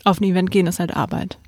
auf 0.05 0.21
ein 0.21 0.25
Event 0.25 0.53
gehen 0.53 0.69
ist 0.69 0.79
halt 0.79 0.95
Arbeit. 0.97 1.39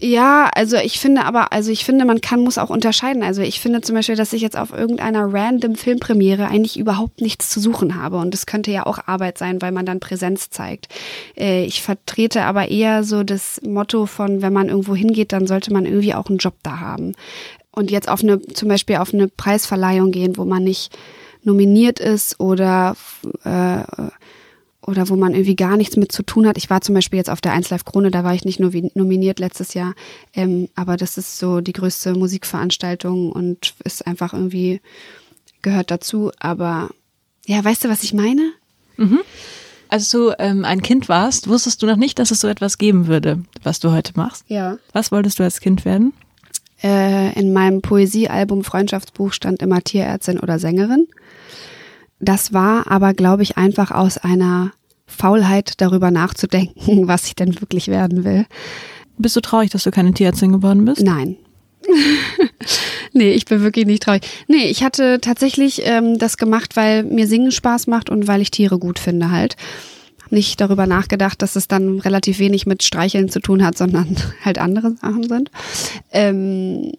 Ja, 0.00 0.50
also 0.54 0.76
ich 0.76 0.98
finde 0.98 1.24
aber, 1.24 1.52
also 1.52 1.70
ich 1.70 1.84
finde, 1.84 2.04
man 2.04 2.20
kann, 2.20 2.40
muss 2.40 2.58
auch 2.58 2.70
unterscheiden. 2.70 3.22
Also 3.22 3.42
ich 3.42 3.60
finde 3.60 3.80
zum 3.80 3.94
Beispiel, 3.94 4.16
dass 4.16 4.32
ich 4.32 4.42
jetzt 4.42 4.56
auf 4.56 4.72
irgendeiner 4.72 5.32
random 5.32 5.76
Filmpremiere 5.76 6.46
eigentlich 6.48 6.78
überhaupt 6.78 7.20
nichts 7.20 7.48
zu 7.48 7.60
suchen 7.60 7.94
habe. 7.94 8.16
Und 8.16 8.34
das 8.34 8.46
könnte 8.46 8.72
ja 8.72 8.86
auch 8.86 8.98
Arbeit 9.06 9.38
sein, 9.38 9.62
weil 9.62 9.72
man 9.72 9.86
dann 9.86 10.00
Präsenz 10.00 10.50
zeigt. 10.50 10.88
Äh, 11.36 11.64
ich 11.64 11.80
vertrete 11.80 12.42
aber 12.42 12.68
eher 12.68 13.04
so 13.04 13.22
das 13.22 13.60
Motto 13.64 14.06
von, 14.06 14.42
wenn 14.42 14.52
man 14.52 14.68
irgendwo 14.68 14.96
hingeht, 14.96 15.32
dann 15.32 15.46
sollte 15.46 15.72
man 15.72 15.86
irgendwie 15.86 16.14
auch 16.14 16.28
einen 16.28 16.38
Job 16.38 16.54
da 16.62 16.80
haben. 16.80 17.14
Und 17.70 17.90
jetzt 17.90 18.08
auf 18.08 18.22
eine, 18.22 18.40
zum 18.42 18.68
Beispiel 18.68 18.96
auf 18.96 19.14
eine 19.14 19.28
Preisverleihung 19.28 20.10
gehen, 20.10 20.36
wo 20.36 20.44
man 20.44 20.64
nicht 20.64 20.96
nominiert 21.44 22.00
ist 22.00 22.40
oder 22.40 22.96
äh, 23.44 23.82
oder 24.86 25.08
wo 25.08 25.16
man 25.16 25.32
irgendwie 25.32 25.56
gar 25.56 25.76
nichts 25.76 25.96
mit 25.96 26.12
zu 26.12 26.22
tun 26.22 26.46
hat. 26.46 26.56
Ich 26.58 26.70
war 26.70 26.80
zum 26.80 26.94
Beispiel 26.94 27.18
jetzt 27.18 27.30
auf 27.30 27.40
der 27.40 27.52
1 27.52 27.70
Live 27.70 27.84
Krone, 27.84 28.10
da 28.10 28.24
war 28.24 28.34
ich 28.34 28.44
nicht 28.44 28.60
nur 28.60 28.72
nominiert 28.94 29.38
letztes 29.38 29.74
Jahr, 29.74 29.94
ähm, 30.34 30.68
aber 30.74 30.96
das 30.96 31.18
ist 31.18 31.38
so 31.38 31.60
die 31.60 31.72
größte 31.72 32.14
Musikveranstaltung 32.14 33.32
und 33.32 33.74
ist 33.84 34.06
einfach 34.06 34.32
irgendwie 34.32 34.80
gehört 35.62 35.90
dazu. 35.90 36.30
Aber 36.38 36.90
ja, 37.46 37.64
weißt 37.64 37.84
du, 37.84 37.88
was 37.88 38.02
ich 38.02 38.14
meine? 38.14 38.52
Mhm. 38.96 39.20
Als 39.88 40.08
du 40.08 40.32
ähm, 40.38 40.64
ein 40.64 40.82
Kind 40.82 41.08
warst, 41.08 41.48
wusstest 41.48 41.82
du 41.82 41.86
noch 41.86 41.96
nicht, 41.96 42.18
dass 42.18 42.30
es 42.30 42.40
so 42.40 42.48
etwas 42.48 42.78
geben 42.78 43.06
würde, 43.06 43.42
was 43.62 43.80
du 43.80 43.92
heute 43.92 44.12
machst? 44.16 44.44
Ja. 44.48 44.78
Was 44.92 45.12
wolltest 45.12 45.38
du 45.38 45.42
als 45.42 45.60
Kind 45.60 45.84
werden? 45.84 46.12
Äh, 46.82 47.38
in 47.38 47.52
meinem 47.52 47.80
Poesiealbum 47.80 48.64
Freundschaftsbuch 48.64 49.32
stand 49.32 49.62
immer 49.62 49.82
Tierärztin 49.82 50.38
oder 50.38 50.58
Sängerin. 50.58 51.06
Das 52.24 52.52
war 52.52 52.90
aber, 52.90 53.14
glaube 53.14 53.42
ich, 53.42 53.56
einfach 53.56 53.90
aus 53.90 54.18
einer 54.18 54.72
Faulheit 55.06 55.74
darüber 55.80 56.10
nachzudenken, 56.10 57.06
was 57.08 57.26
ich 57.26 57.34
denn 57.34 57.60
wirklich 57.60 57.88
werden 57.88 58.24
will. 58.24 58.46
Bist 59.16 59.36
du 59.36 59.40
traurig, 59.40 59.70
dass 59.70 59.84
du 59.84 59.90
keine 59.90 60.12
Tierärztin 60.12 60.52
geworden 60.52 60.84
bist? 60.84 61.02
Nein. 61.02 61.36
nee, 63.12 63.32
ich 63.32 63.44
bin 63.44 63.60
wirklich 63.60 63.86
nicht 63.86 64.02
traurig. 64.02 64.22
Nee, 64.48 64.66
ich 64.66 64.82
hatte 64.82 65.20
tatsächlich 65.20 65.82
ähm, 65.84 66.18
das 66.18 66.36
gemacht, 66.36 66.76
weil 66.76 67.04
mir 67.04 67.28
Singen 67.28 67.52
Spaß 67.52 67.86
macht 67.86 68.10
und 68.10 68.26
weil 68.26 68.40
ich 68.40 68.50
Tiere 68.50 68.78
gut 68.78 68.98
finde 68.98 69.30
halt. 69.30 69.56
Nicht 70.30 70.60
darüber 70.60 70.86
nachgedacht, 70.86 71.42
dass 71.42 71.54
es 71.54 71.68
dann 71.68 72.00
relativ 72.00 72.38
wenig 72.38 72.66
mit 72.66 72.82
Streicheln 72.82 73.28
zu 73.28 73.40
tun 73.40 73.64
hat, 73.64 73.76
sondern 73.76 74.16
halt 74.44 74.58
andere 74.58 74.92
Sachen 74.96 75.28
sind. 75.28 75.50
Ähm, 76.10 76.92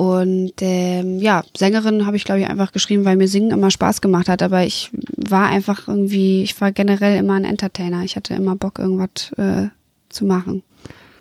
und 0.00 0.54
ähm, 0.62 1.18
ja, 1.18 1.42
Sängerin 1.54 2.06
habe 2.06 2.16
ich, 2.16 2.24
glaube 2.24 2.40
ich, 2.40 2.48
einfach 2.48 2.72
geschrieben, 2.72 3.04
weil 3.04 3.16
mir 3.16 3.28
Singen 3.28 3.50
immer 3.50 3.70
Spaß 3.70 4.00
gemacht 4.00 4.30
hat. 4.30 4.42
Aber 4.42 4.64
ich 4.64 4.90
war 5.14 5.48
einfach 5.48 5.88
irgendwie, 5.88 6.42
ich 6.42 6.58
war 6.58 6.72
generell 6.72 7.18
immer 7.18 7.34
ein 7.34 7.44
Entertainer. 7.44 8.02
Ich 8.02 8.16
hatte 8.16 8.32
immer 8.32 8.56
Bock, 8.56 8.78
irgendwas 8.78 9.30
äh, 9.36 9.68
zu 10.08 10.24
machen. 10.24 10.62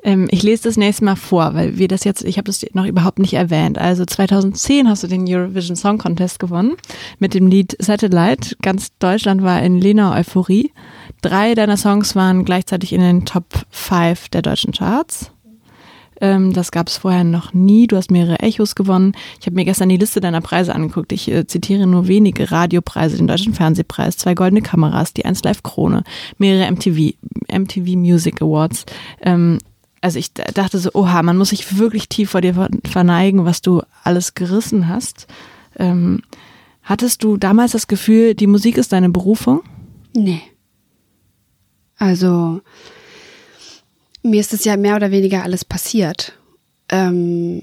Ähm, 0.02 0.30
ich 0.32 0.44
lese 0.44 0.64
das 0.64 0.78
nächste 0.78 1.04
Mal 1.04 1.18
vor, 1.18 1.56
weil 1.56 1.78
wir 1.78 1.90
das 1.90 2.06
jetzt, 2.06 2.24
ich 2.24 2.38
habe 2.38 2.46
das 2.46 2.66
noch 2.72 2.86
überhaupt 2.86 3.20
nicht 3.20 3.34
erwähnt. 3.34 3.78
Also 3.78 4.06
2010 4.06 4.88
hast 4.88 5.04
du 5.04 5.08
den 5.08 5.26
Eurovision 5.28 5.76
Song 5.76 5.98
Contest 5.98 6.40
gewonnen 6.40 6.78
mit 7.18 7.34
dem 7.34 7.48
Lied 7.48 7.76
Satellite. 7.80 8.56
Ganz 8.62 8.98
Deutschland 9.00 9.44
war 9.44 9.62
in 9.62 9.82
Lena 9.82 10.16
Euphorie. 10.18 10.72
Drei 11.22 11.54
deiner 11.54 11.76
Songs 11.76 12.16
waren 12.16 12.46
gleichzeitig 12.46 12.94
in 12.94 13.02
den 13.02 13.26
Top 13.26 13.66
5 13.72 14.30
der 14.30 14.42
deutschen 14.42 14.72
Charts. 14.72 15.34
Ähm, 16.22 16.54
das 16.54 16.72
gab 16.72 16.88
es 16.88 16.98
vorher 16.98 17.24
noch 17.24 17.54
nie. 17.54 17.88
Du 17.88 17.96
hast 17.96 18.12
mehrere 18.12 18.40
Echos 18.40 18.76
gewonnen. 18.76 19.14
Ich 19.40 19.46
habe 19.46 19.56
mir 19.56 19.66
gestern 19.66 19.90
die 19.90 19.98
Liste 19.98 20.20
deiner 20.20 20.42
Preise 20.42 20.76
angeguckt. 20.76 21.12
Ich 21.12 21.30
äh, 21.30 21.48
zitiere 21.48 21.88
nur 21.88 22.08
wenige 22.08 22.52
Radiopreise, 22.52 23.18
den 23.18 23.28
Deutschen 23.28 23.54
Fernsehpreis, 23.54 24.18
zwei 24.18 24.34
goldene 24.34 24.62
Kameras, 24.62 25.14
die 25.14 25.26
1 25.26 25.44
Live 25.44 25.64
Krone, 25.64 26.04
mehrere 26.38 26.72
MTV, 26.72 27.14
MTV 27.52 27.96
Music 27.96 28.42
Awards. 28.42 28.86
Ähm, 29.22 29.60
also 30.02 30.20
ich 30.20 30.34
dachte 30.34 30.80
so, 30.80 30.92
oha, 30.94 31.24
man 31.24 31.38
muss 31.38 31.50
sich 31.50 31.78
wirklich 31.78 32.08
tief 32.08 32.32
vor 32.32 32.42
dir 32.42 32.70
verneigen, 32.86 33.46
was 33.46 33.62
du 33.62 33.82
alles 34.04 34.34
gerissen 34.34 34.88
hast. 34.88 35.28
Ähm, 35.78 36.22
hattest 36.84 37.24
du 37.24 37.38
damals 37.38 37.74
das 37.74 37.88
Gefühl, 37.88 38.34
die 38.34 38.48
Musik 38.48 38.78
ist 38.78 38.94
deine 38.94 39.10
Berufung? 39.10 39.62
Nee. 40.16 40.42
Also 41.98 42.62
mir 44.24 44.40
ist 44.40 44.54
es 44.54 44.66
ja 44.66 44.78
mehr 44.78 44.96
oder 44.96 45.12
weniger 45.12 45.44
alles 45.44 45.66
passiert. 45.66 46.34
Ähm, 46.90 47.62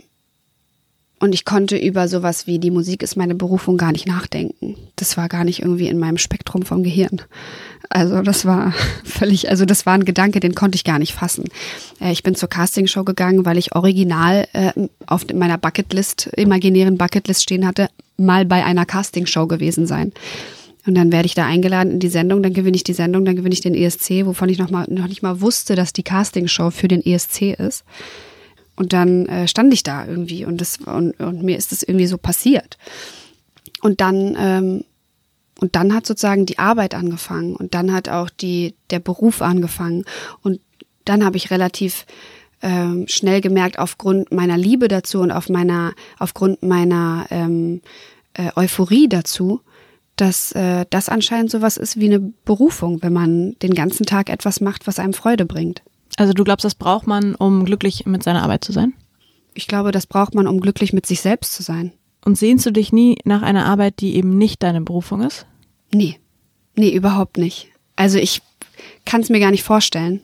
Und 1.19 1.35
ich 1.35 1.45
konnte 1.47 1.79
über 1.79 2.09
sowas 2.09 2.47
wie 2.47 2.59
die 2.59 2.71
Musik 2.71 3.03
ist 3.03 3.17
meine 3.17 3.35
Berufung 3.35 3.79
gar 3.79 3.93
nicht 3.93 4.07
nachdenken. 4.07 4.77
Das 4.97 5.17
war 5.17 5.29
gar 5.29 5.45
nicht 5.45 5.61
irgendwie 5.61 5.89
in 5.89 5.99
meinem 5.99 6.19
Spektrum 6.19 6.63
vom 6.63 6.83
Gehirn. 6.83 7.23
Also 7.89 8.21
das 8.21 8.45
war 8.45 8.75
völlig, 9.05 9.49
also 9.49 9.65
das 9.65 9.87
war 9.87 9.95
ein 9.95 10.05
Gedanke, 10.05 10.41
den 10.41 10.55
konnte 10.55 10.77
ich 10.77 10.85
gar 10.85 10.99
nicht 10.99 11.15
fassen. 11.15 11.45
Äh, 12.01 12.13
ich 12.13 12.23
bin 12.23 12.35
zur 12.35 12.51
Castingshow 12.51 13.05
gegangen, 13.05 13.47
weil 13.47 13.57
ich 13.59 13.75
original 13.75 14.47
äh, 14.53 14.73
auf 15.07 15.27
meiner 15.33 15.57
Bucketlist, 15.59 16.27
imaginären 16.37 16.99
Bucketlist 16.99 17.43
stehen 17.43 17.67
hatte, 17.67 17.89
mal 18.19 18.45
bei 18.45 18.65
einer 18.65 18.85
Castingshow 18.87 19.47
gewesen 19.47 19.87
sein. 19.87 20.13
Und 20.87 20.95
dann 20.95 21.11
werde 21.11 21.26
ich 21.26 21.34
da 21.34 21.45
eingeladen 21.45 21.93
in 21.93 22.01
die 22.01 22.09
Sendung, 22.09 22.43
dann 22.43 22.55
gewinne 22.55 22.76
ich 22.76 22.84
die 22.84 22.93
Sendung, 22.93 23.24
dann 23.24 23.37
gewinne 23.37 23.53
ich 23.53 23.61
den 23.61 23.74
ESC, 23.74 24.24
wovon 24.24 24.49
ich 24.49 24.59
noch, 24.59 24.70
mal, 24.70 24.87
noch 24.89 25.09
nicht 25.09 25.22
mal 25.22 25.41
wusste, 25.41 25.74
dass 25.74 25.93
die 25.93 26.05
Castingshow 26.05 26.70
für 26.70 26.89
den 26.89 27.05
ESC 27.05 27.55
ist. 27.59 27.84
Und 28.76 28.93
dann 28.93 29.26
äh, 29.26 29.49
stand 29.49 29.72
ich 29.72 29.82
da 29.82 30.07
irgendwie 30.07 30.45
und, 30.45 30.61
das, 30.61 30.78
und, 30.78 31.18
und 31.18 31.43
mir 31.43 31.57
ist 31.57 31.72
das 31.72 31.82
irgendwie 31.82 32.07
so 32.07 32.18
passiert. 32.18 32.78
Und 33.82 34.01
dann, 34.01 34.37
ähm, 34.39 34.84
und 35.61 35.74
dann 35.74 35.95
hat 35.95 36.07
sozusagen 36.07 36.47
die 36.47 36.59
Arbeit 36.59 36.95
angefangen 36.95 37.57
und 37.57 37.74
dann 37.74 37.93
hat 37.93 38.09
auch 38.09 38.30
die, 38.30 38.74
der 38.91 39.01
Beruf 39.01 39.43
angefangen. 39.43 40.05
Und 40.43 40.61
dann 41.05 41.24
habe 41.24 41.39
ich 41.39 41.51
relativ 41.51 42.07
ähm, 42.62 43.07
schnell 43.09 43.41
gemerkt, 43.41 43.78
aufgrund 43.78 44.32
meiner 44.32 44.59
Liebe 44.59 44.89
dazu 44.89 45.20
und 45.20 45.30
auf 45.30 45.49
meiner, 45.49 45.95
aufgrund 46.18 46.62
meiner 46.62 47.26
ähm, 47.30 47.80
äh, 48.34 48.51
Euphorie 48.55 49.09
dazu, 49.09 49.61
dass 50.17 50.53
äh, 50.53 50.87
das 50.91 51.09
anscheinend 51.09 51.51
sowas 51.51 51.77
ist 51.77 52.01
wie 52.01 52.07
eine 52.07 52.21
Berufung, 52.21 53.03
wenn 53.03 53.12
man 53.12 53.57
den 53.61 53.75
ganzen 53.75 54.07
Tag 54.07 54.31
etwas 54.31 54.61
macht, 54.61 54.87
was 54.87 54.99
einem 54.99 55.12
Freude 55.12 55.45
bringt. 55.45 55.83
Also 56.17 56.33
du 56.33 56.45
glaubst, 56.45 56.64
das 56.64 56.75
braucht 56.75 57.07
man, 57.07 57.35
um 57.35 57.64
glücklich 57.64 58.07
mit 58.07 58.23
seiner 58.23 58.43
Arbeit 58.43 58.64
zu 58.64 58.73
sein? 58.73 58.95
Ich 59.55 59.67
glaube, 59.67 59.93
das 59.93 60.07
braucht 60.07 60.35
man, 60.35 60.47
um 60.47 60.61
glücklich 60.61 60.93
mit 60.93 61.07
sich 61.07 61.21
selbst 61.21 61.53
zu 61.53 61.62
sein. 61.62 61.93
Und 62.25 62.37
sehnst 62.37 62.67
du 62.67 62.71
dich 62.71 62.93
nie 62.93 63.19
nach 63.25 63.43
einer 63.43 63.67
Arbeit, 63.67 64.01
die 64.01 64.17
eben 64.17 64.37
nicht 64.37 64.62
deine 64.62 64.81
Berufung 64.81 65.23
ist? 65.23 65.47
Nee. 65.93 66.19
Nee, 66.75 66.91
überhaupt 66.91 67.39
nicht. 67.39 67.69
Also 67.95 68.19
ich 68.19 68.43
kann 69.05 69.21
es 69.21 69.31
mir 69.31 69.41
gar 69.41 69.51
nicht 69.51 69.62
vorstellen. 69.62 70.23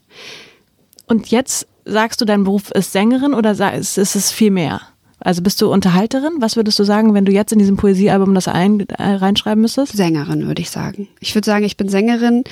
Und 1.07 1.31
jetzt 1.31 1.67
sagst 1.85 2.21
du, 2.21 2.25
dein 2.25 2.45
Beruf 2.45 2.71
ist 2.71 2.93
Sängerin 2.93 3.35
oder 3.35 3.53
ist 3.75 3.99
es 3.99 4.33
viel 4.33 4.51
mehr? 4.51 4.81
Also 5.25 5.43
bist 5.43 5.61
du 5.63 5.71
Unterhalterin? 5.71 6.33
Was 6.41 6.57
würdest 6.57 6.79
du 6.79 6.85
sagen, 6.85 7.15
wenn 7.15 7.25
du 7.25 7.33
jetzt 7.33 7.53
in 7.53 7.59
diesem 7.59 7.77
Poesiealbum 7.77 8.35
das 8.35 8.49
ein, 8.49 8.81
äh, 8.89 9.15
reinschreiben 9.15 9.61
müsstest? 9.63 9.97
Sängerin, 9.97 10.47
würde 10.47 10.63
ich 10.63 10.71
sagen. 10.71 11.09
Ich 11.21 11.35
würde 11.35 11.47
sagen, 11.47 11.65
ich 11.65 11.77
bin 11.77 11.89
Sängerin, 11.89 12.45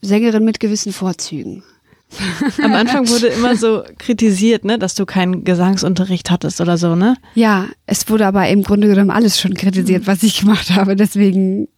Sängerin 0.00 0.44
mit 0.44 0.60
gewissen 0.60 0.92
Vorzügen. 0.92 1.62
Am 2.62 2.74
Anfang 2.74 3.08
wurde 3.08 3.28
immer 3.28 3.54
so 3.54 3.84
kritisiert, 3.98 4.64
ne, 4.64 4.78
dass 4.78 4.94
du 4.94 5.06
keinen 5.06 5.44
Gesangsunterricht 5.44 6.30
hattest 6.30 6.60
oder 6.60 6.76
so, 6.76 6.96
ne? 6.96 7.16
Ja, 7.34 7.66
es 7.86 8.08
wurde 8.08 8.26
aber 8.26 8.48
im 8.48 8.62
Grunde 8.64 8.88
genommen 8.88 9.10
alles 9.10 9.38
schon 9.38 9.54
kritisiert, 9.54 10.06
was 10.06 10.22
ich 10.22 10.40
gemacht 10.40 10.70
habe. 10.70 10.96
Deswegen 10.96 11.68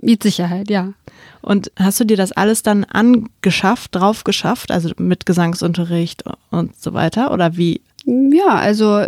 mit 0.00 0.22
Sicherheit, 0.22 0.70
ja. 0.70 0.92
Und 1.40 1.72
hast 1.76 1.98
du 1.98 2.04
dir 2.04 2.16
das 2.16 2.30
alles 2.30 2.62
dann 2.62 2.84
angeschafft, 2.84 3.94
drauf 3.94 4.22
geschafft, 4.22 4.70
also 4.70 4.90
mit 4.98 5.26
Gesangsunterricht 5.26 6.22
und 6.50 6.80
so 6.80 6.92
weiter? 6.92 7.32
Oder 7.32 7.56
wie? 7.56 7.80
Ja, 8.04 8.54
also 8.56 9.04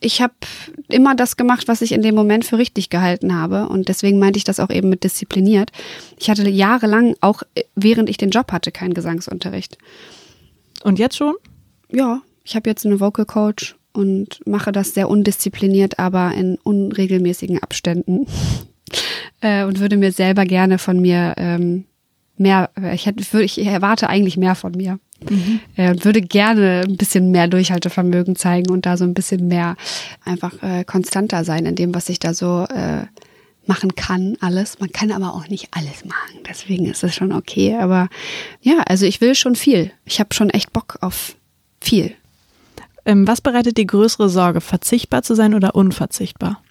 ich 0.00 0.20
habe 0.20 0.34
immer 0.88 1.14
das 1.14 1.36
gemacht, 1.36 1.68
was 1.68 1.82
ich 1.82 1.92
in 1.92 2.02
dem 2.02 2.14
Moment 2.14 2.44
für 2.44 2.58
richtig 2.58 2.90
gehalten 2.90 3.34
habe. 3.34 3.68
Und 3.68 3.88
deswegen 3.88 4.18
meinte 4.18 4.38
ich 4.38 4.44
das 4.44 4.60
auch 4.60 4.70
eben 4.70 4.88
mit 4.88 5.04
diszipliniert. 5.04 5.70
Ich 6.18 6.30
hatte 6.30 6.48
jahrelang, 6.48 7.14
auch 7.20 7.42
während 7.74 8.08
ich 8.08 8.16
den 8.16 8.30
Job 8.30 8.52
hatte, 8.52 8.72
keinen 8.72 8.94
Gesangsunterricht. 8.94 9.78
Und 10.82 10.98
jetzt 10.98 11.16
schon? 11.16 11.34
Ja, 11.90 12.22
ich 12.44 12.56
habe 12.56 12.68
jetzt 12.68 12.84
eine 12.84 13.00
Vocal 13.00 13.26
Coach 13.26 13.76
und 13.92 14.40
mache 14.46 14.72
das 14.72 14.94
sehr 14.94 15.08
undiszipliniert, 15.08 15.98
aber 15.98 16.32
in 16.32 16.56
unregelmäßigen 16.62 17.62
Abständen. 17.62 18.26
äh, 19.40 19.64
und 19.64 19.78
würde 19.80 19.96
mir 19.96 20.12
selber 20.12 20.44
gerne 20.44 20.78
von 20.78 21.00
mir 21.00 21.34
ähm, 21.36 21.84
mehr, 22.36 22.70
ich, 22.92 23.06
hätte, 23.06 23.42
ich 23.42 23.58
erwarte 23.58 24.08
eigentlich 24.08 24.36
mehr 24.36 24.54
von 24.54 24.72
mir. 24.72 24.98
Mhm. 25.30 25.60
Äh, 25.76 25.94
würde 26.04 26.20
gerne 26.20 26.82
ein 26.86 26.96
bisschen 26.96 27.30
mehr 27.30 27.48
Durchhaltevermögen 27.48 28.36
zeigen 28.36 28.70
und 28.70 28.86
da 28.86 28.96
so 28.96 29.04
ein 29.04 29.14
bisschen 29.14 29.48
mehr 29.48 29.76
einfach 30.24 30.62
äh, 30.62 30.84
konstanter 30.84 31.44
sein 31.44 31.66
in 31.66 31.74
dem, 31.74 31.94
was 31.94 32.08
ich 32.08 32.18
da 32.18 32.34
so 32.34 32.64
äh, 32.64 33.06
machen 33.66 33.94
kann, 33.94 34.36
alles. 34.40 34.80
Man 34.80 34.90
kann 34.90 35.12
aber 35.12 35.34
auch 35.34 35.48
nicht 35.48 35.68
alles 35.72 36.04
machen. 36.04 36.40
Deswegen 36.48 36.86
ist 36.86 37.04
es 37.04 37.14
schon 37.14 37.32
okay. 37.32 37.76
Aber 37.76 38.08
ja, 38.60 38.82
also 38.86 39.06
ich 39.06 39.20
will 39.20 39.34
schon 39.34 39.54
viel. 39.54 39.92
Ich 40.04 40.20
habe 40.20 40.34
schon 40.34 40.50
echt 40.50 40.72
Bock 40.72 40.98
auf 41.00 41.36
viel. 41.80 42.12
Ähm, 43.04 43.26
was 43.26 43.40
bereitet 43.40 43.76
die 43.78 43.86
größere 43.86 44.28
Sorge, 44.28 44.60
verzichtbar 44.60 45.22
zu 45.22 45.34
sein 45.34 45.54
oder 45.54 45.74
unverzichtbar? 45.74 46.62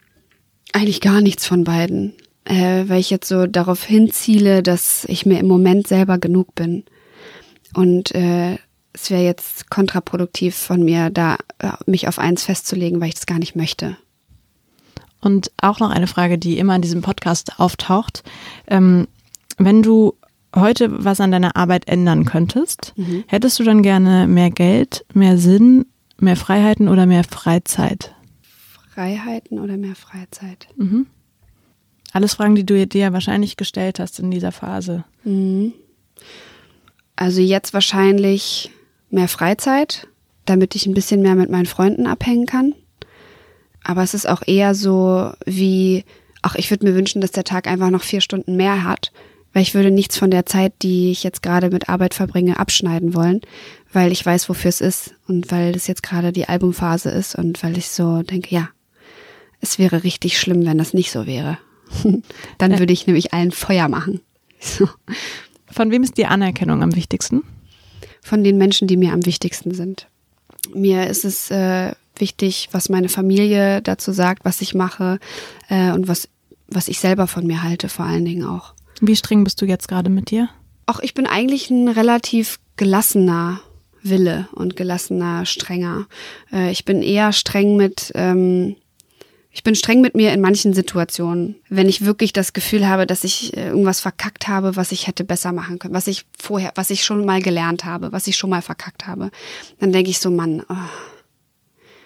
Eigentlich 0.74 1.02
gar 1.02 1.22
nichts 1.22 1.45
von 1.45 1.64
beiden. 1.64 2.14
Äh, 2.45 2.86
weil 2.88 2.99
ich 2.99 3.10
jetzt 3.10 3.28
so 3.28 3.45
darauf 3.45 3.84
hinziele, 3.84 4.64
dass 4.64 5.06
ich 5.06 5.26
mir 5.26 5.39
im 5.39 5.47
Moment 5.47 5.88
selber 5.88 6.18
genug 6.18 6.56
bin. 6.56 6.84
Und 7.74 8.14
äh, 8.14 8.58
es 8.94 9.10
wäre 9.10 9.24
jetzt 9.24 9.70
kontraproduktiv 9.70 10.56
von 10.56 10.84
mir, 10.84 11.10
da 11.10 11.38
äh, 11.60 11.72
mich 11.86 12.08
auf 12.08 12.20
eins 12.20 12.44
festzulegen, 12.44 13.00
weil 13.00 13.10
ich 13.10 13.16
das 13.16 13.26
gar 13.26 13.40
nicht 13.40 13.56
möchte. 13.56 13.98
Und 15.22 15.52
auch 15.62 15.80
noch 15.80 15.92
eine 15.92 16.08
Frage, 16.08 16.38
die 16.38 16.58
immer 16.58 16.76
in 16.76 16.82
diesem 16.82 17.02
Podcast 17.02 17.60
auftaucht. 17.60 18.24
Ähm, 18.68 19.08
wenn 19.58 19.84
du 19.84 20.16
heute 20.56 21.06
was 21.06 21.22
an 21.22 21.32
deiner 21.32 21.56
Arbeit 21.56 21.88
ändern 21.88 22.26
könntest, 22.26 22.94
mhm. 22.98 23.24
hättest 23.28 23.60
du 23.60 23.64
dann 23.64 23.84
gerne 23.84 24.28
mehr 24.28 24.50
Geld, 24.50 25.06
mehr 25.14 25.38
Sinn, 25.38 25.86
mehr 26.20 26.36
Freiheiten 26.36 26.90
oder 26.90 27.06
mehr 27.06 27.24
Freizeit? 27.24 28.14
Freiheiten 28.94 29.60
oder 29.60 29.78
mehr 29.78 29.96
Freizeit? 29.96 30.68
Mhm. 30.76 31.08
Alles 32.14 32.34
Fragen, 32.34 32.56
die 32.56 32.66
du 32.66 32.86
dir 32.86 33.14
wahrscheinlich 33.14 33.56
gestellt 33.56 34.00
hast 34.00 34.20
in 34.20 34.32
dieser 34.32 34.52
Phase. 34.52 35.06
Mhm. 35.24 35.74
Also 37.16 37.41
jetzt 37.41 37.74
wahrscheinlich 37.74 38.72
mehr 39.09 39.28
Freizeit, 39.28 40.07
damit 40.45 40.76
ich 40.76 40.86
ein 40.86 40.93
bisschen 40.93 41.22
mehr 41.22 41.36
mit 41.36 41.49
meinen 41.49 41.66
Freunden 41.66 42.07
abhängen 42.07 42.45
kann. 42.45 42.74
Aber 43.84 44.03
es 44.03 44.14
ist 44.14 44.28
auch 44.28 44.41
eher 44.45 44.76
so 44.76 45.32
wie, 45.45 46.03
ach, 46.41 46.55
ich 46.55 46.70
würde 46.70 46.86
mir 46.86 46.95
wünschen, 46.95 47.22
dass 47.22 47.32
der 47.32 47.43
Tag 47.43 47.68
einfach 47.68 47.89
noch 47.89 48.03
vier 48.03 48.22
Stunden 48.22 48.55
mehr 48.55 48.84
hat, 48.84 49.12
weil 49.53 49.64
ich 49.64 49.74
würde 49.74 49.91
nichts 49.91 50.18
von 50.18 50.32
der 50.32 50.45
Zeit, 50.45 50.74
die 50.82 51.12
ich 51.12 51.24
jetzt 51.24 51.41
gerade 51.41 51.70
mit 51.70 51.89
Arbeit 51.89 52.14
verbringe, 52.14 52.59
abschneiden 52.59 53.14
wollen, 53.14 53.41
weil 53.91 54.12
ich 54.12 54.26
weiß, 54.26 54.49
wofür 54.49 54.70
es 54.70 54.82
ist 54.82 55.16
und 55.28 55.51
weil 55.51 55.74
das 55.74 55.88
jetzt 55.88 56.03
gerade 56.03 56.32
die 56.32 56.47
Albumphase 56.47 57.09
ist 57.09 57.36
und 57.36 57.62
weil 57.64 57.78
ich 57.78 57.89
so 57.89 58.22
denke, 58.22 58.53
ja, 58.53 58.70
es 59.59 59.78
wäre 59.78 60.03
richtig 60.03 60.39
schlimm, 60.39 60.66
wenn 60.66 60.78
das 60.78 60.93
nicht 60.93 61.12
so 61.12 61.26
wäre. 61.28 61.57
Dann 62.57 62.80
würde 62.80 62.93
ich 62.93 63.07
nämlich 63.07 63.34
allen 63.34 63.51
Feuer 63.51 63.88
machen. 63.88 64.22
So. 64.64 64.88
Von 65.72 65.92
wem 65.92 66.04
ist 66.04 66.18
die 66.18 66.26
Anerkennung 66.26 66.84
am 66.84 66.96
wichtigsten? 66.96 67.44
Von 68.22 68.44
den 68.44 68.58
Menschen, 68.58 68.88
die 68.88 68.98
mir 68.98 69.14
am 69.14 69.26
wichtigsten 69.26 69.74
sind. 69.74 70.08
Mir 70.74 71.08
ist 71.08 71.26
es 71.26 71.50
äh, 71.50 71.94
wichtig, 72.16 72.70
was 72.72 72.90
meine 72.90 73.10
Familie 73.10 73.82
dazu 73.82 74.12
sagt, 74.12 74.46
was 74.46 74.62
ich 74.62 74.74
mache 74.74 75.20
äh, 75.70 75.92
und 75.92 76.08
was, 76.08 76.30
was 76.68 76.88
ich 76.88 77.00
selber 77.00 77.28
von 77.28 77.48
mir 77.48 77.64
halte, 77.64 77.90
vor 77.90 78.06
allen 78.06 78.26
Dingen 78.26 78.46
auch. 78.46 78.74
Wie 79.02 79.16
streng 79.16 79.44
bist 79.44 79.62
du 79.62 79.66
jetzt 79.66 79.88
gerade 79.88 80.10
mit 80.10 80.30
dir? 80.30 80.50
Auch 80.86 81.00
ich 81.00 81.14
bin 81.14 81.26
eigentlich 81.26 81.70
ein 81.70 81.88
relativ 81.88 82.60
gelassener 82.76 83.62
Wille 84.04 84.48
und 84.54 84.76
gelassener, 84.76 85.46
strenger. 85.46 86.08
Äh, 86.52 86.72
ich 86.72 86.86
bin 86.86 87.02
eher 87.02 87.34
streng 87.34 87.76
mit 87.78 88.12
ähm, 88.16 88.76
ich 89.54 89.64
bin 89.64 89.76
streng 89.76 89.99
mit 89.99 90.16
mir 90.16 90.32
in 90.32 90.39
manchen 90.39 90.74
Situationen, 90.74 91.56
wenn 91.68 91.89
ich 91.89 92.06
wirklich 92.06 92.32
das 92.32 92.54
Gefühl 92.54 92.88
habe, 92.88 93.06
dass 93.06 93.24
ich 93.24 93.56
äh, 93.58 93.68
irgendwas 93.68 93.99
verkackt 93.99 94.47
habe, 94.47 94.76
was 94.76 94.91
ich 94.91 95.08
hätte 95.08 95.24
besser 95.24 95.52
machen 95.52 95.78
können, 95.78 95.93
was 95.93 96.08
ich 96.08 96.26
vorher, 96.39 96.72
was 96.76 96.89
ich 96.89 97.04
schon 97.04 97.26
mal 97.26 97.41
gelernt 97.41 97.84
habe, 97.84 98.12
was 98.14 98.28
ich 98.28 98.38
schon 98.38 98.49
mal 98.49 98.62
verkackt 98.62 99.08
habe. 99.08 99.30
Dann 99.80 99.91
denke 99.91 100.10
ich 100.10 100.20
so, 100.20 100.32
Mann, 100.32 100.64
oh, 100.70 100.76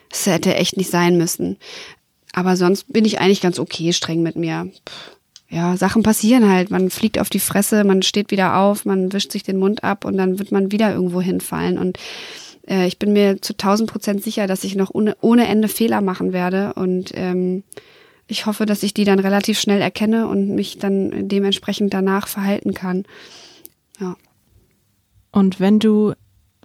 das 0.09 0.25
hätte 0.25 0.55
echt 0.55 0.77
nicht 0.77 0.89
sein 0.89 1.17
müssen. 1.17 1.57
Aber 2.33 2.57
sonst 2.57 2.91
bin 2.91 3.05
ich 3.05 3.19
eigentlich 3.19 3.41
ganz 3.41 3.59
okay 3.59 3.93
streng 3.93 4.23
mit 4.23 4.35
mir. 4.35 4.71
Ja, 5.49 5.77
Sachen 5.77 6.03
passieren 6.03 6.49
halt. 6.49 6.71
Man 6.71 6.89
fliegt 6.89 7.19
auf 7.19 7.29
die 7.29 7.39
Fresse, 7.39 7.83
man 7.83 8.01
steht 8.01 8.31
wieder 8.31 8.57
auf, 8.57 8.85
man 8.85 9.13
wischt 9.13 9.31
sich 9.31 9.43
den 9.43 9.57
Mund 9.57 9.83
ab 9.83 10.03
und 10.03 10.17
dann 10.17 10.39
wird 10.39 10.51
man 10.51 10.71
wieder 10.71 10.91
irgendwo 10.91 11.21
hinfallen. 11.21 11.77
Und 11.77 11.99
äh, 12.67 12.87
ich 12.87 12.99
bin 12.99 13.13
mir 13.13 13.41
zu 13.41 13.55
tausend 13.55 13.89
Prozent 13.89 14.23
sicher, 14.23 14.47
dass 14.47 14.63
ich 14.63 14.75
noch 14.75 14.93
ohne, 14.93 15.15
ohne 15.21 15.47
Ende 15.47 15.67
Fehler 15.67 16.01
machen 16.01 16.33
werde 16.33 16.73
und 16.73 17.11
ähm, 17.15 17.63
ich 18.27 18.45
hoffe, 18.45 18.65
dass 18.65 18.83
ich 18.83 18.93
die 18.93 19.03
dann 19.03 19.19
relativ 19.19 19.59
schnell 19.59 19.81
erkenne 19.81 20.27
und 20.27 20.55
mich 20.55 20.79
dann 20.79 21.27
dementsprechend 21.27 21.93
danach 21.93 22.27
verhalten 22.27 22.73
kann. 22.73 23.03
Ja. 23.99 24.15
Und 25.31 25.59
wenn 25.59 25.79
du, 25.79 26.13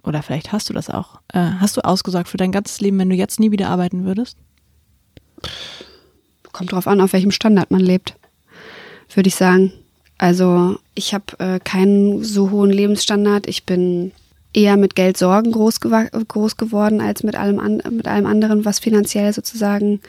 oder 0.03 0.23
vielleicht 0.23 0.51
hast 0.51 0.69
du 0.69 0.73
das 0.73 0.89
auch, 0.89 1.19
äh, 1.33 1.39
hast 1.59 1.77
du 1.77 1.81
ausgesorgt 1.81 2.29
für 2.29 2.37
dein 2.37 2.51
ganzes 2.51 2.81
Leben, 2.81 2.97
wenn 2.97 3.09
du 3.09 3.15
jetzt 3.15 3.39
nie 3.39 3.51
wieder 3.51 3.69
arbeiten 3.69 4.05
würdest? 4.05 4.37
Kommt 6.51 6.71
drauf 6.71 6.87
an, 6.87 6.99
auf 6.99 7.13
welchem 7.13 7.31
Standard 7.31 7.69
man 7.69 7.81
lebt, 7.81 8.15
würde 9.13 9.27
ich 9.27 9.35
sagen. 9.35 9.71
Also 10.17 10.77
ich 10.95 11.13
habe 11.13 11.39
äh, 11.39 11.59
keinen 11.59 12.23
so 12.23 12.49
hohen 12.49 12.71
Lebensstandard. 12.71 13.47
Ich 13.47 13.65
bin 13.65 14.11
eher 14.53 14.77
mit 14.77 14.95
Geldsorgen 14.95 15.51
groß, 15.51 15.79
groß 15.79 16.57
geworden 16.57 17.01
als 17.01 17.23
mit 17.23 17.35
allem, 17.35 17.59
an, 17.59 17.81
mit 17.89 18.07
allem 18.07 18.25
anderen, 18.25 18.65
was 18.65 18.79
finanziell 18.79 19.31
sozusagen, 19.33 20.01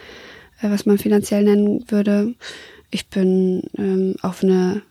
äh, 0.60 0.70
was 0.70 0.86
man 0.86 0.98
finanziell 0.98 1.44
nennen 1.44 1.84
würde. 1.88 2.34
Ich 2.90 3.06
bin 3.06 3.62
ähm, 3.78 4.16
auf 4.22 4.42
eine 4.42 4.82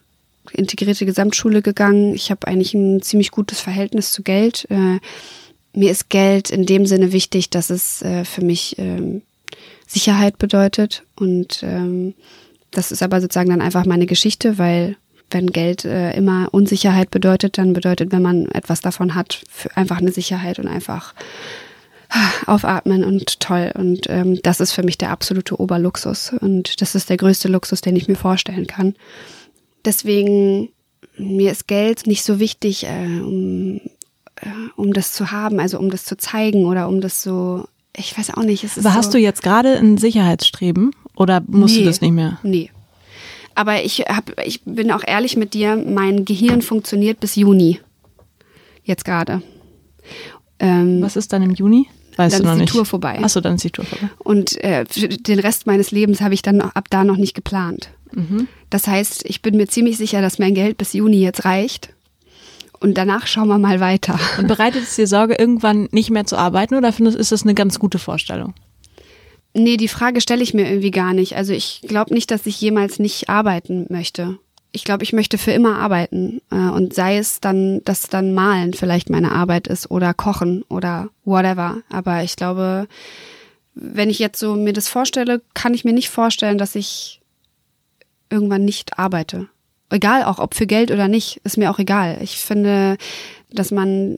integrierte 0.53 1.05
Gesamtschule 1.05 1.61
gegangen. 1.61 2.15
Ich 2.15 2.31
habe 2.31 2.47
eigentlich 2.47 2.73
ein 2.73 3.01
ziemlich 3.01 3.31
gutes 3.31 3.59
Verhältnis 3.59 4.11
zu 4.11 4.23
Geld. 4.23 4.67
Äh, 4.69 4.99
mir 5.73 5.91
ist 5.91 6.09
Geld 6.09 6.49
in 6.49 6.65
dem 6.65 6.85
Sinne 6.85 7.13
wichtig, 7.13 7.49
dass 7.49 7.69
es 7.69 8.01
äh, 8.01 8.25
für 8.25 8.43
mich 8.43 8.77
ähm, 8.77 9.21
Sicherheit 9.87 10.37
bedeutet. 10.37 11.03
Und 11.15 11.61
ähm, 11.63 12.13
das 12.71 12.91
ist 12.91 13.03
aber 13.03 13.21
sozusagen 13.21 13.49
dann 13.49 13.61
einfach 13.61 13.85
meine 13.85 14.05
Geschichte, 14.05 14.57
weil 14.57 14.95
wenn 15.31 15.47
Geld 15.47 15.85
äh, 15.85 16.13
immer 16.13 16.49
Unsicherheit 16.51 17.11
bedeutet, 17.11 17.57
dann 17.57 17.73
bedeutet, 17.73 18.11
wenn 18.11 18.21
man 18.21 18.45
etwas 18.51 18.81
davon 18.81 19.15
hat, 19.15 19.43
einfach 19.75 19.97
eine 19.97 20.11
Sicherheit 20.11 20.59
und 20.59 20.67
einfach 20.67 21.13
aufatmen 22.45 23.03
und 23.03 23.39
toll. 23.39 23.71
Und 23.73 24.07
ähm, 24.09 24.39
das 24.43 24.59
ist 24.59 24.73
für 24.73 24.83
mich 24.83 24.97
der 24.97 25.11
absolute 25.11 25.59
Oberluxus. 25.59 26.33
Und 26.39 26.81
das 26.81 26.95
ist 26.95 27.09
der 27.09 27.17
größte 27.17 27.47
Luxus, 27.47 27.81
den 27.81 27.95
ich 27.95 28.07
mir 28.07 28.15
vorstellen 28.15 28.67
kann. 28.67 28.95
Deswegen, 29.85 30.69
mir 31.17 31.51
ist 31.51 31.67
Geld 31.67 32.07
nicht 32.07 32.23
so 32.23 32.39
wichtig, 32.39 32.85
äh, 32.85 33.21
um, 33.21 33.77
äh, 34.35 34.47
um 34.75 34.93
das 34.93 35.13
zu 35.13 35.31
haben, 35.31 35.59
also 35.59 35.79
um 35.79 35.89
das 35.89 36.03
zu 36.03 36.17
zeigen 36.17 36.65
oder 36.65 36.87
um 36.87 37.01
das 37.01 37.23
so, 37.23 37.65
ich 37.95 38.17
weiß 38.17 38.33
auch 38.33 38.43
nicht. 38.43 38.63
Es 38.63 38.77
ist 38.77 38.85
Aber 38.85 38.93
so, 38.93 38.99
hast 38.99 39.13
du 39.13 39.17
jetzt 39.17 39.43
gerade 39.43 39.77
ein 39.77 39.97
Sicherheitsstreben 39.97 40.91
oder 41.15 41.41
musst 41.47 41.75
nee, 41.75 41.81
du 41.81 41.85
das 41.85 42.01
nicht 42.01 42.11
mehr? 42.11 42.39
Nee. 42.43 42.71
Aber 43.55 43.83
ich, 43.83 43.99
hab, 44.01 44.39
ich 44.45 44.61
bin 44.63 44.91
auch 44.91 45.03
ehrlich 45.05 45.35
mit 45.37 45.53
dir, 45.53 45.75
mein 45.75 46.25
Gehirn 46.25 46.61
funktioniert 46.61 47.19
bis 47.19 47.35
Juni. 47.35 47.79
Jetzt 48.83 49.05
gerade. 49.05 49.41
Ähm, 50.59 51.01
Was 51.01 51.15
ist 51.15 51.33
dann 51.33 51.43
im 51.43 51.51
Juni? 51.51 51.87
Weißt 52.17 52.35
dann 52.35 52.41
du 52.41 52.45
noch 52.47 52.53
ist 52.53 52.57
die 52.57 52.61
nicht. 52.63 52.73
Tour 52.73 52.85
vorbei. 52.85 53.19
Achso, 53.21 53.41
dann 53.41 53.55
ist 53.55 53.63
die 53.63 53.71
Tour 53.71 53.85
vorbei. 53.85 54.09
Und 54.19 54.61
äh, 54.63 54.85
den 54.85 55.39
Rest 55.39 55.65
meines 55.65 55.91
Lebens 55.91 56.21
habe 56.21 56.33
ich 56.33 56.41
dann 56.41 56.61
ab 56.61 56.87
da 56.89 57.03
noch 57.03 57.17
nicht 57.17 57.33
geplant. 57.33 57.89
Mhm. 58.13 58.47
Das 58.69 58.87
heißt, 58.87 59.23
ich 59.25 59.41
bin 59.41 59.57
mir 59.57 59.67
ziemlich 59.67 59.97
sicher, 59.97 60.21
dass 60.21 60.39
mein 60.39 60.53
Geld 60.53 60.77
bis 60.77 60.93
Juni 60.93 61.21
jetzt 61.21 61.45
reicht. 61.45 61.93
Und 62.79 62.97
danach 62.97 63.27
schauen 63.27 63.47
wir 63.47 63.59
mal 63.59 63.79
weiter. 63.79 64.19
Und 64.39 64.47
bereitet 64.47 64.83
es 64.83 64.95
dir 64.95 65.07
Sorge, 65.07 65.35
irgendwann 65.37 65.87
nicht 65.91 66.09
mehr 66.09 66.25
zu 66.25 66.35
arbeiten 66.37 66.75
oder 66.75 66.91
findest 66.91 67.17
ist 67.17 67.31
das 67.31 67.43
eine 67.43 67.53
ganz 67.53 67.79
gute 67.79 67.99
Vorstellung? 67.99 68.53
Nee, 69.53 69.77
die 69.77 69.87
Frage 69.87 70.21
stelle 70.21 70.43
ich 70.43 70.53
mir 70.53 70.67
irgendwie 70.67 70.91
gar 70.91 71.13
nicht. 71.13 71.35
Also 71.35 71.53
ich 71.53 71.81
glaube 71.85 72.13
nicht, 72.13 72.31
dass 72.31 72.45
ich 72.45 72.59
jemals 72.61 72.99
nicht 72.99 73.29
arbeiten 73.29 73.85
möchte. 73.89 74.37
Ich 74.71 74.85
glaube, 74.85 75.03
ich 75.03 75.11
möchte 75.11 75.37
für 75.37 75.51
immer 75.51 75.77
arbeiten. 75.77 76.41
Äh, 76.49 76.55
Und 76.55 76.93
sei 76.93 77.17
es 77.17 77.41
dann, 77.41 77.83
dass 77.83 78.03
dann 78.03 78.33
Malen 78.33 78.73
vielleicht 78.73 79.09
meine 79.09 79.33
Arbeit 79.33 79.67
ist 79.67 79.91
oder 79.91 80.13
Kochen 80.13 80.63
oder 80.69 81.09
whatever. 81.25 81.77
Aber 81.89 82.23
ich 82.23 82.37
glaube, 82.37 82.87
wenn 83.73 84.09
ich 84.09 84.19
jetzt 84.19 84.39
so 84.39 84.55
mir 84.55 84.73
das 84.73 84.87
vorstelle, 84.87 85.41
kann 85.53 85.73
ich 85.73 85.83
mir 85.83 85.93
nicht 85.93 86.09
vorstellen, 86.09 86.57
dass 86.57 86.75
ich 86.75 87.19
irgendwann 88.29 88.63
nicht 88.63 88.97
arbeite. 88.97 89.47
Egal 89.89 90.23
auch, 90.23 90.39
ob 90.39 90.55
für 90.55 90.67
Geld 90.67 90.91
oder 90.91 91.09
nicht, 91.09 91.41
ist 91.43 91.57
mir 91.57 91.69
auch 91.69 91.79
egal. 91.79 92.19
Ich 92.21 92.37
finde, 92.37 92.97
dass 93.49 93.71
man, 93.71 94.17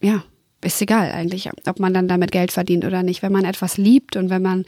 ja, 0.00 0.24
ist 0.62 0.80
egal 0.80 1.12
eigentlich, 1.12 1.50
ob 1.66 1.78
man 1.78 1.94
dann 1.94 2.08
damit 2.08 2.32
Geld 2.32 2.52
verdient 2.52 2.84
oder 2.84 3.02
nicht. 3.02 3.22
Wenn 3.22 3.32
man 3.32 3.44
etwas 3.44 3.76
liebt 3.76 4.16
und 4.16 4.30
wenn 4.30 4.42
man 4.42 4.64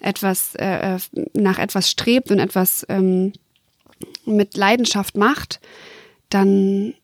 etwas 0.00 0.54
äh, 0.56 0.98
nach 1.32 1.58
etwas 1.58 1.90
strebt 1.90 2.30
und 2.30 2.38
etwas 2.38 2.86
ähm, 2.88 3.32
mit 4.24 4.56
Leidenschaft 4.56 5.16
macht, 5.16 5.60
dann 6.30 6.94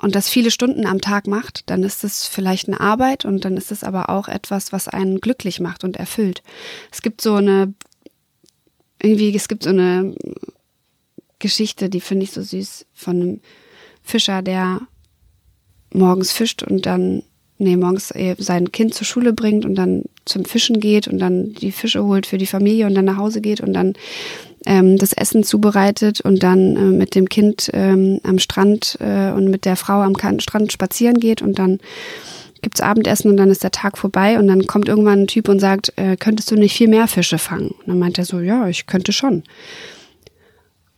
und 0.00 0.14
das 0.14 0.30
viele 0.30 0.50
Stunden 0.50 0.86
am 0.86 1.02
Tag 1.02 1.26
macht, 1.26 1.68
dann 1.68 1.82
ist 1.82 2.04
es 2.04 2.26
vielleicht 2.26 2.68
eine 2.68 2.80
Arbeit 2.80 3.26
und 3.26 3.44
dann 3.44 3.58
ist 3.58 3.70
es 3.70 3.84
aber 3.84 4.08
auch 4.08 4.28
etwas, 4.28 4.72
was 4.72 4.88
einen 4.88 5.20
glücklich 5.20 5.60
macht 5.60 5.84
und 5.84 5.96
erfüllt. 5.96 6.42
Es 6.90 7.02
gibt 7.02 7.20
so 7.20 7.34
eine 7.34 7.74
irgendwie, 9.02 9.34
es 9.34 9.48
gibt 9.48 9.64
so 9.64 9.70
eine 9.70 10.14
Geschichte, 11.38 11.88
die 11.88 12.00
finde 12.00 12.24
ich 12.24 12.32
so 12.32 12.42
süß, 12.42 12.86
von 12.92 13.16
einem 13.16 13.40
Fischer, 14.02 14.42
der 14.42 14.80
morgens 15.92 16.32
fischt 16.32 16.62
und 16.62 16.86
dann, 16.86 17.22
nee, 17.60 17.76
morgens 17.76 18.10
äh, 18.10 18.34
sein 18.38 18.72
Kind 18.72 18.94
zur 18.94 19.06
Schule 19.06 19.32
bringt 19.32 19.64
und 19.64 19.74
dann 19.74 20.04
zum 20.24 20.44
Fischen 20.44 20.80
geht 20.80 21.06
und 21.06 21.18
dann 21.18 21.52
die 21.54 21.72
Fische 21.72 22.04
holt 22.04 22.26
für 22.26 22.38
die 22.38 22.46
Familie 22.46 22.86
und 22.86 22.94
dann 22.94 23.04
nach 23.04 23.16
Hause 23.16 23.40
geht 23.40 23.60
und 23.60 23.72
dann 23.72 23.94
ähm, 24.66 24.96
das 24.96 25.12
Essen 25.12 25.44
zubereitet 25.44 26.20
und 26.20 26.42
dann 26.42 26.76
äh, 26.76 26.80
mit 26.80 27.14
dem 27.14 27.28
Kind 27.28 27.70
ähm, 27.72 28.20
am 28.24 28.38
Strand 28.38 28.98
äh, 29.00 29.30
und 29.30 29.48
mit 29.48 29.64
der 29.64 29.76
Frau 29.76 30.00
am 30.02 30.14
Strand 30.40 30.72
spazieren 30.72 31.20
geht 31.20 31.42
und 31.42 31.58
dann 31.58 31.78
gibt's 32.62 32.80
Abendessen 32.80 33.30
und 33.30 33.36
dann 33.36 33.50
ist 33.50 33.62
der 33.62 33.70
Tag 33.70 33.96
vorbei 33.96 34.38
und 34.38 34.48
dann 34.48 34.66
kommt 34.66 34.88
irgendwann 34.88 35.22
ein 35.22 35.26
Typ 35.26 35.48
und 35.48 35.60
sagt, 35.60 35.92
äh, 35.96 36.16
könntest 36.16 36.50
du 36.50 36.56
nicht 36.56 36.76
viel 36.76 36.88
mehr 36.88 37.08
Fische 37.08 37.38
fangen? 37.38 37.68
Und 37.68 37.88
dann 37.88 37.98
meint 37.98 38.18
er 38.18 38.24
so, 38.24 38.40
ja, 38.40 38.68
ich 38.68 38.86
könnte 38.86 39.12
schon. 39.12 39.44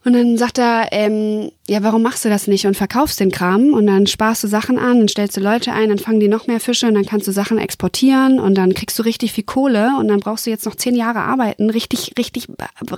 Und 0.05 0.15
dann 0.15 0.37
sagt 0.37 0.59
er, 0.59 0.89
ähm, 0.91 1.53
ja, 1.69 1.83
warum 1.85 2.03
machst 2.03 2.25
du 2.25 2.29
das 2.29 2.49
nicht 2.49 2.67
und 2.67 2.77
verkaufst 2.77 3.21
den 3.21 3.31
Kram 3.31 3.73
und 3.73 3.87
dann 3.87 4.09
sparst 4.09 4.43
du 4.43 4.49
Sachen 4.49 4.77
an 4.77 5.01
und 5.01 5.11
stellst 5.11 5.37
du 5.37 5.41
Leute 5.41 5.73
ein, 5.73 5.91
dann 5.91 5.99
fangen 5.99 6.19
die 6.19 6.27
noch 6.27 6.49
mehr 6.49 6.59
Fische 6.59 6.89
und 6.89 6.95
dann 6.95 7.07
kannst 7.07 7.29
du 7.29 7.33
Sachen 7.33 7.59
exportieren 7.59 8.41
und 8.41 8.57
dann 8.57 8.75
kriegst 8.75 8.99
du 8.99 9.05
richtig 9.05 9.33
viel 9.33 9.45
Kohle 9.45 9.93
und 10.01 10.09
dann 10.09 10.19
brauchst 10.19 10.45
du 10.45 10.51
jetzt 10.51 10.67
noch 10.67 10.75
zehn 10.75 10.97
Jahre 10.97 11.21
arbeiten, 11.21 11.71
richtig, 11.71 12.15
richtig, 12.19 12.49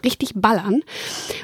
richtig 0.02 0.32
ballern 0.34 0.82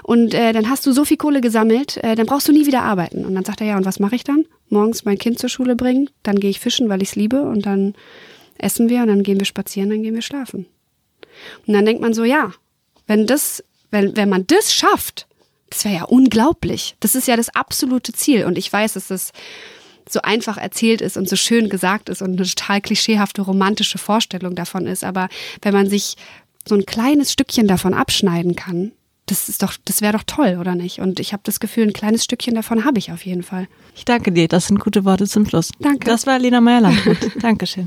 und 0.02 0.32
äh, 0.32 0.54
dann 0.54 0.70
hast 0.70 0.86
du 0.86 0.92
so 0.92 1.04
viel 1.04 1.18
Kohle 1.18 1.42
gesammelt, 1.42 1.98
äh, 1.98 2.14
dann 2.14 2.24
brauchst 2.24 2.48
du 2.48 2.52
nie 2.52 2.66
wieder 2.66 2.82
arbeiten. 2.82 3.26
Und 3.26 3.34
dann 3.34 3.44
sagt 3.44 3.60
er, 3.60 3.66
ja, 3.66 3.76
und 3.76 3.84
was 3.84 4.00
mache 4.00 4.14
ich 4.14 4.24
dann? 4.24 4.46
Morgens 4.70 5.04
mein 5.04 5.18
Kind 5.18 5.38
zur 5.38 5.50
Schule 5.50 5.76
bringen, 5.76 6.08
dann 6.22 6.40
gehe 6.40 6.50
ich 6.50 6.60
fischen, 6.60 6.88
weil 6.88 7.02
ich 7.02 7.10
es 7.10 7.16
liebe 7.16 7.42
und 7.42 7.66
dann 7.66 7.94
essen 8.56 8.88
wir 8.88 9.02
und 9.02 9.08
dann 9.08 9.22
gehen 9.22 9.38
wir 9.38 9.46
spazieren, 9.46 9.90
dann 9.90 10.02
gehen 10.02 10.14
wir 10.14 10.22
schlafen. 10.22 10.66
Und 11.66 11.74
dann 11.74 11.84
denkt 11.84 12.00
man 12.00 12.14
so, 12.14 12.24
ja, 12.24 12.52
wenn 13.06 13.26
das, 13.26 13.62
wenn, 13.90 14.16
wenn 14.16 14.28
man 14.28 14.46
das 14.46 14.72
schafft, 14.72 15.26
das 15.70 15.84
wäre 15.84 15.94
ja 15.94 16.04
unglaublich. 16.04 16.96
Das 17.00 17.14
ist 17.14 17.28
ja 17.28 17.36
das 17.36 17.48
absolute 17.54 18.12
Ziel. 18.12 18.44
Und 18.44 18.58
ich 18.58 18.72
weiß, 18.72 18.94
dass 18.94 19.08
das 19.08 19.30
so 20.08 20.20
einfach 20.22 20.58
erzählt 20.58 21.00
ist 21.00 21.16
und 21.16 21.28
so 21.28 21.36
schön 21.36 21.68
gesagt 21.68 22.08
ist 22.08 22.20
und 22.20 22.32
eine 22.36 22.46
total 22.46 22.80
klischeehafte 22.80 23.42
romantische 23.42 23.98
Vorstellung 23.98 24.54
davon 24.54 24.86
ist. 24.86 25.04
Aber 25.04 25.28
wenn 25.62 25.72
man 25.72 25.88
sich 25.88 26.16
so 26.68 26.74
ein 26.74 26.84
kleines 26.86 27.32
Stückchen 27.32 27.68
davon 27.68 27.94
abschneiden 27.94 28.56
kann, 28.56 28.92
das 29.26 29.48
ist 29.48 29.62
doch, 29.62 29.74
das 29.84 30.00
wäre 30.00 30.14
doch 30.14 30.24
toll, 30.26 30.58
oder 30.60 30.74
nicht? 30.74 30.98
Und 30.98 31.20
ich 31.20 31.32
habe 31.32 31.42
das 31.44 31.60
Gefühl, 31.60 31.84
ein 31.84 31.92
kleines 31.92 32.24
Stückchen 32.24 32.54
davon 32.54 32.84
habe 32.84 32.98
ich 32.98 33.12
auf 33.12 33.24
jeden 33.24 33.44
Fall. 33.44 33.68
Ich 33.94 34.04
danke 34.04 34.32
dir. 34.32 34.48
Das 34.48 34.66
sind 34.66 34.80
gute 34.80 35.04
Worte 35.04 35.26
zum 35.26 35.46
Schluss. 35.46 35.70
Danke. 35.78 36.06
Das 36.06 36.26
war 36.26 36.38
Lena 36.38 36.60
Meyer-Landrut. 36.60 37.30
Dankeschön. 37.42 37.86